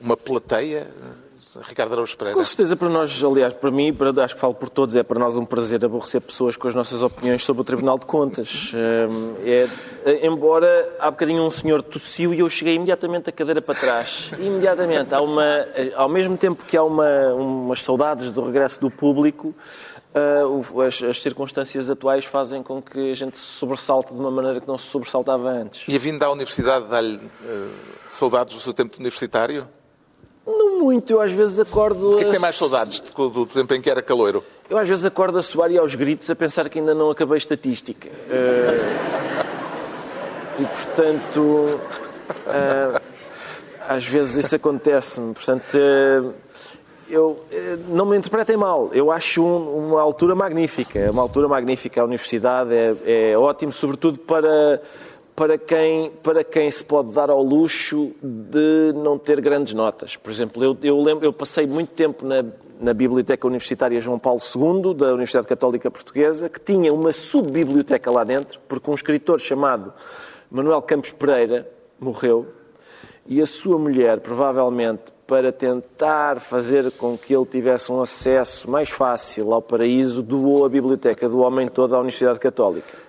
uma 0.00 0.16
plateia? 0.16 0.88
Ricardo 1.62 1.92
Araújo 1.92 2.16
Pereira. 2.16 2.36
Com 2.38 2.44
certeza 2.44 2.76
para 2.76 2.88
nós, 2.88 3.22
aliás, 3.24 3.54
para 3.54 3.70
mim, 3.70 3.92
para, 3.92 4.24
acho 4.24 4.34
que 4.34 4.40
falo 4.40 4.54
por 4.54 4.68
todos, 4.68 4.94
é 4.96 5.02
para 5.02 5.18
nós 5.18 5.36
um 5.36 5.44
prazer 5.44 5.84
aborrecer 5.84 6.20
pessoas 6.20 6.56
com 6.56 6.68
as 6.68 6.74
nossas 6.74 7.02
opiniões 7.02 7.42
sobre 7.44 7.60
o 7.62 7.64
Tribunal 7.64 7.98
de 7.98 8.06
Contas. 8.06 8.72
Hum, 8.74 9.34
é- 9.44 9.68
é- 10.04 10.26
embora 10.26 10.94
há 11.00 11.10
bocadinho 11.10 11.42
um 11.42 11.50
senhor 11.50 11.82
tossiu 11.82 12.32
e 12.34 12.40
eu 12.40 12.48
cheguei 12.50 12.74
imediatamente 12.74 13.28
a 13.28 13.32
cadeira 13.32 13.60
para 13.62 13.74
trás. 13.74 14.30
Imediatamente. 14.38 15.14
Há 15.14 15.20
uma, 15.20 15.44
ao 15.94 16.08
mesmo 16.08 16.36
tempo 16.36 16.64
que 16.64 16.76
há 16.76 16.82
uma, 16.82 17.32
umas 17.34 17.82
saudades 17.82 18.30
do 18.32 18.44
regresso 18.44 18.80
do 18.80 18.90
público, 18.90 19.54
o- 20.72 20.80
as, 20.80 21.02
as 21.02 21.20
circunstâncias 21.20 21.90
atuais 21.90 22.24
fazem 22.24 22.62
com 22.62 22.80
que 22.80 23.10
a 23.10 23.14
gente 23.14 23.36
se 23.36 23.44
sobresalte 23.44 24.14
de 24.14 24.18
uma 24.18 24.30
maneira 24.30 24.60
que 24.60 24.66
não 24.66 24.78
se 24.78 24.86
sobressaltava 24.86 25.48
antes. 25.50 25.82
E 25.86 25.94
a 25.94 25.98
vinda 25.98 26.26
à 26.26 26.30
universidade 26.32 26.86
dá-lhe 26.88 27.20
eh, 27.44 27.68
saudades 28.08 28.54
do 28.54 28.60
seu 28.62 28.72
tempo 28.72 28.96
universitário? 28.98 29.68
Não 30.46 30.78
muito, 30.80 31.12
eu 31.12 31.20
às 31.20 31.32
vezes 31.32 31.58
acordo... 31.58 32.12
O 32.12 32.16
que 32.16 32.22
é 32.22 32.24
que 32.26 32.30
tem 32.30 32.40
mais 32.40 32.56
saudades 32.56 33.00
do, 33.00 33.28
do 33.28 33.46
tempo 33.46 33.74
em 33.74 33.80
que 33.80 33.90
era 33.90 34.00
caloiro? 34.00 34.44
Eu 34.70 34.78
às 34.78 34.88
vezes 34.88 35.04
acordo 35.04 35.38
a 35.38 35.42
suar 35.42 35.70
e 35.70 35.78
aos 35.78 35.94
gritos 35.94 36.30
a 36.30 36.36
pensar 36.36 36.68
que 36.68 36.78
ainda 36.78 36.94
não 36.94 37.10
acabei 37.10 37.36
estatística. 37.38 38.08
Eh, 38.30 38.92
e 40.60 40.64
portanto, 40.64 41.80
eh, 42.46 43.00
às 43.88 44.04
vezes 44.06 44.44
isso 44.44 44.54
acontece-me. 44.56 45.34
Portanto, 45.34 45.64
eh, 45.74 46.22
eu, 47.10 47.38
não 47.88 48.04
me 48.06 48.16
interpretem 48.16 48.56
mal. 48.56 48.90
Eu 48.92 49.10
acho 49.12 49.42
um- 49.42 49.86
uma 49.88 50.00
altura 50.00 50.34
magnífica. 50.34 50.98
É 50.98 51.10
uma 51.10 51.22
altura 51.22 51.46
magnífica. 51.48 52.00
A 52.00 52.04
universidade 52.04 52.72
é, 52.72 53.32
é 53.32 53.38
ótimo, 53.38 53.72
sobretudo 53.72 54.18
para, 54.18 54.80
para, 55.36 55.58
quem, 55.58 56.10
para 56.22 56.42
quem 56.42 56.70
se 56.70 56.82
pode 56.82 57.12
dar 57.12 57.28
ao 57.28 57.42
luxo 57.42 58.12
de 58.22 58.94
não 58.94 59.18
ter 59.18 59.38
grandes 59.42 59.74
notas. 59.74 60.16
Por 60.16 60.32
exemplo, 60.32 60.64
eu, 60.64 60.76
eu, 60.82 61.00
lembro, 61.00 61.26
eu 61.26 61.32
passei 61.32 61.66
muito 61.66 61.90
tempo 61.90 62.26
na, 62.26 62.42
na 62.80 62.94
Biblioteca 62.94 63.46
Universitária 63.46 64.00
João 64.00 64.18
Paulo 64.18 64.40
II, 64.40 64.94
da 64.94 65.08
Universidade 65.08 65.46
Católica 65.46 65.90
Portuguesa, 65.90 66.48
que 66.48 66.58
tinha 66.58 66.92
uma 66.92 67.12
subbiblioteca 67.12 68.10
lá 68.10 68.24
dentro, 68.24 68.58
porque 68.66 68.90
um 68.90 68.94
escritor 68.94 69.38
chamado 69.38 69.92
Manuel 70.50 70.80
Campos 70.80 71.12
Pereira 71.12 71.70
morreu 72.00 72.46
e 73.26 73.42
a 73.42 73.46
sua 73.46 73.78
mulher, 73.78 74.20
provavelmente 74.20 75.14
para 75.26 75.52
tentar 75.52 76.40
fazer 76.40 76.90
com 76.92 77.18
que 77.18 77.34
ele 77.34 77.44
tivesse 77.44 77.90
um 77.90 78.00
acesso 78.00 78.70
mais 78.70 78.88
fácil 78.88 79.52
ao 79.52 79.60
paraíso, 79.60 80.22
doou 80.22 80.64
a 80.64 80.68
biblioteca 80.68 81.28
do 81.28 81.40
homem 81.40 81.68
todo 81.68 81.94
à 81.94 81.98
Universidade 81.98 82.38
Católica. 82.38 83.06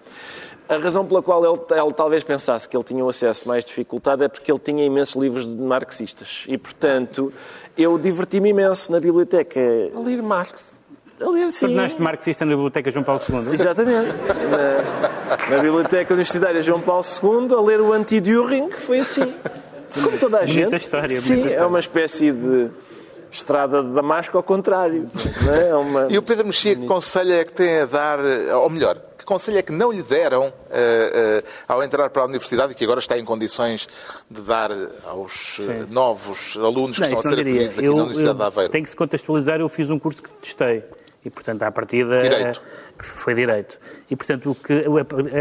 A 0.69 0.77
razão 0.77 1.05
pela 1.05 1.23
qual 1.23 1.45
ele, 1.45 1.81
ele, 1.81 1.93
talvez 1.93 2.23
pensasse 2.23 2.67
que 2.67 2.75
ele 2.75 2.83
tinha 2.83 3.03
um 3.03 3.07
acesso 3.07 3.47
mais 3.47 3.63
dificultado 3.63 4.23
é 4.23 4.27
porque 4.27 4.51
ele 4.51 4.59
tinha 4.59 4.85
imensos 4.85 5.15
livros 5.15 5.45
de 5.45 5.61
marxistas. 5.61 6.43
E, 6.47 6.57
portanto, 6.57 7.31
eu 7.77 7.97
diverti-me 7.97 8.49
imenso 8.49 8.91
na 8.91 8.99
biblioteca. 8.99 9.59
A 9.95 9.99
ler 9.99 10.21
Marx. 10.21 10.77
A 11.21 11.29
ler, 11.29 11.49
sim. 11.51 11.67
Tornaste 11.67 12.01
marxista 12.01 12.45
na 12.45 12.51
Biblioteca 12.51 12.91
João 12.91 13.03
Paulo 13.03 13.21
II. 13.27 13.53
Exatamente. 13.53 14.09
Na, 14.51 15.55
na 15.55 15.63
Biblioteca 15.63 16.13
Universitária 16.13 16.61
João 16.61 16.79
Paulo 16.79 17.03
II, 17.03 17.55
a 17.55 17.61
ler 17.61 17.81
o 17.81 17.93
Anti-Düring, 17.93 18.71
foi 18.71 18.99
assim. 18.99 19.33
Como 20.03 20.17
toda 20.19 20.39
a 20.39 20.45
gente. 20.45 20.65
Bonita 20.65 20.75
história, 20.75 21.09
sim, 21.09 21.29
bonita 21.29 21.47
é 21.47 21.49
história. 21.51 21.67
uma 21.67 21.79
espécie 21.79 22.31
de 22.31 22.69
estrada 23.31 23.81
de 23.81 23.93
Damasco 23.93 24.37
ao 24.37 24.43
contrário. 24.43 25.09
Não 25.43 25.53
é? 25.55 25.69
É 25.69 25.75
uma... 25.75 26.07
E 26.09 26.17
o 26.17 26.21
Pedro 26.21 26.45
Mexia, 26.45 26.75
que 26.75 26.85
conselho 26.85 27.33
é 27.33 27.43
que 27.43 27.53
tem 27.53 27.79
a 27.79 27.85
dar, 27.85 28.19
ou 28.19 28.69
melhor, 28.69 29.01
conselho 29.27 29.57
é 29.57 29.61
que 29.61 29.71
não 29.73 29.91
lhe 29.91 30.01
deram 30.01 30.53
eh, 30.71 31.41
eh, 31.43 31.49
ao 31.67 31.83
entrar 31.83 32.09
para 32.09 32.23
a 32.23 32.25
universidade 32.25 32.71
e 32.71 32.75
que 32.75 32.83
agora 32.83 32.99
está 32.99 33.17
em 33.17 33.25
condições 33.25 33.87
de 34.31 34.41
dar 34.41 34.71
aos 35.05 35.59
eh, 35.59 35.85
novos 35.89 36.55
alunos 36.57 36.97
que 36.97 37.03
Não, 37.03 37.13
estão 37.13 37.19
a 37.31 37.35
ser 37.35 37.41
acolhidos 37.41 37.77
aqui 37.77 37.85
Eu- 37.87 37.95
na 37.95 38.03
Universidade 38.03 38.29
eu- 38.29 38.35
de 38.35 38.43
Aveiro? 38.43 38.71
Tem 38.71 38.83
que 38.83 38.89
se 38.89 38.95
contextualizar, 38.95 39.59
eu 39.59 39.67
fiz 39.69 39.89
um 39.89 39.99
curso 39.99 40.23
que 40.23 40.29
testei. 40.41 40.83
E, 41.27 41.29
portanto, 41.29 41.61
à 41.63 41.71
partida... 41.71 42.19
Direito. 42.19 42.61
Que 42.97 43.05
foi 43.05 43.35
direito. 43.35 43.77
E, 44.09 44.15
portanto, 44.15 44.49
o 44.49 44.55
que, 44.55 44.73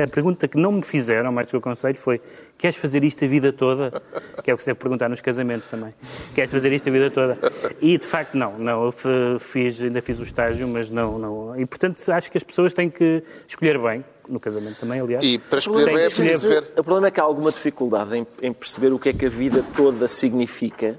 a, 0.02 0.06
pergunta 0.08 0.46
que 0.46 0.58
não 0.58 0.72
me 0.72 0.82
fizeram, 0.82 1.32
mais 1.32 1.46
do 1.46 1.52
que 1.52 1.56
o 1.56 1.60
conselho, 1.60 1.96
foi 1.96 2.20
queres 2.58 2.76
fazer 2.76 3.02
isto 3.02 3.24
a 3.24 3.28
vida 3.28 3.52
toda? 3.52 4.02
Que 4.44 4.50
é 4.50 4.54
o 4.54 4.56
que 4.56 4.62
se 4.62 4.68
deve 4.68 4.78
perguntar 4.78 5.08
nos 5.08 5.20
casamentos 5.20 5.68
também. 5.68 5.92
Queres 6.34 6.50
fazer 6.50 6.70
isto 6.72 6.88
a 6.88 6.92
vida 6.92 7.10
toda? 7.10 7.38
E, 7.80 7.96
de 7.96 8.04
facto, 8.04 8.34
não. 8.34 8.58
não 8.58 8.84
eu 8.84 9.40
fiz, 9.40 9.80
ainda 9.80 10.02
fiz 10.02 10.20
o 10.20 10.22
estágio, 10.22 10.68
mas 10.68 10.90
não, 10.90 11.18
não. 11.18 11.58
E, 11.58 11.64
portanto, 11.64 11.98
acho 12.12 12.30
que 12.30 12.36
as 12.36 12.44
pessoas 12.44 12.74
têm 12.74 12.90
que 12.90 13.24
escolher 13.48 13.78
bem, 13.78 14.04
no 14.28 14.38
casamento 14.38 14.78
também, 14.78 15.00
aliás. 15.00 15.24
E 15.24 15.38
para 15.38 15.58
escolher 15.58 15.86
bem 15.86 15.96
é 15.96 16.10
preciso 16.10 16.48
ver. 16.48 16.64
O 16.76 16.84
problema 16.84 17.08
é 17.08 17.10
que 17.10 17.20
há 17.20 17.22
alguma 17.22 17.50
dificuldade 17.50 18.16
em, 18.16 18.26
em 18.42 18.52
perceber 18.52 18.92
o 18.92 18.98
que 18.98 19.08
é 19.08 19.12
que 19.12 19.26
a 19.26 19.30
vida 19.30 19.64
toda 19.74 20.06
significa, 20.06 20.96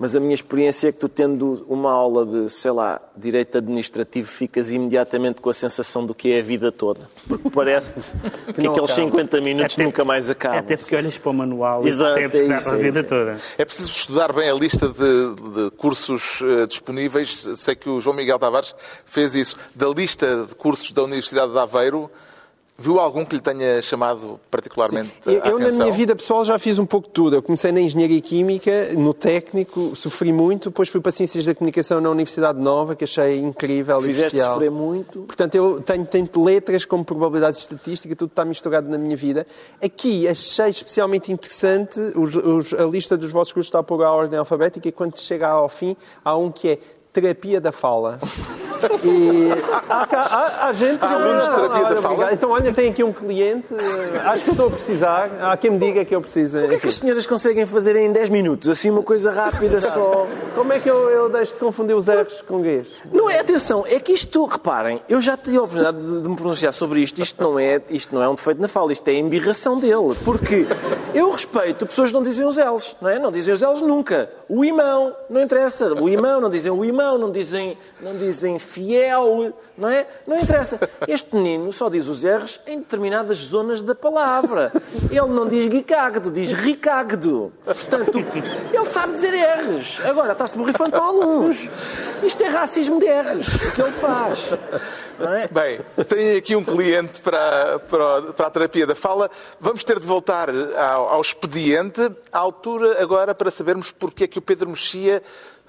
mas 0.00 0.16
a 0.16 0.20
minha 0.20 0.32
experiência 0.32 0.88
é 0.88 0.92
que 0.92 0.98
tu 0.98 1.10
tendo 1.10 1.62
uma 1.68 1.92
aula 1.92 2.24
de, 2.24 2.48
sei 2.50 2.70
lá, 2.70 2.98
direito 3.14 3.58
administrativo, 3.58 4.26
ficas 4.26 4.70
imediatamente 4.70 5.42
com 5.42 5.50
a 5.50 5.54
sensação 5.54 6.06
do 6.06 6.14
que 6.14 6.32
é 6.32 6.38
a 6.40 6.42
vida 6.42 6.72
toda. 6.72 7.06
Porque 7.28 7.50
parece-te 7.50 8.00
que 8.54 8.62
não 8.62 8.72
aqueles 8.72 8.90
acaba. 8.92 9.08
50 9.10 9.40
minutos 9.42 9.74
Até- 9.74 9.84
nunca 9.84 10.02
mais 10.02 10.30
acabam. 10.30 10.58
Até 10.58 10.76
porque 10.78 10.96
olhas 10.96 11.18
para 11.18 11.30
o 11.30 11.34
manual 11.34 11.86
Exato, 11.86 12.18
e 12.18 12.28
percebes 12.28 12.40
é 12.40 12.42
que 12.42 12.48
dá 12.48 12.60
para 12.62 12.72
a 12.74 12.78
é 12.78 12.82
vida 12.82 13.00
isso. 13.00 13.08
toda. 13.08 13.40
É 13.58 13.64
preciso 13.66 13.90
estudar 13.92 14.32
bem 14.32 14.48
a 14.48 14.54
lista 14.54 14.88
de, 14.88 15.34
de 15.66 15.70
cursos 15.76 16.40
eh, 16.42 16.66
disponíveis. 16.66 17.46
Sei 17.56 17.74
que 17.74 17.90
o 17.90 18.00
João 18.00 18.16
Miguel 18.16 18.38
Tavares 18.38 18.74
fez 19.04 19.34
isso. 19.34 19.54
Da 19.76 19.86
lista 19.88 20.46
de 20.48 20.54
cursos 20.54 20.90
da 20.92 21.02
Universidade 21.02 21.52
de 21.52 21.58
Aveiro, 21.58 22.10
viu 22.80 22.98
algum 22.98 23.24
que 23.24 23.36
lhe 23.36 23.42
tenha 23.42 23.82
chamado 23.82 24.40
particularmente 24.50 25.12
Eu, 25.26 25.32
a 25.44 25.46
eu, 25.48 25.58
na 25.58 25.66
atenção? 25.66 25.82
minha 25.84 25.92
vida 25.96 26.16
pessoal, 26.16 26.44
já 26.44 26.58
fiz 26.58 26.78
um 26.78 26.86
pouco 26.86 27.06
de 27.08 27.12
tudo. 27.12 27.36
Eu 27.36 27.42
comecei 27.42 27.70
na 27.70 27.80
Engenharia 27.80 28.20
Química, 28.20 28.92
no 28.96 29.12
técnico, 29.12 29.94
sofri 29.94 30.32
muito. 30.32 30.70
Depois 30.70 30.88
fui 30.88 31.00
para 31.00 31.12
Ciências 31.12 31.44
da 31.44 31.54
Comunicação 31.54 32.00
na 32.00 32.08
Universidade 32.10 32.58
Nova, 32.58 32.96
que 32.96 33.04
achei 33.04 33.38
incrível 33.38 33.98
e 34.00 34.04
Fizeste 34.04 34.32
bestial. 34.36 34.54
sofrer 34.54 34.70
muito. 34.70 35.20
Portanto, 35.20 35.54
eu 35.54 35.80
tenho 35.82 36.06
tanto 36.06 36.42
letras 36.42 36.84
como 36.84 37.04
probabilidades 37.04 37.58
de 37.60 37.64
estatística, 37.74 38.16
tudo 38.16 38.30
está 38.30 38.44
misturado 38.44 38.88
na 38.88 38.96
minha 38.96 39.16
vida. 39.16 39.46
Aqui 39.82 40.26
achei 40.26 40.68
especialmente 40.70 41.30
interessante 41.30 42.00
os- 42.16 42.34
os- 42.34 42.72
a 42.74 42.84
lista 42.84 43.16
dos 43.16 43.30
vossos 43.30 43.52
cursos 43.52 43.68
está 43.68 43.82
por 43.82 44.02
a 44.02 44.10
ordem 44.10 44.38
alfabética 44.38 44.88
e 44.88 44.92
quando 44.92 45.18
chega 45.18 45.48
ao 45.48 45.68
fim, 45.68 45.94
há 46.24 46.36
um 46.36 46.50
que 46.50 46.68
é 46.70 46.78
terapia 47.12 47.60
da 47.60 47.72
fala. 47.72 48.18
E 49.04 49.48
há, 49.88 49.94
há- 49.94 50.06
há- 50.10 50.66
há 50.68 50.72
gente 50.72 50.98
Há 51.04 51.10
alunos 51.12 51.44
de 51.48 51.54
terapia 51.54 51.80
da 51.82 51.88
olha, 51.88 52.02
fala? 52.02 52.32
Então, 52.32 52.50
olha, 52.50 52.72
tem 52.72 52.90
aqui 52.90 53.02
um 53.04 53.12
cliente, 53.12 53.66
eh, 53.74 54.18
acho 54.24 54.44
que 54.44 54.50
estou 54.50 54.68
a 54.68 54.70
precisar. 54.70 55.30
Há 55.40 55.56
quem 55.56 55.70
me 55.70 55.78
diga 55.78 56.04
que 56.04 56.14
eu 56.14 56.20
preciso. 56.20 56.58
O 56.58 56.68
que 56.68 56.74
é 56.74 56.78
que 56.78 56.88
as 56.88 56.94
senhoras 56.94 57.26
conseguem 57.26 57.66
fazer 57.66 57.96
em 57.96 58.12
10 58.12 58.30
minutos? 58.30 58.68
Assim, 58.68 58.90
uma 58.90 59.02
coisa 59.02 59.30
rápida 59.30 59.80
só. 59.80 60.26
Como 60.54 60.72
é 60.72 60.78
que 60.78 60.88
eu, 60.90 61.10
eu 61.10 61.28
deixo 61.28 61.52
de 61.54 61.58
confundir 61.60 61.94
os 61.96 62.06
R's 62.08 62.42
com 62.42 62.60
G's? 62.62 62.88
Não 63.12 63.28
é, 63.30 63.38
atenção, 63.40 63.84
é 63.86 63.98
que 64.00 64.12
isto, 64.12 64.44
reparem, 64.46 65.00
eu 65.08 65.20
já 65.20 65.36
tive 65.36 65.56
a 65.58 65.62
oportunidade 65.62 65.98
de, 66.00 66.20
de 66.22 66.28
me 66.28 66.36
pronunciar 66.36 66.72
sobre 66.72 67.00
isto, 67.00 67.20
isto 67.22 67.42
não, 67.42 67.58
é, 67.58 67.80
isto 67.90 68.14
não 68.14 68.22
é 68.22 68.28
um 68.28 68.34
defeito 68.34 68.60
na 68.60 68.68
fala, 68.68 68.92
isto 68.92 69.06
é 69.08 69.12
a 69.12 69.14
embirração 69.14 69.78
dele, 69.78 70.14
porque 70.24 70.66
eu 71.14 71.30
respeito 71.30 71.86
pessoas 71.86 72.10
que 72.10 72.14
não 72.14 72.22
dizem 72.22 72.46
os 72.46 72.56
L's, 72.56 72.96
não 73.00 73.08
é? 73.08 73.18
Não 73.18 73.30
dizem 73.32 73.54
os 73.54 73.62
L's 73.62 73.80
nunca. 73.82 74.30
O 74.48 74.64
imão, 74.64 75.14
não 75.28 75.40
interessa. 75.40 75.94
O 75.94 76.08
imão, 76.08 76.40
não 76.40 76.48
dizem 76.50 76.70
o 76.72 76.84
imão, 76.84 77.16
não 77.16 77.30
dizem, 77.30 77.78
não 78.00 78.16
dizem 78.16 78.58
fiel, 78.70 79.52
não 79.76 79.88
é? 79.88 80.06
Não 80.26 80.38
interessa. 80.38 80.78
Este 81.08 81.34
menino 81.34 81.72
só 81.72 81.88
diz 81.88 82.06
os 82.06 82.24
R's 82.24 82.60
em 82.66 82.78
determinadas 82.78 83.38
zonas 83.38 83.82
da 83.82 83.94
palavra. 83.94 84.72
Ele 85.10 85.26
não 85.26 85.48
diz 85.48 85.66
guicagdo, 85.66 86.30
diz 86.30 86.52
ricagdo. 86.52 87.52
Portanto, 87.64 88.18
ele 88.72 88.86
sabe 88.86 89.12
dizer 89.12 89.32
R's. 89.34 90.00
Agora, 90.04 90.32
está-se 90.32 90.56
borrifando 90.56 90.90
para 90.90 91.02
alguns. 91.02 91.68
Isto 92.22 92.42
é 92.42 92.48
racismo 92.48 93.00
de 93.00 93.06
R's, 93.06 93.54
o 93.54 93.72
que 93.72 93.82
ele 93.82 93.92
faz. 93.92 94.50
É? 95.20 95.48
Bem, 95.48 95.80
tenho 96.08 96.38
aqui 96.38 96.56
um 96.56 96.64
cliente 96.64 97.20
para, 97.20 97.78
para, 97.80 98.22
para 98.32 98.46
a 98.46 98.50
terapia 98.50 98.86
da 98.86 98.94
fala. 98.94 99.30
Vamos 99.60 99.84
ter 99.84 100.00
de 100.00 100.06
voltar 100.06 100.48
ao, 100.48 101.08
ao 101.10 101.20
expediente, 101.20 102.00
à 102.32 102.38
altura 102.38 103.02
agora 103.02 103.34
para 103.34 103.50
sabermos 103.50 103.90
porque 103.90 104.24
é 104.24 104.26
que 104.26 104.38
o 104.38 104.42
Pedro 104.42 104.70
Mexia 104.70 105.22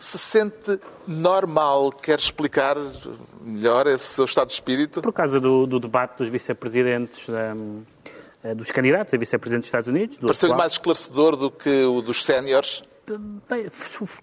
se 0.04 0.18
sente 0.18 0.80
normal. 1.08 1.92
Quer 1.92 2.20
explicar 2.20 2.76
melhor 3.42 3.88
esse 3.88 4.06
seu 4.16 4.26
estado 4.26 4.48
de 4.48 4.54
espírito? 4.54 5.02
Por 5.02 5.14
causa 5.14 5.40
do, 5.40 5.66
do 5.68 5.80
debate 5.80 6.18
dos 6.18 6.30
vice-presidentes, 6.30 7.28
hum, 7.30 7.82
eh, 8.44 8.56
dos 8.56 8.72
candidatos 8.72 9.14
a 9.14 9.18
vice-presidente 9.18 9.62
dos 9.62 9.68
Estados 9.68 9.88
Unidos, 9.88 10.18
do 10.18 10.28
Pareceu-lhe 10.28 10.56
mais 10.56 10.74
esclarecedor 10.74 11.36
do 11.36 11.52
que 11.52 11.84
o 11.86 12.02
dos 12.02 12.24
séniores? 12.24 12.82
Bem, 13.50 13.68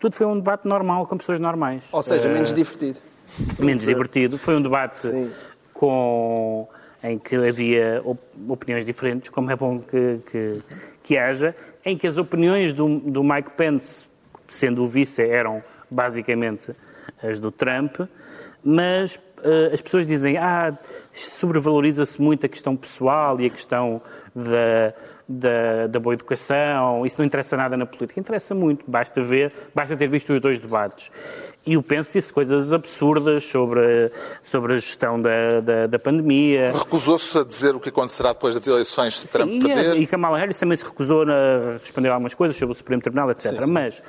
tudo 0.00 0.14
foi 0.14 0.26
um 0.26 0.36
debate 0.36 0.66
normal, 0.66 1.06
com 1.06 1.16
pessoas 1.18 1.38
normais. 1.40 1.84
Ou 1.92 2.02
seja, 2.02 2.28
menos 2.28 2.54
divertido. 2.54 2.98
menos 3.58 3.82
divertido. 3.82 4.38
Foi 4.38 4.56
um 4.56 4.62
debate 4.62 5.30
com, 5.74 6.66
em 7.02 7.18
que 7.18 7.36
havia 7.36 8.00
op- 8.04 8.20
opiniões 8.48 8.86
diferentes, 8.86 9.30
como 9.30 9.50
é 9.50 9.56
bom 9.56 9.78
que, 9.80 10.20
que, 10.30 10.62
que 11.02 11.18
haja, 11.18 11.54
em 11.84 11.98
que 11.98 12.06
as 12.06 12.16
opiniões 12.16 12.72
do, 12.72 12.98
do 13.00 13.22
Mike 13.22 13.50
Pence, 13.52 14.06
sendo 14.48 14.84
o 14.84 14.88
vice, 14.88 15.22
eram 15.22 15.62
basicamente 15.90 16.72
as 17.22 17.40
do 17.40 17.50
Trump, 17.50 18.00
mas 18.64 19.20
eh, 19.42 19.70
as 19.72 19.80
pessoas 19.80 20.06
dizem 20.06 20.37
ah, 20.37 20.76
sobrevaloriza-se 21.12 22.20
muito 22.20 22.46
a 22.46 22.48
questão 22.48 22.76
pessoal 22.76 23.40
e 23.40 23.46
a 23.46 23.50
questão 23.50 24.00
da, 24.34 24.94
da, 25.28 25.87
da 25.88 26.00
boa 26.00 26.14
educação, 26.14 27.04
isso 27.04 27.16
não 27.18 27.26
interessa 27.26 27.56
nada 27.56 27.76
na 27.76 27.84
política. 27.84 28.18
Interessa 28.18 28.54
muito, 28.54 28.84
basta 28.88 29.22
ver, 29.22 29.52
basta 29.74 29.96
ter 29.96 30.08
visto 30.08 30.32
os 30.32 30.40
dois 30.40 30.58
debates. 30.58 31.11
E 31.66 31.76
o 31.76 31.82
Pence 31.82 32.11
disse 32.18 32.32
coisas 32.32 32.72
absurdas 32.72 33.44
sobre, 33.44 34.11
sobre 34.42 34.72
a 34.72 34.76
gestão 34.76 35.20
da, 35.20 35.61
da, 35.61 35.87
da 35.87 35.98
pandemia. 35.98 36.72
Recusou-se 36.72 37.37
a 37.37 37.44
dizer 37.44 37.74
o 37.74 37.80
que 37.80 37.90
acontecerá 37.90 38.32
depois 38.32 38.54
das 38.54 38.66
eleições 38.66 39.20
se 39.20 39.28
Trump 39.28 39.50
Sim, 39.50 39.61
perder? 39.61 39.96
e, 39.96 40.02
e 40.02 40.06
Kamala 40.06 40.38
Harris 40.38 40.58
também 40.58 40.76
se 40.76 40.84
recusou 40.84 41.24
a 41.24 41.72
responder 41.72 42.08
a 42.08 42.14
algumas 42.14 42.32
coisas 42.32 42.56
sobre 42.56 42.72
o 42.72 42.74
Supremo 42.74 43.02
Tribunal, 43.02 43.30
etc. 43.30 43.66
Mas, 43.66 44.00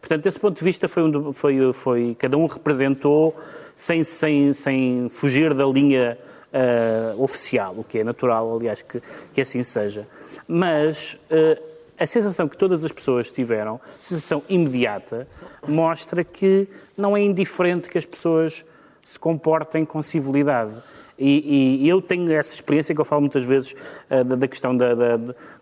portanto, 0.00 0.22
desse 0.22 0.38
ponto 0.40 0.56
de 0.58 0.64
vista, 0.64 0.88
foi, 0.88 1.02
um, 1.02 1.32
foi, 1.32 1.72
foi 1.72 2.16
cada 2.18 2.36
um 2.36 2.46
representou 2.46 3.34
sem, 3.76 4.02
sem, 4.04 4.52
sem 4.52 5.08
fugir 5.10 5.52
da 5.54 5.64
linha 5.66 6.16
ah, 6.52 7.14
oficial, 7.18 7.74
o 7.78 7.84
que 7.84 7.98
é 7.98 8.04
natural, 8.04 8.56
aliás, 8.56 8.82
que, 8.82 9.02
que 9.34 9.40
assim 9.40 9.62
seja. 9.62 10.06
Mas 10.48 11.16
ah, 11.30 11.58
a 11.98 12.06
sensação 12.06 12.46
que 12.48 12.56
todas 12.56 12.84
as 12.84 12.92
pessoas 12.92 13.30
tiveram, 13.32 13.80
sensação 13.96 14.42
imediata, 14.48 15.26
mostra 15.66 16.22
que 16.24 16.68
não 16.96 17.16
é 17.16 17.20
indiferente 17.22 17.88
que 17.88 17.98
as 17.98 18.04
pessoas 18.06 18.64
se 19.04 19.18
comportem 19.18 19.84
com 19.84 20.02
civilidade. 20.02 20.74
E, 21.18 21.84
e 21.84 21.88
eu 21.88 22.02
tenho 22.02 22.30
essa 22.32 22.54
experiência 22.54 22.94
que 22.94 23.00
eu 23.00 23.04
falo 23.04 23.22
muitas 23.22 23.44
vezes 23.44 23.74
ah, 24.10 24.22
da, 24.22 24.36
da 24.36 24.48
questão 24.48 24.76
da, 24.76 24.94
da, 24.94 25.16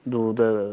do- 0.05 0.33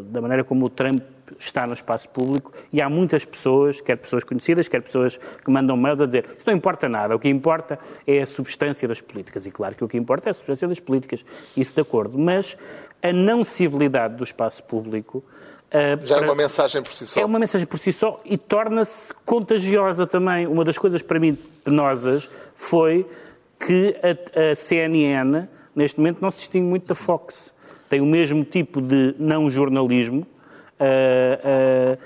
da 0.09 0.19
maneira 0.21 0.43
como 0.43 0.65
o 0.65 0.69
Trump 0.69 0.99
está 1.39 1.65
no 1.67 1.73
espaço 1.73 2.07
público 2.09 2.51
e 2.71 2.81
há 2.81 2.89
muitas 2.89 3.25
pessoas, 3.25 3.81
quer 3.81 3.97
pessoas 3.97 4.23
conhecidas, 4.23 4.67
quer 4.67 4.81
pessoas 4.81 5.17
que 5.43 5.51
mandam 5.51 5.75
mails 5.77 6.01
a 6.01 6.05
dizer 6.05 6.25
isso 6.37 6.45
não 6.47 6.53
importa 6.55 6.87
nada, 6.89 7.15
o 7.15 7.19
que 7.19 7.29
importa 7.29 7.79
é 8.05 8.21
a 8.21 8.25
substância 8.25 8.87
das 8.87 9.01
políticas. 9.01 9.45
E 9.45 9.51
claro 9.51 9.75
que 9.75 9.83
o 9.83 9.87
que 9.87 9.97
importa 9.97 10.29
é 10.29 10.31
a 10.31 10.33
substância 10.33 10.67
das 10.67 10.79
políticas, 10.79 11.23
isso 11.55 11.73
de 11.73 11.81
acordo. 11.81 12.17
Mas 12.17 12.57
a 13.01 13.11
não 13.13 13.43
civilidade 13.43 14.15
do 14.15 14.23
espaço 14.23 14.63
público 14.63 15.23
ah, 15.73 15.97
Já 16.03 16.15
é 16.15 16.19
para- 16.19 16.27
uma 16.27 16.35
mensagem 16.35 16.81
por 16.83 16.91
si 16.91 17.07
só. 17.07 17.21
é 17.21 17.25
uma 17.25 17.39
mensagem 17.39 17.65
por 17.65 17.79
si 17.79 17.93
só 17.93 18.19
e 18.25 18.37
torna-se 18.37 19.13
contagiosa 19.25 20.05
também. 20.05 20.45
Uma 20.45 20.63
das 20.65 20.77
coisas 20.77 21.01
para 21.01 21.17
mim 21.19 21.37
penosas 21.63 22.29
foi 22.55 23.07
que 23.59 23.95
a, 24.03 24.51
a 24.51 24.55
CNN, 24.55 25.47
neste 25.75 25.97
momento, 25.99 26.19
não 26.21 26.29
se 26.29 26.39
distingue 26.39 26.65
muito 26.65 26.87
da 26.87 26.95
Fox. 26.95 27.53
tem 27.89 28.01
o 28.01 28.05
mesmo 28.05 28.43
tipo 28.43 28.81
de 28.81 29.15
não 29.17 29.49
jornalismo. 29.49 30.25
Uh, 30.81 31.93
uh, 31.93 31.97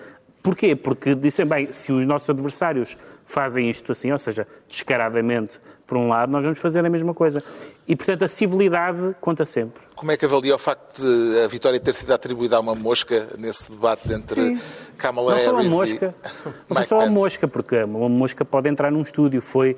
porquê? 0.43 0.75
Porque 0.75 1.15
dizem, 1.15 1.45
bem, 1.45 1.71
se 1.71 1.93
os 1.93 2.05
nossos 2.05 2.29
adversários 2.29 2.97
fazem 3.25 3.69
isto 3.69 3.91
assim, 3.91 4.11
ou 4.11 4.19
seja, 4.19 4.45
descaradamente, 4.67 5.59
por 5.87 5.97
um 5.97 6.09
lado, 6.09 6.31
nós 6.31 6.43
vamos 6.43 6.59
fazer 6.59 6.85
a 6.85 6.89
mesma 6.89 7.13
coisa. 7.13 7.41
E, 7.87 7.95
portanto, 7.95 8.25
a 8.25 8.27
civilidade 8.27 9.15
conta 9.21 9.45
sempre. 9.45 9.81
Como 9.95 10.11
é 10.11 10.17
que 10.17 10.25
avalia 10.25 10.55
o 10.55 10.57
facto 10.57 11.01
de 11.01 11.39
a 11.43 11.47
vitória 11.47 11.79
ter 11.79 11.93
sido 11.93 12.11
atribuída 12.11 12.57
a 12.57 12.59
uma 12.59 12.75
mosca 12.75 13.27
nesse 13.37 13.71
debate 13.71 14.11
entre 14.11 14.55
Sim. 14.55 14.61
Kamala 14.97 15.35
Harris 15.35 15.45
não 15.45 15.53
só 15.53 15.61
uma 15.61 15.69
mosca, 15.69 16.15
e 16.15 16.49
Não 16.69 16.75
foi 16.75 16.83
só 16.83 16.97
uma 16.97 17.09
mosca, 17.09 17.47
porque 17.47 17.83
uma 17.83 18.09
mosca 18.09 18.43
pode 18.43 18.67
entrar 18.67 18.91
num 18.91 19.01
estúdio. 19.01 19.41
Foi, 19.41 19.77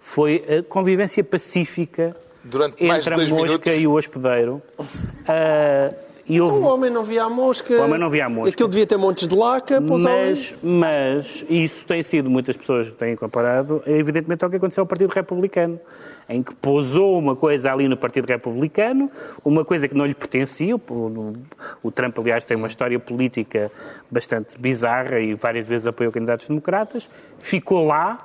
foi 0.00 0.44
a 0.58 0.62
convivência 0.62 1.22
pacífica 1.22 2.16
Durante 2.42 2.82
mais 2.84 3.06
entre 3.06 3.14
a 3.14 3.26
mosca 3.28 3.42
minutos. 3.42 3.72
e 3.74 3.86
o 3.86 3.92
hospedeiro. 3.92 4.62
Uh, 4.78 6.07
e 6.28 6.40
houve... 6.40 6.58
Então 6.58 6.68
o 6.68 6.74
homem 6.74 6.90
não 6.90 7.02
via 7.02 7.24
a 7.24 7.30
mosca. 7.30 7.74
O 7.74 7.84
homem 7.84 7.98
não 7.98 8.10
via 8.10 8.26
a 8.26 8.28
mosca. 8.28 8.50
Aquilo 8.50 8.68
devia 8.68 8.86
ter 8.86 8.96
montes 8.96 9.26
de 9.26 9.34
laca. 9.34 9.80
Mas, 9.80 10.54
mas 10.62 11.44
isso 11.48 11.86
tem 11.86 12.02
sido, 12.02 12.28
muitas 12.28 12.56
pessoas 12.56 12.94
têm 12.94 13.16
comparado, 13.16 13.82
evidentemente, 13.86 14.44
ao 14.44 14.50
que 14.50 14.56
aconteceu 14.56 14.82
ao 14.82 14.86
Partido 14.86 15.10
Republicano 15.10 15.80
em 16.28 16.42
que 16.42 16.54
pousou 16.54 17.18
uma 17.18 17.34
coisa 17.34 17.72
ali 17.72 17.88
no 17.88 17.96
Partido 17.96 18.26
Republicano, 18.26 19.10
uma 19.42 19.64
coisa 19.64 19.88
que 19.88 19.96
não 19.96 20.04
lhe 20.04 20.14
pertencia. 20.14 20.76
O, 20.76 21.32
o 21.82 21.90
Trump, 21.90 22.18
aliás, 22.18 22.44
tem 22.44 22.56
uma 22.56 22.68
história 22.68 22.98
política 22.98 23.72
bastante 24.10 24.58
bizarra 24.58 25.20
e 25.20 25.34
várias 25.34 25.66
vezes 25.66 25.86
apoiou 25.86 26.12
candidatos 26.12 26.46
democratas, 26.46 27.08
ficou 27.38 27.86
lá 27.86 28.18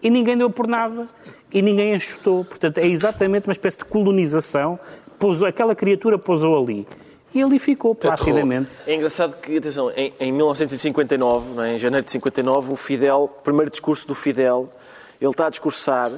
e 0.00 0.08
ninguém 0.08 0.36
deu 0.36 0.50
por 0.50 0.68
nada 0.68 1.08
e 1.52 1.60
ninguém 1.60 1.94
enxutou. 1.94 2.44
Portanto, 2.44 2.78
é 2.78 2.86
exatamente 2.86 3.48
uma 3.48 3.52
espécie 3.52 3.78
de 3.78 3.86
colonização. 3.86 4.78
Pousou, 5.18 5.48
aquela 5.48 5.74
criatura 5.74 6.16
pousou 6.18 6.62
ali. 6.62 6.86
E 7.34 7.42
ali 7.42 7.58
ficou, 7.58 7.94
placidamente. 7.94 8.68
É 8.86 8.94
engraçado 8.94 9.40
que, 9.40 9.56
atenção, 9.56 9.90
em, 9.92 10.12
em 10.20 10.32
1959, 10.32 11.62
é? 11.62 11.74
em 11.74 11.78
janeiro 11.78 12.04
de 12.04 12.12
59, 12.12 12.72
o 12.72 12.76
Fidel, 12.76 13.24
o 13.24 13.28
primeiro 13.28 13.70
discurso 13.70 14.06
do 14.06 14.14
Fidel, 14.14 14.68
ele 15.20 15.30
está 15.30 15.46
a 15.46 15.50
discursar 15.50 16.12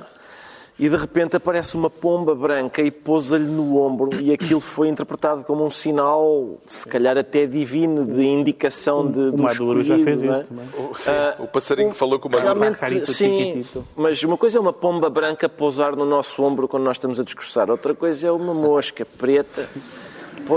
e 0.79 0.89
de 0.89 0.97
repente 0.97 1.37
aparece 1.37 1.77
uma 1.77 1.89
pomba 1.89 2.35
branca 2.35 2.83
e 2.83 2.91
pousa-lhe 2.91 3.45
no 3.45 3.79
ombro 3.79 4.21
e 4.21 4.33
aquilo 4.33 4.61
foi 4.61 4.89
interpretado 4.89 5.45
como 5.45 5.65
um 5.65 5.71
sinal, 5.71 6.59
se 6.67 6.89
calhar 6.89 7.17
até 7.17 7.47
divino, 7.47 8.05
de 8.05 8.27
indicação 8.27 9.09
de, 9.09 9.21
o 9.21 9.33
do 9.33 9.43
Maduro 9.43 9.85
já 9.85 9.97
fez 9.99 10.23
é? 10.23 10.27
isso 10.27 10.45
também. 10.45 10.69
O, 10.77 10.99
sim, 10.99 11.11
uh, 11.13 11.45
o 11.45 11.47
passarinho 11.47 11.91
que 11.91 11.97
falou 11.97 12.19
com 12.19 12.29
o 12.29 12.33
Maduro. 12.33 12.59
Realmente, 12.59 13.07
sim, 13.07 13.65
mas 13.95 14.21
uma 14.25 14.37
coisa 14.37 14.59
é 14.59 14.61
uma 14.61 14.73
pomba 14.73 15.09
branca 15.09 15.49
pousar 15.49 15.95
no 15.95 16.05
nosso 16.05 16.43
ombro 16.43 16.67
quando 16.67 16.83
nós 16.83 16.97
estamos 16.97 17.21
a 17.21 17.25
discursar, 17.25 17.71
outra 17.71 17.95
coisa 17.95 18.27
é 18.27 18.33
uma 18.33 18.53
mosca 18.53 19.07
preta 19.07 19.69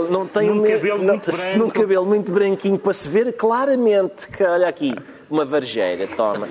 não 0.10 0.28
tem 0.28 0.48
num 0.48 0.62
um 0.62 0.68
cabelo 0.68 1.04
muito 1.04 1.32
branco. 1.32 1.58
Num 1.58 1.70
cabelo 1.70 2.06
muito 2.06 2.32
branquinho 2.32 2.80
para 2.80 2.94
se 2.94 3.08
ver 3.10 3.34
claramente 3.34 4.28
que, 4.30 4.44
olha 4.44 4.68
aqui, 4.68 4.94
uma 5.30 5.44
varjeira, 5.46 6.08
toma. 6.16 6.48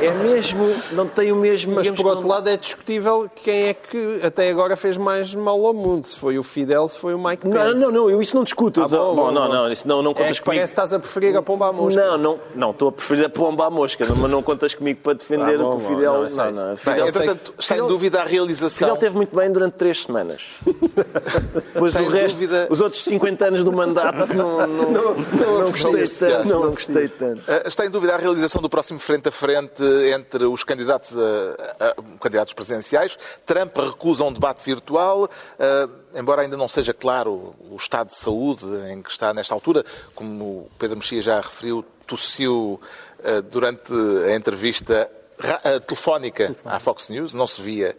É 0.00 0.12
mesmo, 0.14 0.64
não 0.92 1.06
tem 1.06 1.32
o 1.32 1.36
mesmo... 1.36 1.74
Mas 1.74 1.88
por 1.90 2.06
outro 2.06 2.28
lado 2.28 2.48
é 2.48 2.56
discutível 2.56 3.28
quem 3.42 3.68
é 3.68 3.74
que 3.74 4.20
até 4.24 4.48
agora 4.50 4.76
fez 4.76 4.96
mais 4.96 5.34
mal 5.34 5.64
ao 5.66 5.74
mundo. 5.74 6.04
Se 6.04 6.16
foi 6.16 6.38
o 6.38 6.42
Fidel, 6.42 6.86
se 6.88 6.98
foi 6.98 7.14
o 7.14 7.18
Mike 7.18 7.42
Pence. 7.42 7.56
Não, 7.56 7.74
não, 7.74 7.92
não, 7.92 8.10
eu 8.10 8.22
isso 8.22 8.34
não 8.36 8.44
discuto. 8.44 8.82
Ah, 8.82 8.88
bom, 8.88 9.14
bom, 9.14 9.30
não, 9.32 9.48
não, 9.48 9.70
isso 9.72 9.86
não, 9.88 10.02
não 10.02 10.12
contas 10.14 10.30
é 10.30 10.34
que 10.34 10.42
comigo. 10.42 10.58
parece 10.60 10.74
que 10.74 10.80
estás 10.80 10.92
a 10.92 10.98
preferir 10.98 11.36
a 11.36 11.42
pomba 11.42 11.68
à 11.68 11.72
mosca. 11.72 12.00
Não, 12.04 12.18
não, 12.18 12.40
não, 12.54 12.70
estou 12.70 12.88
a 12.88 12.92
preferir 12.92 13.24
a 13.26 13.28
pomba 13.28 13.66
à 13.66 13.70
mosca, 13.70 14.04
mas 14.08 14.30
não 14.30 14.42
contas 14.42 14.74
comigo 14.74 15.00
para 15.02 15.14
defender 15.14 15.54
Ah, 15.54 15.62
bom, 15.62 15.74
o 15.74 15.78
que 15.78 15.84
o 15.84 15.88
Fidel... 15.88 16.12
bom, 16.12 16.22
Não, 16.22 16.44
não, 16.44 16.52
não, 16.52 16.68
não. 16.70 16.76
Fidel 16.76 17.06
entretanto, 17.08 17.54
está 17.58 17.74
em 17.74 17.76
Fidel- 17.78 17.86
dúvida 17.88 18.18
a 18.18 18.22
Fidel 18.22 18.36
realização. 18.38 18.96
teve 18.96 19.16
muito 19.16 19.34
bem 19.36 19.50
durante 19.50 19.74
três 19.74 20.02
semanas. 20.02 20.42
Depois 21.74 21.94
o 21.94 22.00
em 22.00 22.08
resto, 22.08 22.36
dúvida- 22.38 22.66
os 22.70 22.80
outros 22.80 23.02
50 23.02 23.44
anos 23.46 23.64
do 23.64 23.72
mandato, 23.72 24.26
não, 24.34 24.66
não, 24.66 24.92
não, 24.92 25.70
gostei 25.70 25.90
apreciaste, 25.92 26.36
tanto. 26.48 26.48
Não 26.48 26.70
gostei 26.70 27.08
tanto. 27.08 27.40
Uh, 27.40 27.66
Está 27.68 27.86
em 27.86 27.90
dúvida 27.96 28.14
a 28.14 28.18
realização 28.18 28.60
do 28.60 28.68
próximo 28.68 28.98
frente 28.98 29.28
a 29.28 29.32
frente 29.32 29.82
entre 30.14 30.44
os 30.44 30.62
candidatos, 30.62 31.14
a- 31.16 31.86
a- 31.90 32.18
candidatos 32.20 32.52
presidenciais. 32.52 33.16
Trump 33.46 33.74
recusa 33.78 34.22
um 34.24 34.32
debate 34.32 34.62
virtual, 34.62 35.24
uh, 35.24 35.90
embora 36.14 36.42
ainda 36.42 36.56
não 36.58 36.68
seja 36.68 36.92
claro 36.92 37.54
o 37.70 37.76
estado 37.76 38.08
de 38.08 38.16
saúde 38.16 38.66
em 38.90 39.00
que 39.00 39.10
está 39.10 39.32
nesta 39.32 39.54
altura. 39.54 39.82
Como 40.14 40.44
o 40.44 40.70
Pedro 40.78 40.98
Mexia 40.98 41.22
já 41.22 41.40
referiu, 41.40 41.82
tossiu 42.06 42.78
uh, 43.20 43.42
durante 43.50 43.90
a 44.30 44.34
entrevista 44.36 45.10
uh, 45.40 45.80
telefónica 45.80 46.54
à 46.66 46.78
Fox 46.78 47.08
News, 47.08 47.32
não 47.32 47.46
se 47.46 47.62
via 47.62 47.96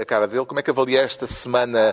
a 0.00 0.04
cara 0.04 0.28
dele. 0.28 0.46
Como 0.46 0.60
é 0.60 0.62
que 0.62 0.70
avalia 0.70 1.00
esta 1.02 1.26
semana 1.26 1.92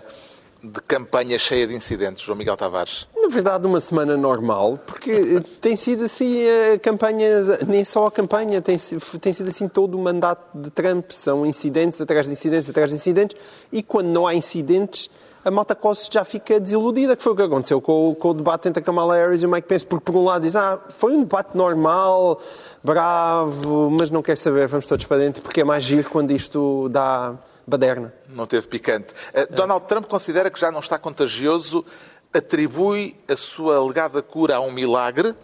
de 0.64 0.80
campanha 0.80 1.38
cheia 1.38 1.66
de 1.66 1.74
incidentes, 1.74 2.22
João 2.22 2.38
Miguel 2.38 2.56
Tavares? 2.56 3.06
Na 3.14 3.28
verdade, 3.28 3.66
uma 3.66 3.80
semana 3.80 4.16
normal, 4.16 4.78
porque 4.86 5.10
eh, 5.12 5.40
tem 5.60 5.76
sido 5.76 6.04
assim 6.04 6.42
a 6.74 6.78
campanha, 6.78 7.28
nem 7.66 7.84
só 7.84 8.06
a 8.06 8.10
campanha, 8.10 8.60
tem, 8.62 8.76
tem 9.20 9.32
sido 9.32 9.48
assim 9.50 9.68
todo 9.68 9.96
o 9.96 10.02
mandato 10.02 10.58
de 10.58 10.70
Trump. 10.70 11.10
São 11.10 11.44
incidentes 11.44 12.00
atrás 12.00 12.26
de 12.26 12.32
incidentes 12.32 12.68
atrás 12.70 12.90
de 12.90 12.96
incidentes, 12.96 13.36
e 13.72 13.82
quando 13.82 14.06
não 14.08 14.26
há 14.26 14.34
incidentes, 14.34 15.10
a 15.44 15.50
malta 15.50 15.74
quase 15.74 16.08
já 16.10 16.24
fica 16.24 16.58
desiludida, 16.58 17.14
que 17.14 17.22
foi 17.22 17.34
o 17.34 17.36
que 17.36 17.42
aconteceu 17.42 17.78
com, 17.78 18.10
o- 18.10 18.14
com 18.14 18.30
o 18.30 18.34
debate 18.34 18.66
entre 18.66 18.80
a 18.80 18.84
Kamala 18.84 19.14
Harris 19.14 19.42
e 19.42 19.46
o 19.46 19.48
Mike 19.50 19.68
Pence, 19.68 19.84
porque 19.84 20.10
por 20.10 20.18
um 20.18 20.24
lado 20.24 20.40
diz, 20.42 20.56
ah, 20.56 20.78
foi 20.96 21.12
um 21.12 21.20
debate 21.20 21.54
normal, 21.54 22.40
bravo, 22.82 23.90
mas 23.90 24.08
não 24.10 24.22
quer 24.22 24.36
saber, 24.36 24.66
vamos 24.68 24.86
todos 24.86 25.04
para 25.04 25.18
dentro, 25.18 25.42
porque 25.42 25.60
é 25.60 25.64
mais 25.64 25.82
giro 25.82 26.08
quando 26.08 26.30
isto 26.30 26.88
dá 26.88 27.34
baderna. 27.66 28.12
Não 28.28 28.46
teve 28.46 28.66
picante. 28.66 29.14
Uh, 29.32 29.52
Donald 29.54 29.86
Trump 29.86 30.06
considera 30.06 30.50
que 30.50 30.58
já 30.58 30.70
não 30.70 30.80
está 30.80 30.98
contagioso, 30.98 31.84
atribui 32.32 33.16
a 33.28 33.36
sua 33.36 33.76
alegada 33.76 34.22
cura 34.22 34.56
a 34.56 34.60
um 34.60 34.72
milagre 34.72 35.34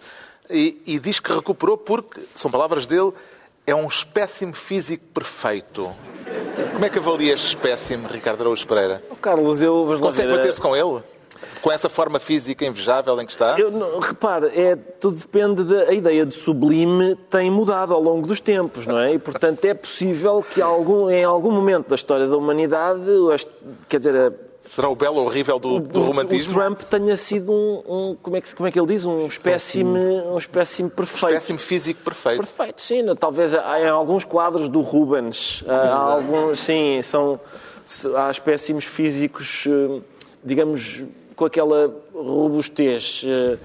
e, 0.48 0.82
e 0.84 0.98
diz 0.98 1.20
que 1.20 1.32
recuperou 1.32 1.78
porque, 1.78 2.20
são 2.34 2.50
palavras 2.50 2.86
dele, 2.86 3.12
é 3.66 3.74
um 3.74 3.86
espécime 3.86 4.52
físico 4.52 5.04
perfeito. 5.14 5.94
Como 6.72 6.84
é 6.84 6.90
que 6.90 6.98
avalia 6.98 7.34
este 7.34 7.46
espécime, 7.46 8.06
Ricardo 8.06 8.40
Araújo 8.40 8.66
Pereira? 8.66 9.02
Oh, 9.10 9.16
Carlos, 9.16 9.62
eu... 9.62 9.96
Consegue 10.00 10.32
bater-se 10.32 10.60
com 10.60 10.76
ele? 10.76 11.02
Com 11.62 11.70
essa 11.70 11.88
forma 11.88 12.18
física 12.18 12.64
invejável 12.64 13.20
em 13.20 13.26
que 13.26 13.32
está? 13.32 13.58
Eu, 13.58 13.70
não, 13.70 13.98
repare, 13.98 14.46
é, 14.48 14.76
tudo 14.76 15.16
depende 15.16 15.62
da 15.64 15.82
a 15.90 15.92
ideia 15.94 16.24
de 16.26 16.34
sublime 16.34 17.14
tem 17.30 17.50
mudado 17.50 17.92
ao 17.94 18.02
longo 18.02 18.26
dos 18.26 18.40
tempos, 18.40 18.86
não 18.86 18.98
é? 18.98 19.14
E, 19.14 19.18
portanto, 19.18 19.64
é 19.64 19.74
possível 19.74 20.44
que 20.54 20.60
algum, 20.60 21.08
em 21.10 21.24
algum 21.24 21.50
momento 21.50 21.88
da 21.88 21.94
história 21.94 22.26
da 22.26 22.36
humanidade, 22.36 23.00
quer 23.88 23.98
dizer, 23.98 24.16
a- 24.16 24.32
Será 24.62 24.88
o 24.88 24.94
belo 24.94 25.16
horrível 25.24 25.58
do, 25.58 25.80
do 25.80 26.00
o, 26.00 26.04
romantismo? 26.04 26.52
o 26.52 26.54
Trump 26.54 26.82
tenha 26.82 27.16
sido 27.16 27.50
um, 27.50 27.82
um- 27.88 28.16
como, 28.22 28.36
é 28.36 28.40
que, 28.40 28.54
como 28.54 28.68
é 28.68 28.70
que 28.70 28.78
ele 28.78 28.86
diz? 28.86 29.04
Um 29.04 29.26
espécime, 29.26 29.98
um 29.98 30.38
espécime 30.38 30.88
perfeito. 30.90 31.26
Espécime 31.26 31.58
físico 31.58 32.00
perfeito. 32.04 32.38
Perfeito, 32.38 32.80
sim. 32.80 33.02
não, 33.02 33.16
Talvez 33.16 33.52
há 33.54 33.80
em 33.80 33.88
alguns 33.88 34.22
quadros 34.24 34.68
do 34.68 34.80
Rubens, 34.82 35.64
há 35.66 35.96
alguns, 35.96 36.60
sim, 36.60 37.00
são, 37.02 37.40
há 38.16 38.30
espécimes 38.30 38.84
físicos, 38.84 39.64
eh, 39.66 40.00
digamos, 40.44 41.02
com 41.40 41.46
aquela 41.46 41.90
robustez. 42.12 43.22
Eh, 43.24 43.56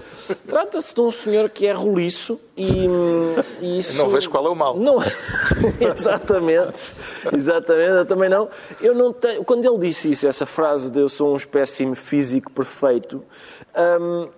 Trata-se 0.48 0.94
de 0.94 1.00
um 1.02 1.12
senhor 1.12 1.50
que 1.50 1.66
é 1.66 1.72
roliço 1.74 2.40
e, 2.56 2.88
hum, 2.88 3.34
e 3.60 3.80
isso... 3.80 3.98
Não 3.98 4.08
vejo 4.08 4.30
qual 4.30 4.46
é 4.46 4.48
o 4.48 4.54
mal. 4.54 4.78
Não, 4.78 4.96
exatamente, 5.78 6.74
exatamente, 7.34 7.90
eu 7.90 8.06
também 8.06 8.30
não. 8.30 8.48
Eu 8.80 8.94
não 8.94 9.12
tenho, 9.12 9.44
quando 9.44 9.62
ele 9.66 9.76
disse 9.86 10.10
isso, 10.10 10.26
essa 10.26 10.46
frase 10.46 10.90
de 10.90 11.00
eu 11.00 11.08
sou 11.10 11.34
um 11.34 11.36
espécime 11.36 11.94
físico 11.94 12.50
perfeito, 12.50 13.22
hum, 14.00 14.28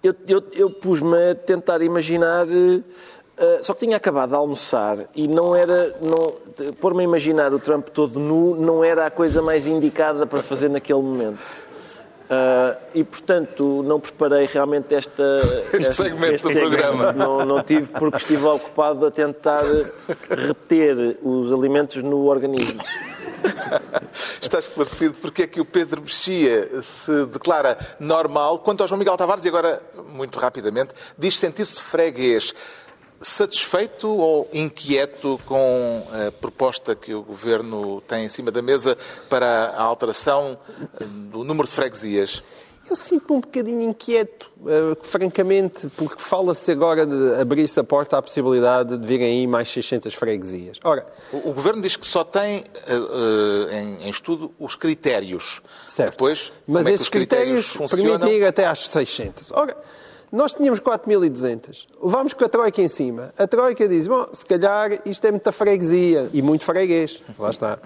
eu, 0.00 0.14
eu, 0.28 0.44
eu 0.52 0.70
pus-me 0.70 1.30
a 1.30 1.34
tentar 1.34 1.82
imaginar. 1.82 2.46
eh, 2.48 3.58
só 3.60 3.72
que 3.74 3.80
tinha 3.80 3.96
acabado 3.96 4.28
de 4.28 4.36
almoçar 4.36 4.98
e 5.16 5.26
não 5.26 5.56
era. 5.56 5.96
Não, 6.00 6.46
Pôr-me 6.80 7.00
a 7.00 7.04
imaginar 7.04 7.52
o 7.52 7.58
Trump 7.58 7.88
todo 7.88 8.20
nu 8.20 8.54
não 8.54 8.84
era 8.84 9.04
a 9.06 9.10
coisa 9.10 9.42
mais 9.42 9.66
indicada 9.66 10.26
para 10.26 10.40
fazer 10.40 10.70
naquele 10.70 11.02
momento. 11.02 11.65
Ah, 12.28 12.76
e 12.94 13.04
portanto 13.04 13.82
não 13.84 14.00
preparei 14.00 14.46
realmente 14.46 14.94
esta, 14.94 15.22
Este 15.72 15.94
segmento 15.94 16.48
do 16.48 16.52
programa. 16.52 17.12
Não, 17.12 17.44
não 17.44 17.62
tive 17.62 17.92
porque 17.92 18.16
estive 18.16 18.44
ocupado 18.46 19.06
a 19.06 19.10
tentar 19.10 19.62
reter 20.28 21.18
os 21.22 21.52
alimentos 21.52 22.02
no 22.02 22.24
organismo. 22.26 22.82
Está 24.40 24.58
esclarecido 24.58 25.14
porque 25.20 25.42
é 25.42 25.46
que 25.46 25.60
o 25.60 25.64
Pedro 25.64 26.02
Mexia 26.02 26.82
se 26.82 27.26
declara 27.26 27.78
normal. 28.00 28.58
Quanto 28.58 28.82
ao 28.82 28.88
João 28.88 28.98
Miguel 28.98 29.16
Tavares, 29.16 29.44
e 29.44 29.48
agora, 29.48 29.80
muito 30.08 30.38
rapidamente, 30.38 30.94
diz 31.16 31.38
sentir-se 31.38 31.80
freguês. 31.80 32.52
Satisfeito 33.20 34.08
ou 34.08 34.48
inquieto 34.52 35.40
com 35.46 36.02
a 36.12 36.30
proposta 36.32 36.94
que 36.94 37.14
o 37.14 37.22
Governo 37.22 38.00
tem 38.02 38.26
em 38.26 38.28
cima 38.28 38.50
da 38.50 38.60
mesa 38.60 38.96
para 39.28 39.74
a 39.76 39.82
alteração 39.82 40.58
do 41.00 41.42
número 41.42 41.66
de 41.66 41.74
freguesias? 41.74 42.42
Eu 42.88 42.94
sinto-me 42.94 43.38
um 43.38 43.40
bocadinho 43.40 43.82
inquieto, 43.82 44.48
uh, 44.60 44.96
francamente, 45.02 45.88
porque 45.96 46.22
fala-se 46.22 46.70
agora 46.70 47.04
de 47.04 47.34
abrir-se 47.34 47.80
a 47.80 47.84
porta 47.84 48.16
à 48.16 48.22
possibilidade 48.22 48.96
de 48.96 49.04
virem 49.04 49.26
aí 49.26 49.46
mais 49.46 49.68
600 49.68 50.14
freguesias. 50.14 50.78
Ora, 50.84 51.04
o, 51.32 51.50
o 51.50 51.52
Governo 51.52 51.82
diz 51.82 51.96
que 51.96 52.06
só 52.06 52.22
tem 52.22 52.60
uh, 52.60 53.72
em, 53.72 54.06
em, 54.06 54.08
estudo 54.08 54.52
os 54.56 54.76
critérios. 54.76 55.60
Certo. 55.84 56.12
Depois, 56.12 56.52
Mas 56.64 56.86
é 56.86 56.92
esses 56.92 57.08
critérios, 57.08 57.70
critérios 57.70 57.90
permitem 57.90 58.38
ir 58.38 58.44
até 58.46 58.66
às 58.66 58.88
600. 58.88 59.50
Ora, 59.50 59.76
nós 60.32 60.54
tínhamos 60.54 60.80
4.200. 60.80 61.86
Vamos 62.02 62.32
com 62.32 62.44
a 62.44 62.48
Troika 62.48 62.82
em 62.82 62.88
cima. 62.88 63.32
A 63.38 63.46
Troika 63.46 63.86
diz, 63.88 64.06
bom, 64.06 64.26
se 64.32 64.44
calhar 64.44 64.98
isto 65.04 65.24
é 65.26 65.30
muita 65.30 65.52
freguesia 65.52 66.28
e 66.32 66.42
muito 66.42 66.64
freguês. 66.64 67.22
Lá 67.38 67.50
está. 67.50 67.78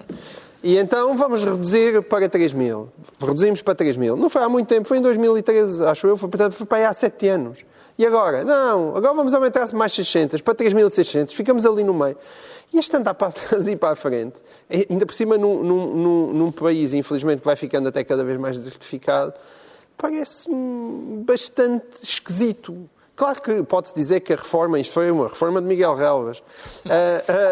E 0.63 0.77
então 0.77 1.17
vamos 1.17 1.43
reduzir 1.43 2.01
para 2.03 2.29
3 2.29 2.53
mil. 2.53 2.89
Reduzimos 3.19 3.61
para 3.61 3.73
3 3.73 3.97
mil. 3.97 4.15
Não 4.15 4.29
foi 4.29 4.43
há 4.43 4.49
muito 4.49 4.67
tempo, 4.67 4.87
foi 4.87 4.97
em 4.97 5.01
2013, 5.01 5.83
acho 5.85 6.07
eu, 6.07 6.17
foi, 6.17 6.29
portanto, 6.29 6.53
foi 6.53 6.65
para 6.65 6.77
aí 6.79 6.85
há 6.85 6.93
7 6.93 7.27
anos. 7.29 7.59
E 7.97 8.05
agora? 8.05 8.43
Não, 8.43 8.95
agora 8.95 9.13
vamos 9.13 9.33
aumentar 9.33 9.71
mais 9.73 9.93
600, 9.93 10.41
para 10.41 10.55
3.600, 10.55 11.31
ficamos 11.31 11.65
ali 11.65 11.83
no 11.83 11.93
meio. 11.93 12.17
E 12.73 12.79
este 12.79 12.95
andar 12.95 13.13
para 13.13 13.31
trás 13.31 13.67
e 13.69 13.75
para 13.75 13.91
a 13.91 13.95
frente, 13.95 14.41
ainda 14.89 15.05
por 15.05 15.13
cima 15.13 15.37
num, 15.37 15.61
num, 15.63 16.33
num 16.33 16.51
país, 16.51 16.93
infelizmente, 16.93 17.39
que 17.39 17.45
vai 17.45 17.55
ficando 17.55 17.89
até 17.89 18.03
cada 18.03 18.23
vez 18.23 18.39
mais 18.39 18.55
desertificado, 18.57 19.33
parece-me 20.01 21.23
bastante 21.23 22.03
esquisito. 22.03 22.89
Claro 23.15 23.39
que 23.39 23.61
pode-se 23.61 23.93
dizer 23.93 24.21
que 24.21 24.33
a 24.33 24.35
reforma, 24.35 24.79
isto 24.79 24.93
foi 24.93 25.11
uma 25.11 25.27
reforma 25.27 25.61
de 25.61 25.67
Miguel 25.67 25.93
Relvas, 25.93 26.39
uh, 26.39 26.41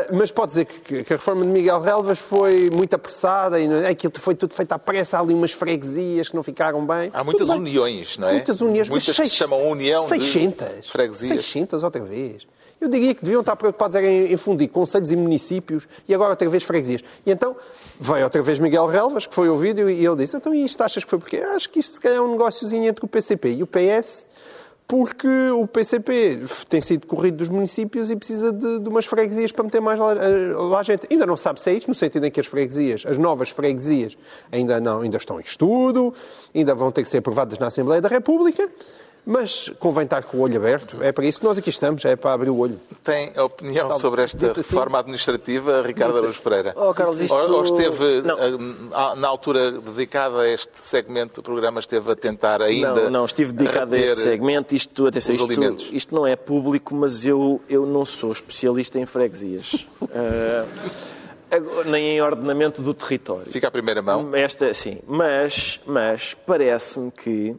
uh, 0.10 0.18
mas 0.18 0.32
pode 0.32 0.48
dizer 0.48 0.66
que, 0.66 1.04
que, 1.04 1.14
a 1.14 1.16
reforma 1.16 1.46
de 1.46 1.52
Miguel 1.52 1.80
Relvas 1.80 2.18
foi 2.18 2.72
muito 2.72 2.96
apressada 2.96 3.60
e 3.60 3.68
não, 3.68 3.76
é, 3.76 3.90
aquilo 3.90 4.12
foi 4.18 4.34
tudo 4.34 4.56
feito 4.56 4.72
à 4.72 4.80
pressa, 4.80 5.18
há 5.18 5.20
ali 5.20 5.32
umas 5.32 5.52
freguesias 5.52 6.28
que 6.28 6.36
não 6.36 6.42
ficaram 6.42 6.84
bem. 6.88 7.12
Há 7.14 7.24
muitas 7.24 7.50
uniões, 7.50 8.18
não 8.18 8.30
é? 8.30 8.34
Muitas 8.34 8.62
uniões, 8.62 8.90
muitas 8.90 9.16
mas 9.16 9.28
que 9.28 9.30
se 9.30 9.36
chamam 9.36 9.70
União 9.70 10.08
600, 10.08 10.82
de 10.82 10.92
freguesias. 10.92 11.46
600 11.46 11.84
outra 11.84 12.02
vez. 12.02 12.48
Eu 12.80 12.88
diria 12.88 13.14
que 13.14 13.24
deviam 13.24 13.42
estar 13.42 13.56
preocupados 13.56 13.96
em, 13.98 14.38
fundir 14.38 14.70
conselhos 14.70 15.12
e 15.12 15.16
municípios 15.16 15.88
e 16.08 16.14
agora 16.14 16.32
outra 16.32 16.50
vez 16.50 16.64
freguesias. 16.64 17.04
E 17.26 17.32
então 17.32 17.56
veio 18.00 18.24
outra 18.24 18.42
vez 18.42 18.58
Miguel 18.58 18.86
Relvas, 18.86 19.28
que 19.28 19.36
foi 19.36 19.50
ouvido, 19.50 19.90
e 19.90 20.06
ele 20.06 20.16
disse: 20.16 20.38
Então, 20.38 20.54
isto 20.54 20.82
achas 20.82 21.04
que 21.04 21.10
foi 21.10 21.20
porque? 21.20 21.38
Acho 21.38 21.70
que 21.70 21.80
isto 21.80 21.94
se 21.94 22.00
calhar 22.00 22.18
é 22.18 22.22
um 22.22 22.32
negóciozinho 22.32 22.86
entre 22.86 23.04
o 23.04 23.08
PCP 23.08 23.52
e 23.52 23.64
o 23.64 23.68
PS, 23.68 24.26
porque 24.88 25.28
o 25.52 25.68
PCP 25.68 26.40
tem 26.68 26.82
sido 26.82 27.06
corrido 27.06 27.38
dos 27.38 27.50
municípios 27.50 28.10
e 28.10 28.16
precisa 28.16 28.52
de, 28.52 28.80
de 28.80 28.90
umas 28.90 29.06
freguesias 29.06 29.52
para 29.52 29.64
meter 29.64 29.80
mais 29.82 30.00
lá, 30.00 30.14
lá, 30.56 30.82
gente. 30.82 31.06
Ainda 31.12 31.28
não 31.28 31.38
sabe 31.38 31.60
se 31.60 31.70
é 31.70 31.74
isto, 31.74 31.90
no 31.90 31.94
sentido 31.94 32.26
em 32.26 32.32
que 32.32 32.40
as 32.40 32.48
freguesias, 32.48 33.04
as 33.06 33.16
novas 33.16 33.50
freguesias, 33.50 34.18
ainda 34.52 34.80
não, 34.80 35.02
ainda 35.02 35.18
estão 35.18 35.40
em 35.40 35.44
estudo, 35.44 36.12
ainda 36.56 36.74
vão 36.74 36.92
ter 36.92 37.04
que 37.04 37.10
ser 37.10 37.18
aprovadas 37.18 37.60
na 37.60 37.68
Assembleia 37.68 38.02
da 38.02 38.10
República. 38.10 38.68
Mas 39.26 39.72
convém 39.80 40.06
estar 40.06 40.24
com 40.24 40.38
o 40.38 40.42
olho 40.42 40.58
aberto. 40.58 41.04
É 41.04 41.12
para 41.12 41.26
isso 41.26 41.40
que 41.40 41.46
nós 41.46 41.58
aqui 41.58 41.70
estamos, 41.70 42.04
é 42.06 42.16
para 42.16 42.34
abrir 42.34 42.50
o 42.50 42.58
olho. 42.58 42.80
Tem 43.04 43.38
opinião 43.40 43.92
sobre 44.00 44.24
esta 44.24 44.52
assim? 44.52 44.62
reforma 44.62 44.98
assim? 44.98 45.04
administrativa, 45.04 45.82
Ricardo 45.82 46.18
Araújo 46.18 46.42
Pereira? 46.42 46.74
Oh, 46.76 46.94
Carlos, 46.94 47.22
isto... 47.22 47.36
ou, 47.36 47.52
ou 47.58 47.64
esteve, 47.64 48.22
não. 48.22 48.38
Eh, 48.40 49.16
na 49.16 49.28
altura 49.28 49.72
dedicada 49.72 50.40
a 50.40 50.50
este 50.50 50.72
segmento 50.76 51.36
do 51.36 51.44
programa, 51.44 51.80
esteve 51.80 52.12
a 52.12 52.16
tentar 52.16 52.62
ainda. 52.62 53.04
Não, 53.04 53.10
não, 53.10 53.26
estive 53.26 53.54
dedicado 53.54 53.94
a 53.94 54.00
este 54.00 54.18
segmento. 54.18 54.74
Isto, 54.76 55.08
atenção, 55.08 55.36
isto, 55.36 55.96
isto 55.96 56.16
não 56.16 56.26
é 56.26 56.36
público, 56.36 56.96
mas 56.96 57.26
eu, 57.26 57.62
eu 57.70 57.86
não 57.86 58.06
sou 58.06 58.32
especialista 58.32 59.00
em 59.00 59.06
freguesias. 59.06 59.88
uh, 60.02 60.66
nem 61.86 62.16
em 62.16 62.22
ordenamento 62.22 62.82
do 62.82 62.94
território. 62.94 63.52
Fica 63.52 63.68
à 63.68 63.72
primeira 63.72 64.02
mão. 64.02 64.36
Esta, 64.36 64.74
sim. 64.74 65.00
Mas, 65.08 65.80
mas 65.86 66.36
parece-me 66.46 67.12
que 67.12 67.56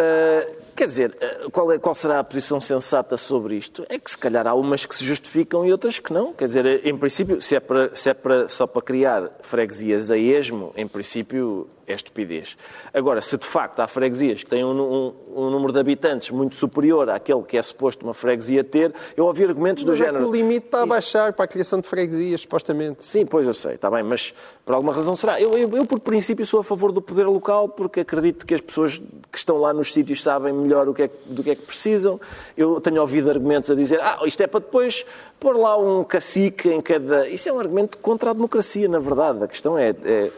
Uh, 0.00 0.56
quer 0.80 0.86
dizer, 0.86 1.10
uh, 1.10 1.50
qual, 1.50 1.70
é, 1.70 1.78
qual, 1.78 1.94
será 1.94 2.20
a 2.20 2.24
posição 2.24 2.58
sensata 2.58 3.14
sobre 3.18 3.54
isto? 3.54 3.84
É 3.90 3.98
que 3.98 4.10
se 4.10 4.16
calhar 4.16 4.46
há 4.46 4.54
umas 4.54 4.86
que 4.86 4.94
se 4.94 5.04
justificam 5.04 5.66
e 5.66 5.70
outras 5.70 5.98
que 5.98 6.10
não. 6.10 6.32
Quer 6.32 6.46
dizer, 6.46 6.86
em 6.86 6.96
princípio, 6.96 7.42
se 7.42 7.54
é, 7.54 7.60
para, 7.60 7.94
se 7.94 8.08
é 8.08 8.14
para, 8.14 8.48
só 8.48 8.66
para 8.66 8.80
criar 8.80 9.30
freguesias 9.42 10.10
a 10.10 10.16
esmo, 10.16 10.72
em 10.74 10.88
princípio 10.88 11.68
é 11.92 11.94
estupidez. 11.94 12.56
Agora, 12.94 13.20
se 13.20 13.36
de 13.36 13.46
facto 13.46 13.80
há 13.80 13.88
freguesias 13.88 14.42
que 14.44 14.50
têm 14.50 14.64
um, 14.64 14.80
um, 14.80 15.14
um, 15.34 15.50
número 15.50 15.72
de 15.72 15.80
habitantes 15.80 16.30
muito 16.30 16.54
superior 16.54 17.10
àquele 17.10 17.42
que 17.42 17.56
é 17.56 17.62
suposto 17.62 18.04
uma 18.04 18.14
freguesia 18.14 18.62
ter, 18.62 18.94
eu 19.16 19.26
ouvi 19.26 19.44
argumentos 19.44 19.84
mas 19.84 19.96
do 19.96 20.02
é 20.02 20.06
género. 20.06 20.28
o 20.28 20.32
limite 20.32 20.66
está 20.66 20.82
a 20.82 20.86
baixar 20.86 21.32
para 21.32 21.44
a 21.44 21.48
criação 21.48 21.80
de 21.80 21.88
freguesias, 21.88 22.42
supostamente. 22.42 23.04
Sim, 23.04 23.26
pois 23.26 23.46
eu 23.46 23.54
sei, 23.54 23.74
está 23.74 23.90
bem, 23.90 24.02
mas 24.02 24.32
por 24.64 24.74
alguma 24.74 24.92
razão 24.92 25.14
será. 25.14 25.40
Eu, 25.40 25.56
eu, 25.56 25.68
eu, 25.76 25.86
por 25.86 26.00
princípio, 26.00 26.46
sou 26.46 26.60
a 26.60 26.64
favor 26.64 26.92
do 26.92 27.02
poder 27.02 27.24
local 27.24 27.68
porque 27.68 28.00
acredito 28.00 28.46
que 28.46 28.54
as 28.54 28.60
pessoas 28.60 29.02
que 29.30 29.38
estão 29.38 29.58
lá 29.58 29.72
nos 29.72 29.92
sítios 29.92 30.22
sabem 30.22 30.52
melhor 30.52 30.69
o 30.76 30.94
que 30.94 31.02
é, 31.02 31.10
do 31.26 31.42
que 31.42 31.50
é 31.50 31.54
que 31.54 31.62
precisam. 31.62 32.20
Eu 32.56 32.80
tenho 32.80 33.00
ouvido 33.00 33.30
argumentos 33.30 33.70
a 33.70 33.74
dizer, 33.74 34.00
ah, 34.00 34.18
isto 34.24 34.40
é 34.42 34.46
para 34.46 34.60
depois 34.60 35.04
pôr 35.38 35.56
lá 35.56 35.76
um 35.76 36.04
cacique 36.04 36.68
em 36.68 36.80
cada. 36.80 37.28
Isso 37.28 37.48
é 37.48 37.52
um 37.52 37.58
argumento 37.58 37.98
contra 37.98 38.30
a 38.30 38.32
democracia, 38.32 38.88
na 38.88 38.98
verdade. 38.98 39.44
A 39.44 39.48
questão 39.48 39.78
é, 39.78 39.94
é 40.04 40.30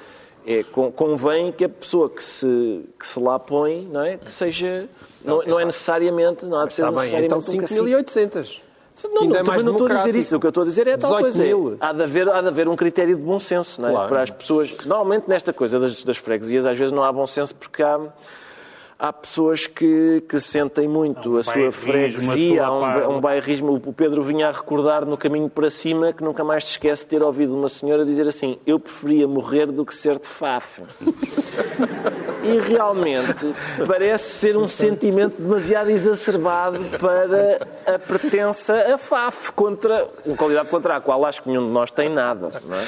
é, 0.47 0.65
convém 0.65 1.53
que 1.53 1.65
a 1.65 1.69
pessoa 1.69 2.11
que 2.11 2.23
se, 2.23 2.85
que 2.99 3.07
se 3.07 3.19
lá 3.21 3.39
põe, 3.39 3.87
não 3.87 4.01
é? 4.01 4.17
Que 4.17 4.33
seja. 4.33 4.89
Não, 5.25 5.41
não 5.43 5.61
é 5.61 5.65
necessariamente. 5.65 6.45
Não 6.45 6.59
há 6.59 6.67
de 6.67 6.75
ser 6.75 6.91
bem, 6.91 7.25
então 7.25 7.39
5.800. 7.39 8.61
Não, 9.05 9.25
não, 9.25 9.37
é 9.37 9.43
também 9.43 9.63
não 9.63 9.73
estou 9.73 9.87
a 9.87 9.95
dizer 9.95 10.15
isso. 10.17 10.37
O 10.37 10.41
que 10.41 10.47
eu 10.47 10.51
estou 10.51 10.65
a 10.65 10.67
dizer 10.67 10.87
é 10.87 10.97
tal 10.97 11.19
coisa. 11.19 11.45
Há, 11.81 11.93
de 11.93 12.03
haver, 12.03 12.29
há 12.29 12.43
de 12.43 12.49
haver 12.49 12.69
um 12.69 12.77
critério 12.77 13.17
de 13.17 13.23
bom 13.23 13.39
senso, 13.39 13.81
não 13.81 13.89
é? 13.89 13.93
Claro. 13.93 14.09
Para 14.09 14.23
as 14.23 14.31
pessoas. 14.31 14.75
Normalmente, 14.85 15.29
nesta 15.29 15.53
coisa 15.53 15.79
das, 15.79 16.05
das 16.05 16.19
freguesias, 16.19 16.67
às 16.67 16.77
vezes 16.77 16.93
não 16.93 17.03
há 17.03 17.13
bom 17.13 17.27
senso 17.27 17.55
porque 17.55 17.83
há 17.83 17.99
há 19.03 19.13
pessoas 19.13 19.67
que, 19.67 20.23
que 20.29 20.39
sentem 20.39 20.87
muito 20.87 21.35
um 21.35 21.37
a 21.37 21.43
sua 21.43 21.73
freguesia, 21.73 22.65
há 22.65 23.09
um, 23.09 23.17
um 23.17 23.21
bairrismo. 23.21 23.75
O 23.85 23.93
Pedro 23.93 24.23
vinha 24.23 24.49
a 24.49 24.53
recordar 24.53 25.05
no 25.05 25.17
caminho 25.17 25.51
para 25.51 25.69
cima 25.69 26.13
que 26.13 26.23
nunca 26.23 26.45
mais 26.45 26.65
te 26.65 26.71
esquece 26.71 27.03
de 27.03 27.09
ter 27.09 27.23
ouvido 27.23 27.53
uma 27.57 27.69
senhora 27.69 28.05
dizer 28.05 28.29
assim: 28.29 28.59
Eu 28.65 28.79
preferia 28.79 29.27
morrer 29.27 29.67
do 29.67 29.85
que 29.85 29.93
ser 29.93 30.21
de 30.21 30.29
Faf. 30.29 30.85
e 32.45 32.59
realmente 32.59 33.55
parece 33.87 34.39
ser 34.39 34.57
um 34.57 34.69
sentimento 34.69 35.41
demasiado 35.41 35.91
exacerbado 35.91 36.79
para 36.99 37.95
a 37.95 37.99
pertença 37.99 38.95
a 38.95 38.99
FAF, 38.99 39.53
contra, 39.53 40.09
uma 40.25 40.37
qualidade 40.37 40.69
contra 40.69 40.97
a 40.97 41.01
qual 41.01 41.25
acho 41.25 41.43
que 41.43 41.49
nenhum 41.49 41.67
de 41.67 41.73
nós 41.73 41.91
tem 41.91 42.09
nada. 42.09 42.51
Não 42.65 42.77
é? 42.77 42.83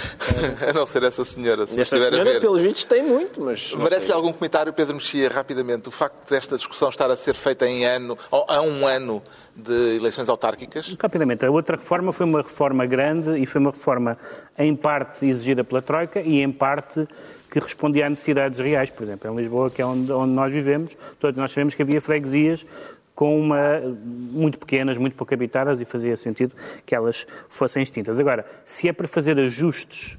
A 0.70 0.72
não 0.72 0.86
ser 0.86 1.02
essa 1.02 1.24
senhora, 1.24 1.66
se 1.66 1.80
esta 1.80 1.98
senhora, 1.98 2.20
a 2.20 2.24
ver. 2.24 2.40
pelos 2.40 2.62
vistos, 2.62 2.84
tem 2.84 3.02
muito, 3.02 3.40
mas... 3.40 3.74
Merece-lhe 3.74 4.12
algum 4.12 4.32
comentário, 4.32 4.72
Pedro 4.72 4.94
Mexia, 4.94 5.28
rapidamente, 5.28 5.88
o 5.88 5.90
facto 5.90 6.28
desta 6.28 6.56
discussão 6.56 6.88
estar 6.88 7.10
a 7.10 7.16
ser 7.16 7.34
feita 7.34 7.66
em 7.66 7.84
ano, 7.84 8.16
a 8.30 8.60
um 8.62 8.86
ano 8.86 9.22
de 9.54 9.96
eleições 9.96 10.28
autárquicas? 10.28 10.96
Rapidamente, 10.98 11.44
a 11.44 11.50
outra 11.50 11.76
reforma 11.76 12.12
foi 12.12 12.26
uma 12.26 12.42
reforma 12.42 12.86
grande 12.86 13.38
e 13.38 13.46
foi 13.46 13.60
uma 13.60 13.70
reforma, 13.70 14.18
em 14.58 14.74
parte, 14.74 15.26
exigida 15.26 15.62
pela 15.62 15.82
Troika 15.82 16.20
e, 16.20 16.40
em 16.40 16.50
parte, 16.50 17.06
que 17.54 17.60
respondia 17.60 18.06
a 18.06 18.10
necessidades 18.10 18.58
reais. 18.58 18.90
Por 18.90 19.04
exemplo, 19.04 19.30
em 19.30 19.36
Lisboa, 19.36 19.70
que 19.70 19.80
é 19.80 19.86
onde, 19.86 20.10
onde 20.10 20.32
nós 20.32 20.52
vivemos, 20.52 20.96
todos 21.20 21.38
nós 21.38 21.52
sabemos 21.52 21.72
que 21.72 21.82
havia 21.82 22.00
freguesias 22.00 22.66
com 23.14 23.40
uma, 23.40 23.80
muito 24.04 24.58
pequenas, 24.58 24.98
muito 24.98 25.14
pouco 25.14 25.32
habitadas 25.32 25.80
e 25.80 25.84
fazia 25.84 26.16
sentido 26.16 26.52
que 26.84 26.96
elas 26.96 27.28
fossem 27.48 27.80
extintas. 27.80 28.18
Agora, 28.18 28.44
se 28.64 28.88
é 28.88 28.92
para 28.92 29.06
fazer 29.06 29.38
ajustes 29.38 30.18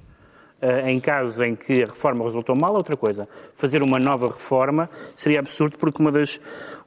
uh, 0.61 0.87
em 0.87 0.97
casos 1.01 1.41
em 1.41 1.57
que 1.57 1.83
a 1.83 1.87
reforma 1.87 2.23
resultou 2.23 2.55
mal, 2.57 2.73
outra 2.73 2.95
coisa. 2.95 3.27
Fazer 3.53 3.83
uma 3.83 3.99
nova 3.99 4.27
reforma 4.27 4.89
seria 5.13 5.39
absurdo 5.39 5.77
porque 5.77 6.01
uma 6.01 6.13
das, 6.13 6.39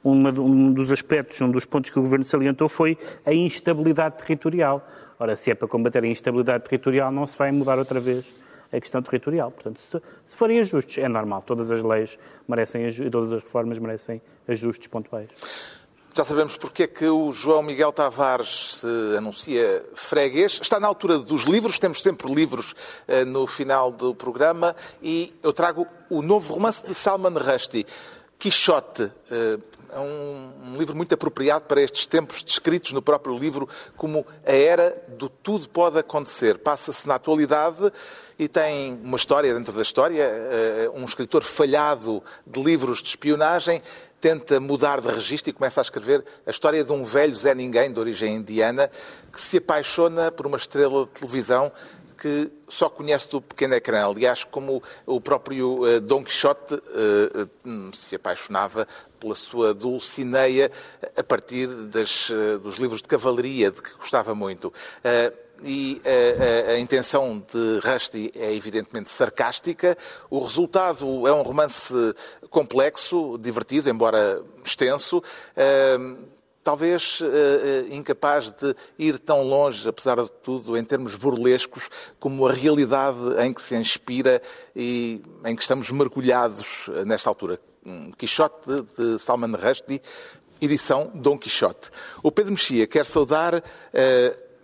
uma, 0.03 0.31
um 0.31 0.73
dos 0.73 0.91
aspectos, 0.91 1.39
um 1.41 1.51
dos 1.51 1.63
pontos 1.63 1.91
que 1.91 1.99
o 1.99 2.01
Governo 2.01 2.25
salientou 2.25 2.67
foi 2.67 2.97
a 3.23 3.31
instabilidade 3.31 4.17
territorial. 4.17 4.83
Ora, 5.19 5.35
se 5.35 5.51
é 5.51 5.53
para 5.53 5.67
combater 5.67 6.03
a 6.03 6.07
instabilidade 6.07 6.63
territorial, 6.63 7.11
não 7.11 7.27
se 7.27 7.37
vai 7.37 7.51
mudar 7.51 7.77
outra 7.77 7.99
vez 7.99 8.25
a 8.71 8.79
questão 8.79 9.01
territorial. 9.01 9.51
Portanto, 9.51 9.79
se, 9.79 10.01
se 10.27 10.37
forem 10.37 10.59
ajustes, 10.59 11.03
é 11.03 11.07
normal. 11.07 11.41
Todas 11.41 11.71
as 11.71 11.81
leis 11.83 12.17
merecem, 12.47 13.09
todas 13.09 13.33
as 13.33 13.43
reformas 13.43 13.79
merecem 13.79 14.21
ajustes 14.47 14.87
pontuais. 14.87 15.29
Já 16.15 16.25
sabemos 16.25 16.57
porque 16.57 16.83
é 16.83 16.87
que 16.87 17.05
o 17.05 17.31
João 17.31 17.61
Miguel 17.61 17.93
Tavares 17.93 18.79
se 18.79 19.17
anuncia 19.17 19.85
freguês. 19.93 20.59
Está 20.61 20.79
na 20.79 20.87
altura 20.87 21.19
dos 21.19 21.43
livros, 21.43 21.79
temos 21.79 22.01
sempre 22.01 22.33
livros 22.33 22.73
uh, 23.07 23.25
no 23.25 23.45
final 23.45 23.91
do 23.91 24.13
programa 24.13 24.75
e 25.01 25.33
eu 25.41 25.53
trago 25.53 25.87
o 26.09 26.21
novo 26.21 26.53
romance 26.53 26.83
de 26.85 26.93
Salman 26.93 27.37
Rushdie, 27.37 27.85
Quixote. 28.37 29.11
É 29.91 29.99
um, 29.99 30.51
um, 30.65 30.77
livro 30.77 30.95
muito 30.95 31.13
apropriado 31.13 31.65
para 31.65 31.81
estes 31.81 32.05
tempos, 32.05 32.43
descritos 32.43 32.91
no 32.91 33.01
próprio 33.01 33.35
livro 33.35 33.67
como 33.97 34.25
a 34.45 34.51
era 34.51 34.95
do 35.07 35.29
tudo 35.29 35.67
pode 35.67 35.97
acontecer. 35.97 36.59
Passa-se 36.59 37.07
na 37.07 37.15
atualidade 37.15 37.91
e 38.37 38.47
tem 38.47 38.99
uma 39.03 39.17
história 39.17 39.53
dentro 39.53 39.73
da 39.73 39.81
história. 39.81 40.23
Eh, 40.23 40.91
um 40.93 41.05
escritor 41.05 41.43
falhado 41.43 42.23
de 42.45 42.61
livros 42.61 43.01
de 43.01 43.09
espionagem 43.09 43.81
tenta 44.21 44.59
mudar 44.59 45.01
de 45.01 45.07
registro 45.07 45.49
e 45.49 45.53
começa 45.53 45.81
a 45.81 45.83
escrever 45.83 46.23
a 46.45 46.49
história 46.49 46.83
de 46.83 46.91
um 46.91 47.03
velho 47.03 47.33
Zé 47.33 47.55
Ninguém, 47.55 47.91
de 47.91 47.99
origem 47.99 48.35
indiana, 48.35 48.91
que 49.31 49.41
se 49.41 49.57
apaixona 49.57 50.31
por 50.31 50.45
uma 50.45 50.57
estrela 50.57 51.05
de 51.05 51.11
televisão 51.11 51.71
que 52.19 52.51
só 52.67 52.89
conhece 52.89 53.29
do 53.29 53.41
pequeno 53.41 53.75
ecrã. 53.75 54.05
Aliás, 54.05 54.43
como 54.43 54.83
o 55.05 55.21
próprio 55.21 55.83
uh, 55.83 56.01
Dom 56.01 56.23
Quixote 56.23 56.75
uh, 56.75 57.95
se 57.95 58.15
apaixonava 58.15 58.85
pela 59.19 59.35
sua 59.35 59.73
Dulcineia 59.73 60.71
a 61.15 61.23
partir 61.23 61.67
das, 61.67 62.31
dos 62.61 62.77
livros 62.77 63.01
de 63.01 63.07
cavalaria, 63.07 63.71
de 63.71 63.81
que 63.81 63.93
gostava 63.95 64.33
muito. 64.33 64.73
E 65.61 66.01
a, 66.05 66.71
a, 66.71 66.73
a, 66.75 66.79
intenção 66.79 67.43
de 67.51 67.79
Rusty 67.85 68.31
é 68.33 68.53
evidentemente 68.53 69.09
sarcástica. 69.09 69.97
O 70.29 70.39
resultado 70.39 71.27
é 71.27 71.33
um 71.33 71.41
romance 71.41 71.93
complexo, 72.49 73.37
divertido, 73.37 73.89
embora 73.89 74.41
extenso 74.63 75.21
talvez 76.69 77.19
uh, 77.21 77.25
incapaz 77.91 78.51
de 78.51 78.75
ir 78.97 79.17
tão 79.17 79.41
longe, 79.41 79.89
apesar 79.89 80.21
de 80.21 80.31
tudo, 80.43 80.77
em 80.77 80.83
termos 80.83 81.15
burlescos, 81.15 81.89
como 82.19 82.47
a 82.47 82.53
realidade 82.53 83.17
em 83.39 83.51
que 83.51 83.61
se 83.61 83.75
inspira 83.75 84.39
e 84.75 85.19
em 85.45 85.55
que 85.55 85.61
estamos 85.63 85.89
mergulhados 85.89 86.87
eh, 86.89 87.05
nesta 87.05 87.27
altura. 87.27 87.59
Quixote 88.17 88.85
de 88.97 89.19
Salman 89.19 89.55
Rushdie, 89.55 90.01
edição 90.61 91.11
Dom 91.13 91.37
Quixote. 91.37 91.89
O 92.21 92.31
Pedro 92.31 92.51
Mexia 92.51 92.87
quer 92.87 93.05
saudar 93.05 93.55
uh, 93.55 93.61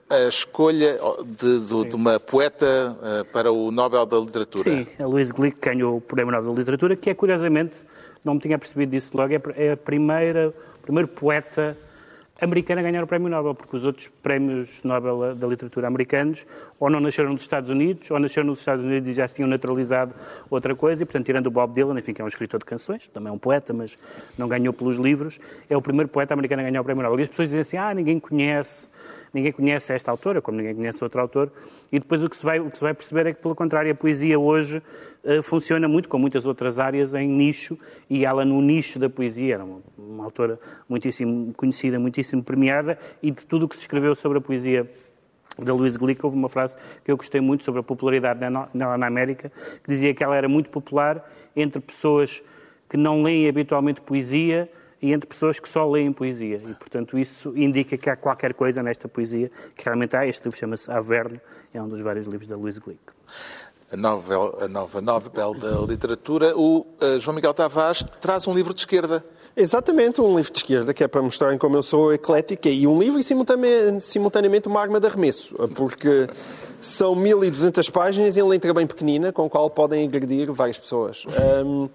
a 0.09 0.28
escolha 0.28 0.99
de, 1.26 1.59
de, 1.59 1.89
de 1.89 1.95
uma 1.95 2.19
poeta 2.19 2.95
uh, 2.99 3.26
para 3.32 3.51
o 3.51 3.71
Nobel 3.71 4.05
da 4.05 4.17
Literatura. 4.17 4.63
Sim, 4.63 4.88
a 4.99 5.05
Louise 5.05 5.34
Glick 5.34 5.57
ganhou 5.59 5.97
o 5.97 6.01
Prémio 6.01 6.32
Nobel 6.32 6.53
da 6.53 6.59
Literatura, 6.59 6.95
que 6.95 7.09
é, 7.09 7.13
curiosamente, 7.13 7.78
não 8.23 8.36
me 8.36 8.39
tinha 8.39 8.57
percebido 8.57 8.91
disso 8.91 9.15
logo, 9.15 9.34
é 9.55 9.71
a 9.71 9.78
primeira, 9.78 10.53
o 10.80 10.82
primeiro 10.82 11.07
poeta 11.07 11.78
americana 12.39 12.81
a 12.81 12.83
ganhar 12.83 13.03
o 13.03 13.07
Prémio 13.07 13.29
Nobel, 13.29 13.55
porque 13.55 13.75
os 13.75 13.83
outros 13.83 14.09
prémios 14.21 14.69
Nobel 14.83 15.36
da 15.36 15.47
literatura 15.47 15.88
americanos 15.88 16.45
ou 16.79 16.89
não 16.89 16.99
nasceram 16.99 17.31
nos 17.31 17.41
Estados 17.41 17.69
Unidos, 17.69 18.11
ou 18.11 18.19
nasceram 18.19 18.47
nos 18.47 18.59
Estados 18.59 18.83
Unidos 18.83 19.07
e 19.07 19.13
já 19.13 19.27
se 19.27 19.36
tinham 19.36 19.47
naturalizado 19.47 20.13
outra 20.49 20.75
coisa, 20.75 21.03
e 21.03 21.05
portanto, 21.05 21.25
tirando 21.25 21.47
o 21.47 21.51
Bob 21.51 21.73
Dylan, 21.73 21.97
enfim, 21.97 22.13
que 22.13 22.21
é 22.21 22.25
um 22.25 22.27
escritor 22.27 22.59
de 22.59 22.65
canções, 22.65 23.07
também 23.07 23.29
é 23.29 23.31
um 23.31 23.38
poeta, 23.38 23.73
mas 23.73 23.97
não 24.38 24.47
ganhou 24.47 24.73
pelos 24.73 24.97
livros, 24.97 25.39
é 25.69 25.77
o 25.77 25.81
primeiro 25.81 26.09
poeta 26.09 26.33
americano 26.33 26.61
a 26.61 26.65
ganhar 26.65 26.81
o 26.81 26.83
Prémio 26.83 27.03
Nobel. 27.03 27.19
E 27.19 27.23
as 27.23 27.29
pessoas 27.29 27.47
dizem 27.47 27.61
assim, 27.61 27.77
ah, 27.77 27.93
ninguém 27.93 28.19
conhece 28.19 28.88
ninguém 29.36 29.51
conhece 29.51 29.91
esta 29.93 30.09
autora, 30.09 30.41
como 30.41 30.57
ninguém 30.57 30.73
conhece 30.73 31.03
outro 31.03 31.19
autor, 31.19 31.51
e 31.91 31.99
depois 31.99 32.23
o 32.23 32.29
que 32.29 32.38
se 32.38 32.45
vai, 32.45 32.57
o 32.61 32.71
que 32.71 32.77
se 32.77 32.83
vai 32.83 32.93
perceber 32.93 33.27
é 33.27 33.33
que, 33.33 33.41
pelo 33.41 33.53
contrário, 33.53 33.91
a 33.91 33.95
poesia 33.95 34.39
hoje 34.39 34.81
uh, 35.25 35.43
funciona 35.43 35.89
muito, 35.89 36.07
com 36.07 36.17
muitas 36.17 36.45
outras 36.45 36.79
áreas, 36.79 37.13
em 37.13 37.27
nicho, 37.27 37.77
e 38.09 38.23
ela 38.23 38.45
no 38.45 38.61
nicho 38.61 38.97
da 38.97 39.09
poesia 39.09 39.55
era 39.55 39.65
uma, 39.65 39.81
uma 39.97 40.23
autora 40.23 40.57
muitíssimo 40.88 41.53
conhecida, 41.53 41.99
muitíssimo 41.99 42.41
premiada, 42.41 42.97
e 43.21 43.29
de 43.29 43.45
tudo 43.45 43.65
o 43.65 43.67
que 43.67 43.75
se 43.75 43.81
escreveu 43.81 44.15
sobre 44.15 44.38
a 44.38 44.41
poesia 44.41 44.89
da 45.59 45.73
Louise 45.73 45.97
Glick, 45.97 46.25
houve 46.25 46.38
uma 46.38 46.49
frase 46.49 46.77
que 47.03 47.11
eu 47.11 47.17
gostei 47.17 47.41
muito 47.41 47.65
sobre 47.65 47.81
a 47.81 47.83
popularidade 47.83 48.39
dela 48.39 48.69
na 48.97 49.05
América, 49.05 49.51
que 49.83 49.89
dizia 49.89 50.13
que 50.13 50.23
ela 50.23 50.36
era 50.36 50.47
muito 50.47 50.69
popular 50.69 51.29
entre 51.53 51.81
pessoas 51.81 52.41
que 52.89 52.95
não 52.95 53.21
leem 53.21 53.49
habitualmente 53.49 53.99
poesia, 53.99 54.69
e 55.02 55.14
entre 55.14 55.28
pessoas 55.28 55.60
que 55.60 55.68
só 55.68 55.89
leem 55.89 56.12
poesia. 56.12 56.62
E, 56.66 56.74
portanto, 56.74 57.18
isso 57.18 57.54
indica 57.56 57.98
que 57.98 58.10
há 58.10 58.16
qualquer 58.16 58.54
coisa 58.54 58.82
nesta 58.82 59.08
poesia 59.08 59.52
que 59.76 59.86
realmente 59.86 60.16
há. 60.16 60.26
Este 60.26 60.46
livro 60.46 60.60
chama-se 60.60 60.91
Averno, 60.91 61.39
é 61.74 61.82
um 61.82 61.88
dos 61.88 62.02
vários 62.02 62.28
livros 62.28 62.48
da 62.48 62.56
Louise 62.56 62.80
Glick. 62.80 63.02
A, 63.91 63.96
novel, 63.98 64.58
a 64.62 64.68
nova 64.68 65.00
Nobel 65.00 65.54
da 65.54 65.72
Literatura. 65.88 66.58
O 66.58 66.86
uh, 67.02 67.20
João 67.20 67.36
Miguel 67.36 67.54
Tavares 67.54 68.04
traz 68.20 68.48
um 68.48 68.54
livro 68.54 68.74
de 68.74 68.82
esquerda. 68.82 69.24
Exatamente, 69.56 70.20
um 70.20 70.36
livro 70.36 70.52
de 70.52 70.60
esquerda, 70.60 70.93
que 70.93 71.04
é 71.04 71.08
para 71.08 71.22
mostrarem 71.22 71.58
como 71.58 71.78
eu 71.78 71.84
sou 71.84 72.14
eclética, 72.14 72.68
e 72.68 72.86
um 72.86 73.00
livro 73.00 73.20
e 73.20 73.24
simultaneamente, 73.24 74.04
simultaneamente 74.04 74.68
uma 74.68 74.82
arma 74.82 75.00
de 75.00 75.08
arremesso, 75.08 75.56
porque 75.74 76.28
são 76.78 77.16
1200 77.16 77.89
páginas 77.89 78.36
em 78.36 78.43
letra 78.43 78.74
bem 78.74 78.86
pequenina, 78.86 79.32
com 79.32 79.46
a 79.46 79.50
qual 79.50 79.70
podem 79.70 80.06
agredir 80.06 80.52
várias 80.52 80.78
pessoas. 80.78 81.24
Um, 81.66 81.88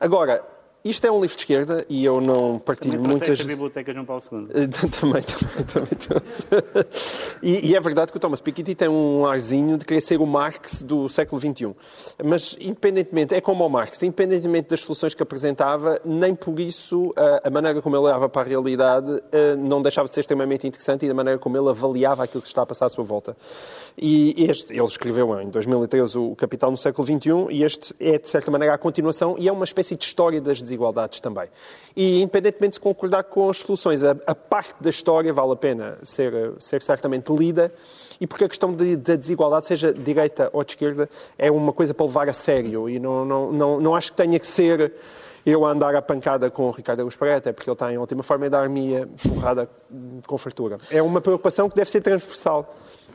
agora, 0.00 0.42
isto 0.90 1.06
é 1.06 1.10
um 1.10 1.20
livro 1.20 1.36
de 1.36 1.42
esquerda 1.42 1.84
e 1.88 2.04
eu 2.04 2.20
não 2.20 2.58
partilho 2.58 2.94
também 2.94 3.10
muitas. 3.10 3.40
a 3.40 3.44
biblioteca 3.44 3.92
João 3.92 4.04
Paulo 4.04 4.22
II. 4.30 4.68
também, 4.68 5.22
também, 5.22 5.86
também. 5.96 6.84
e, 7.42 7.70
e, 7.70 7.76
é 7.76 7.80
verdade 7.80 8.12
que 8.12 8.16
o 8.16 8.20
Thomas 8.20 8.40
Piketty 8.40 8.74
tem 8.74 8.88
um 8.88 9.26
arzinho 9.26 9.76
de 9.76 9.84
querer 9.84 10.00
ser 10.00 10.20
o 10.20 10.26
Marx 10.26 10.82
do 10.82 11.08
século 11.08 11.40
XXI. 11.40 11.74
Mas, 12.24 12.56
independentemente, 12.60 13.34
é 13.34 13.40
como 13.40 13.66
o 13.66 13.68
Marx, 13.68 14.02
independentemente 14.02 14.68
das 14.68 14.80
soluções 14.80 15.14
que 15.14 15.22
apresentava, 15.22 16.00
nem 16.04 16.34
por 16.34 16.60
isso 16.60 17.10
a, 17.16 17.48
a 17.48 17.50
maneira 17.50 17.82
como 17.82 17.96
ele 17.96 18.04
olhava 18.04 18.28
para 18.28 18.42
a 18.42 18.44
realidade 18.44 19.10
não 19.58 19.82
deixava 19.82 20.08
de 20.08 20.14
ser 20.14 20.20
extremamente 20.20 20.66
interessante 20.66 21.04
e 21.04 21.08
da 21.08 21.14
maneira 21.14 21.38
como 21.38 21.56
ele 21.56 21.68
avaliava 21.68 22.24
aquilo 22.24 22.42
que 22.42 22.48
está 22.48 22.62
a 22.62 22.66
passar 22.66 22.86
à 22.86 22.88
sua 22.88 23.04
volta. 23.04 23.36
E 23.96 24.34
este, 24.48 24.72
ele 24.72 24.84
escreveu 24.84 25.40
em 25.40 25.48
2013 25.48 26.18
o 26.18 26.36
Capital 26.36 26.70
no 26.70 26.76
século 26.76 27.06
XXI 27.06 27.30
e 27.50 27.62
este 27.64 27.94
é, 27.98 28.18
de 28.18 28.28
certa 28.28 28.50
maneira, 28.50 28.74
a 28.74 28.78
continuação 28.78 29.36
e 29.38 29.48
é 29.48 29.52
uma 29.52 29.64
espécie 29.64 29.96
de 29.96 30.04
história 30.04 30.40
das 30.40 30.60
desigualdades 30.60 30.75
desigualdades 30.76 31.20
também. 31.20 31.48
E, 31.96 32.20
independentemente 32.20 32.74
de 32.74 32.80
concordar 32.80 33.24
com 33.24 33.48
as 33.48 33.58
soluções, 33.58 34.04
a, 34.04 34.16
a 34.26 34.34
parte 34.34 34.74
da 34.80 34.90
história 34.90 35.32
vale 35.32 35.52
a 35.52 35.56
pena 35.56 35.98
ser, 36.02 36.52
ser 36.58 36.82
certamente 36.82 37.32
lida 37.32 37.72
e 38.20 38.26
porque 38.26 38.44
a 38.44 38.48
questão 38.48 38.72
de, 38.72 38.96
da 38.96 39.16
desigualdade, 39.16 39.66
seja 39.66 39.92
de 39.92 40.02
direita 40.02 40.50
ou 40.52 40.62
de 40.62 40.72
esquerda, 40.72 41.08
é 41.38 41.50
uma 41.50 41.72
coisa 41.72 41.92
para 41.92 42.06
levar 42.06 42.28
a 42.28 42.32
sério 42.32 42.88
e 42.88 42.98
não, 42.98 43.24
não, 43.24 43.52
não, 43.52 43.80
não 43.80 43.94
acho 43.94 44.12
que 44.12 44.16
tenha 44.16 44.38
que 44.38 44.46
ser 44.46 44.92
eu 45.44 45.64
a 45.64 45.70
andar 45.70 45.94
a 45.94 46.02
pancada 46.02 46.50
com 46.50 46.64
o 46.64 46.70
Ricardo 46.72 47.00
Agus 47.00 47.14
Pereira, 47.14 47.52
porque 47.52 47.70
ele 47.70 47.74
está 47.74 47.92
em 47.92 47.98
ótima 47.98 48.22
forma 48.24 48.46
e 48.46 48.50
dar-me 48.50 49.06
porrada 49.28 49.68
com 50.26 50.36
fartura. 50.36 50.76
É 50.90 51.00
uma 51.00 51.20
preocupação 51.20 51.70
que 51.70 51.76
deve 51.76 51.88
ser 51.88 52.00
transversal 52.00 52.68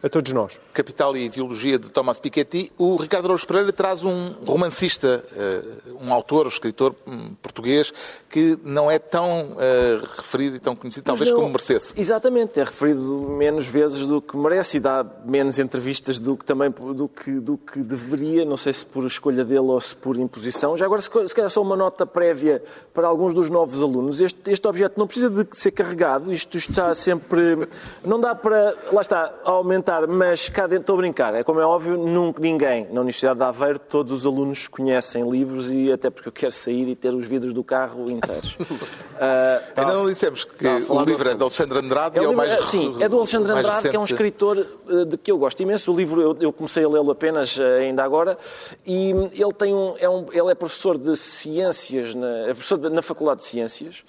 a 0.03 0.09
todos 0.09 0.33
nós. 0.33 0.59
Capital 0.73 1.15
e 1.15 1.25
Ideologia 1.25 1.77
de 1.77 1.89
Thomas 1.89 2.19
Piketty. 2.19 2.71
O 2.77 2.95
Ricardo 2.95 3.25
Araújo 3.25 3.45
Pereira 3.45 3.71
traz 3.71 4.03
um 4.03 4.33
romancista, 4.45 5.23
eh, 5.35 5.61
um 6.01 6.11
autor, 6.11 6.45
um 6.45 6.49
escritor 6.49 6.95
português, 7.41 7.93
que 8.29 8.57
não 8.63 8.89
é 8.89 8.97
tão 8.97 9.55
eh, 9.59 10.01
referido 10.17 10.55
e 10.55 10.59
tão 10.59 10.75
conhecido, 10.75 11.03
talvez 11.03 11.29
não, 11.29 11.37
como 11.37 11.49
merecesse. 11.49 11.93
Exatamente, 11.99 12.59
é 12.59 12.63
referido 12.63 13.01
menos 13.01 13.67
vezes 13.67 14.07
do 14.07 14.21
que 14.21 14.35
merece 14.35 14.77
e 14.77 14.79
dá 14.79 15.05
menos 15.25 15.59
entrevistas 15.59 16.17
do 16.17 16.35
que 16.35 16.45
também 16.45 16.71
do 16.71 17.07
que, 17.07 17.31
do 17.31 17.57
que 17.57 17.79
deveria, 17.79 18.43
não 18.43 18.57
sei 18.57 18.73
se 18.73 18.85
por 18.85 19.05
escolha 19.05 19.45
dele 19.45 19.59
ou 19.59 19.79
se 19.79 19.95
por 19.95 20.17
imposição. 20.17 20.75
Já 20.75 20.85
agora, 20.85 21.01
se 21.01 21.09
calhar 21.09 21.49
só 21.49 21.61
uma 21.61 21.75
nota 21.75 22.05
prévia 22.05 22.63
para 22.93 23.07
alguns 23.07 23.33
dos 23.33 23.49
novos 23.49 23.81
alunos. 23.81 24.19
Este, 24.19 24.49
este 24.49 24.67
objeto 24.67 24.99
não 24.99 25.05
precisa 25.05 25.29
de 25.29 25.47
ser 25.51 25.71
carregado, 25.71 26.33
isto 26.33 26.57
está 26.57 26.93
sempre... 26.95 27.67
Não 28.03 28.19
dá 28.19 28.33
para, 28.33 28.75
lá 28.91 29.01
está, 29.01 29.31
aumentar 29.43 29.90
mas 30.07 30.49
cá 30.49 30.67
dentro 30.67 30.81
estou 30.81 30.95
a 30.95 30.97
brincar. 30.97 31.33
É 31.35 31.43
como 31.43 31.59
é 31.59 31.65
óbvio, 31.65 31.97
nunca, 31.97 32.39
ninguém 32.39 32.87
na 32.91 33.01
Universidade 33.01 33.39
de 33.39 33.45
Aveiro, 33.45 33.79
todos 33.79 34.11
os 34.11 34.25
alunos 34.25 34.67
conhecem 34.67 35.29
livros 35.29 35.71
e 35.71 35.91
até 35.91 36.09
porque 36.09 36.29
eu 36.29 36.33
quero 36.33 36.51
sair 36.51 36.87
e 36.87 36.95
ter 36.95 37.13
os 37.13 37.25
vidros 37.25 37.53
do 37.53 37.63
carro 37.63 38.09
inteiros. 38.09 38.55
uh, 38.55 38.65
Ainda 39.75 39.93
não 39.93 40.07
dissemos 40.07 40.43
que 40.43 40.67
o 40.67 41.01
livro 41.03 41.29
é 41.29 41.33
de 41.33 41.41
Alexandre 41.41 41.79
Andrade 41.79 42.19
é 42.19 42.21
e 42.21 42.25
é 42.25 42.27
o 42.27 42.35
mais 42.35 42.51
Sim, 42.67 42.95
é 42.99 43.09
do 43.09 43.17
Alexandre 43.17 43.51
Andrade, 43.51 43.69
recente. 43.69 43.89
que 43.89 43.95
é 43.95 43.99
um 43.99 44.03
escritor 44.03 44.57
uh, 44.57 45.05
de 45.05 45.17
que 45.17 45.31
eu 45.31 45.37
gosto 45.37 45.61
imenso. 45.61 45.91
O 45.91 45.95
livro 45.95 46.21
eu, 46.21 46.37
eu 46.39 46.53
comecei 46.53 46.83
a 46.83 46.89
lê-lo 46.89 47.11
apenas 47.11 47.57
uh, 47.57 47.61
ainda 47.79 48.03
agora 48.03 48.37
e 48.85 49.09
ele 49.09 49.53
tem 49.57 49.73
um, 49.73 49.95
é 49.99 50.09
um, 50.09 50.27
ele 50.31 50.51
é 50.51 50.55
professor 50.55 50.97
de 50.97 51.15
ciências, 51.17 52.15
na, 52.15 52.27
é 52.47 52.53
professor 52.53 52.77
de, 52.77 52.89
na 52.89 53.01
Faculdade 53.01 53.41
de 53.41 53.47
Ciências 53.47 54.03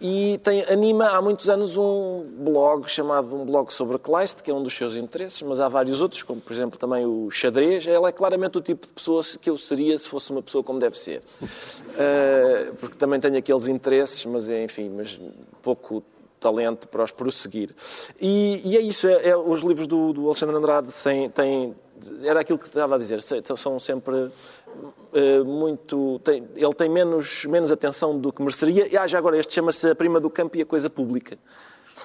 e 0.00 0.38
tem, 0.42 0.64
anima 0.64 1.08
há 1.10 1.20
muitos 1.20 1.48
anos 1.48 1.76
um 1.76 2.24
blog 2.38 2.88
chamado 2.88 3.34
um 3.34 3.44
blog 3.44 3.72
sobre 3.72 3.98
Kleist, 3.98 4.42
que 4.42 4.50
é 4.50 4.54
um 4.54 4.62
dos 4.62 4.74
seus 4.74 4.96
interesses 4.96 5.19
interesses, 5.20 5.42
mas 5.42 5.60
há 5.60 5.68
vários 5.68 6.00
outros, 6.00 6.22
como 6.22 6.40
por 6.40 6.52
exemplo 6.52 6.78
também 6.78 7.04
o 7.04 7.30
xadrez. 7.30 7.86
Ela 7.86 8.08
é 8.08 8.12
claramente 8.12 8.56
o 8.56 8.60
tipo 8.60 8.86
de 8.86 8.92
pessoa 8.92 9.22
que 9.40 9.50
eu 9.50 9.58
seria 9.58 9.98
se 9.98 10.08
fosse 10.08 10.30
uma 10.30 10.42
pessoa 10.42 10.64
como 10.64 10.78
deve 10.78 10.98
ser. 10.98 11.20
Uh, 11.42 12.74
porque 12.76 12.96
também 12.96 13.20
tenho 13.20 13.36
aqueles 13.36 13.68
interesses, 13.68 14.24
mas 14.24 14.48
enfim, 14.48 14.88
mas 14.88 15.20
pouco 15.62 16.02
talento 16.40 16.88
para 16.88 17.04
os 17.04 17.10
prosseguir. 17.10 17.74
E, 18.18 18.62
e 18.64 18.76
é 18.76 18.80
isso, 18.80 19.06
é, 19.06 19.28
é, 19.28 19.36
os 19.36 19.60
livros 19.60 19.86
do, 19.86 20.12
do 20.14 20.26
Alexandre 20.26 20.56
Andrade 20.56 20.88
têm, 21.34 21.74
era 22.22 22.40
aquilo 22.40 22.58
que 22.58 22.66
estava 22.66 22.94
a 22.94 22.98
dizer, 22.98 23.20
são 23.56 23.78
sempre 23.78 24.14
uh, 24.16 25.44
muito. 25.44 26.18
Tem, 26.20 26.48
ele 26.56 26.74
tem 26.74 26.88
menos, 26.88 27.44
menos 27.44 27.70
atenção 27.70 28.18
do 28.18 28.32
que 28.32 28.40
mereceria. 28.40 28.88
E 28.88 28.96
ah, 28.96 29.06
já 29.06 29.18
agora, 29.18 29.36
este 29.38 29.52
chama-se 29.52 29.90
A 29.90 29.94
Prima 29.94 30.18
do 30.18 30.30
Campo 30.30 30.56
e 30.56 30.62
a 30.62 30.66
Coisa 30.66 30.88
Pública. 30.88 31.36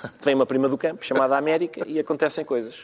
Vem 0.24 0.36
uma 0.36 0.46
prima 0.46 0.68
do 0.70 0.78
campo, 0.78 1.06
chamada 1.06 1.38
América, 1.38 1.84
e 1.88 2.00
acontecem 2.00 2.44
coisas. 2.44 2.76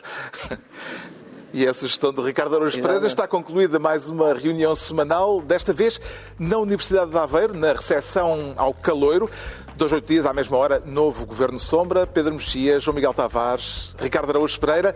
E 1.53 1.67
a 1.67 1.73
sugestão 1.73 2.13
do 2.13 2.21
Ricardo 2.21 2.55
Araújo 2.55 2.81
Pereira 2.81 3.05
está 3.05 3.27
concluída 3.27 3.77
mais 3.77 4.09
uma 4.09 4.33
reunião 4.33 4.73
semanal, 4.73 5.41
desta 5.41 5.73
vez 5.73 5.99
na 6.39 6.57
Universidade 6.57 7.11
de 7.11 7.17
Aveiro, 7.17 7.53
na 7.53 7.73
recepção 7.73 8.53
ao 8.55 8.73
Caloiro. 8.73 9.29
Dois, 9.75 9.91
oito 9.91 10.07
dias, 10.07 10.25
à 10.25 10.31
mesma 10.31 10.55
hora, 10.55 10.81
novo 10.85 11.25
Governo 11.25 11.59
Sombra, 11.59 12.07
Pedro 12.07 12.35
Mexia, 12.35 12.79
João 12.79 12.95
Miguel 12.95 13.13
Tavares, 13.13 13.93
Ricardo 13.99 14.29
Araújo 14.29 14.57
Pereira. 14.61 14.95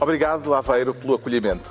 Obrigado, 0.00 0.54
Aveiro, 0.54 0.94
pelo 0.94 1.16
acolhimento. 1.16 1.70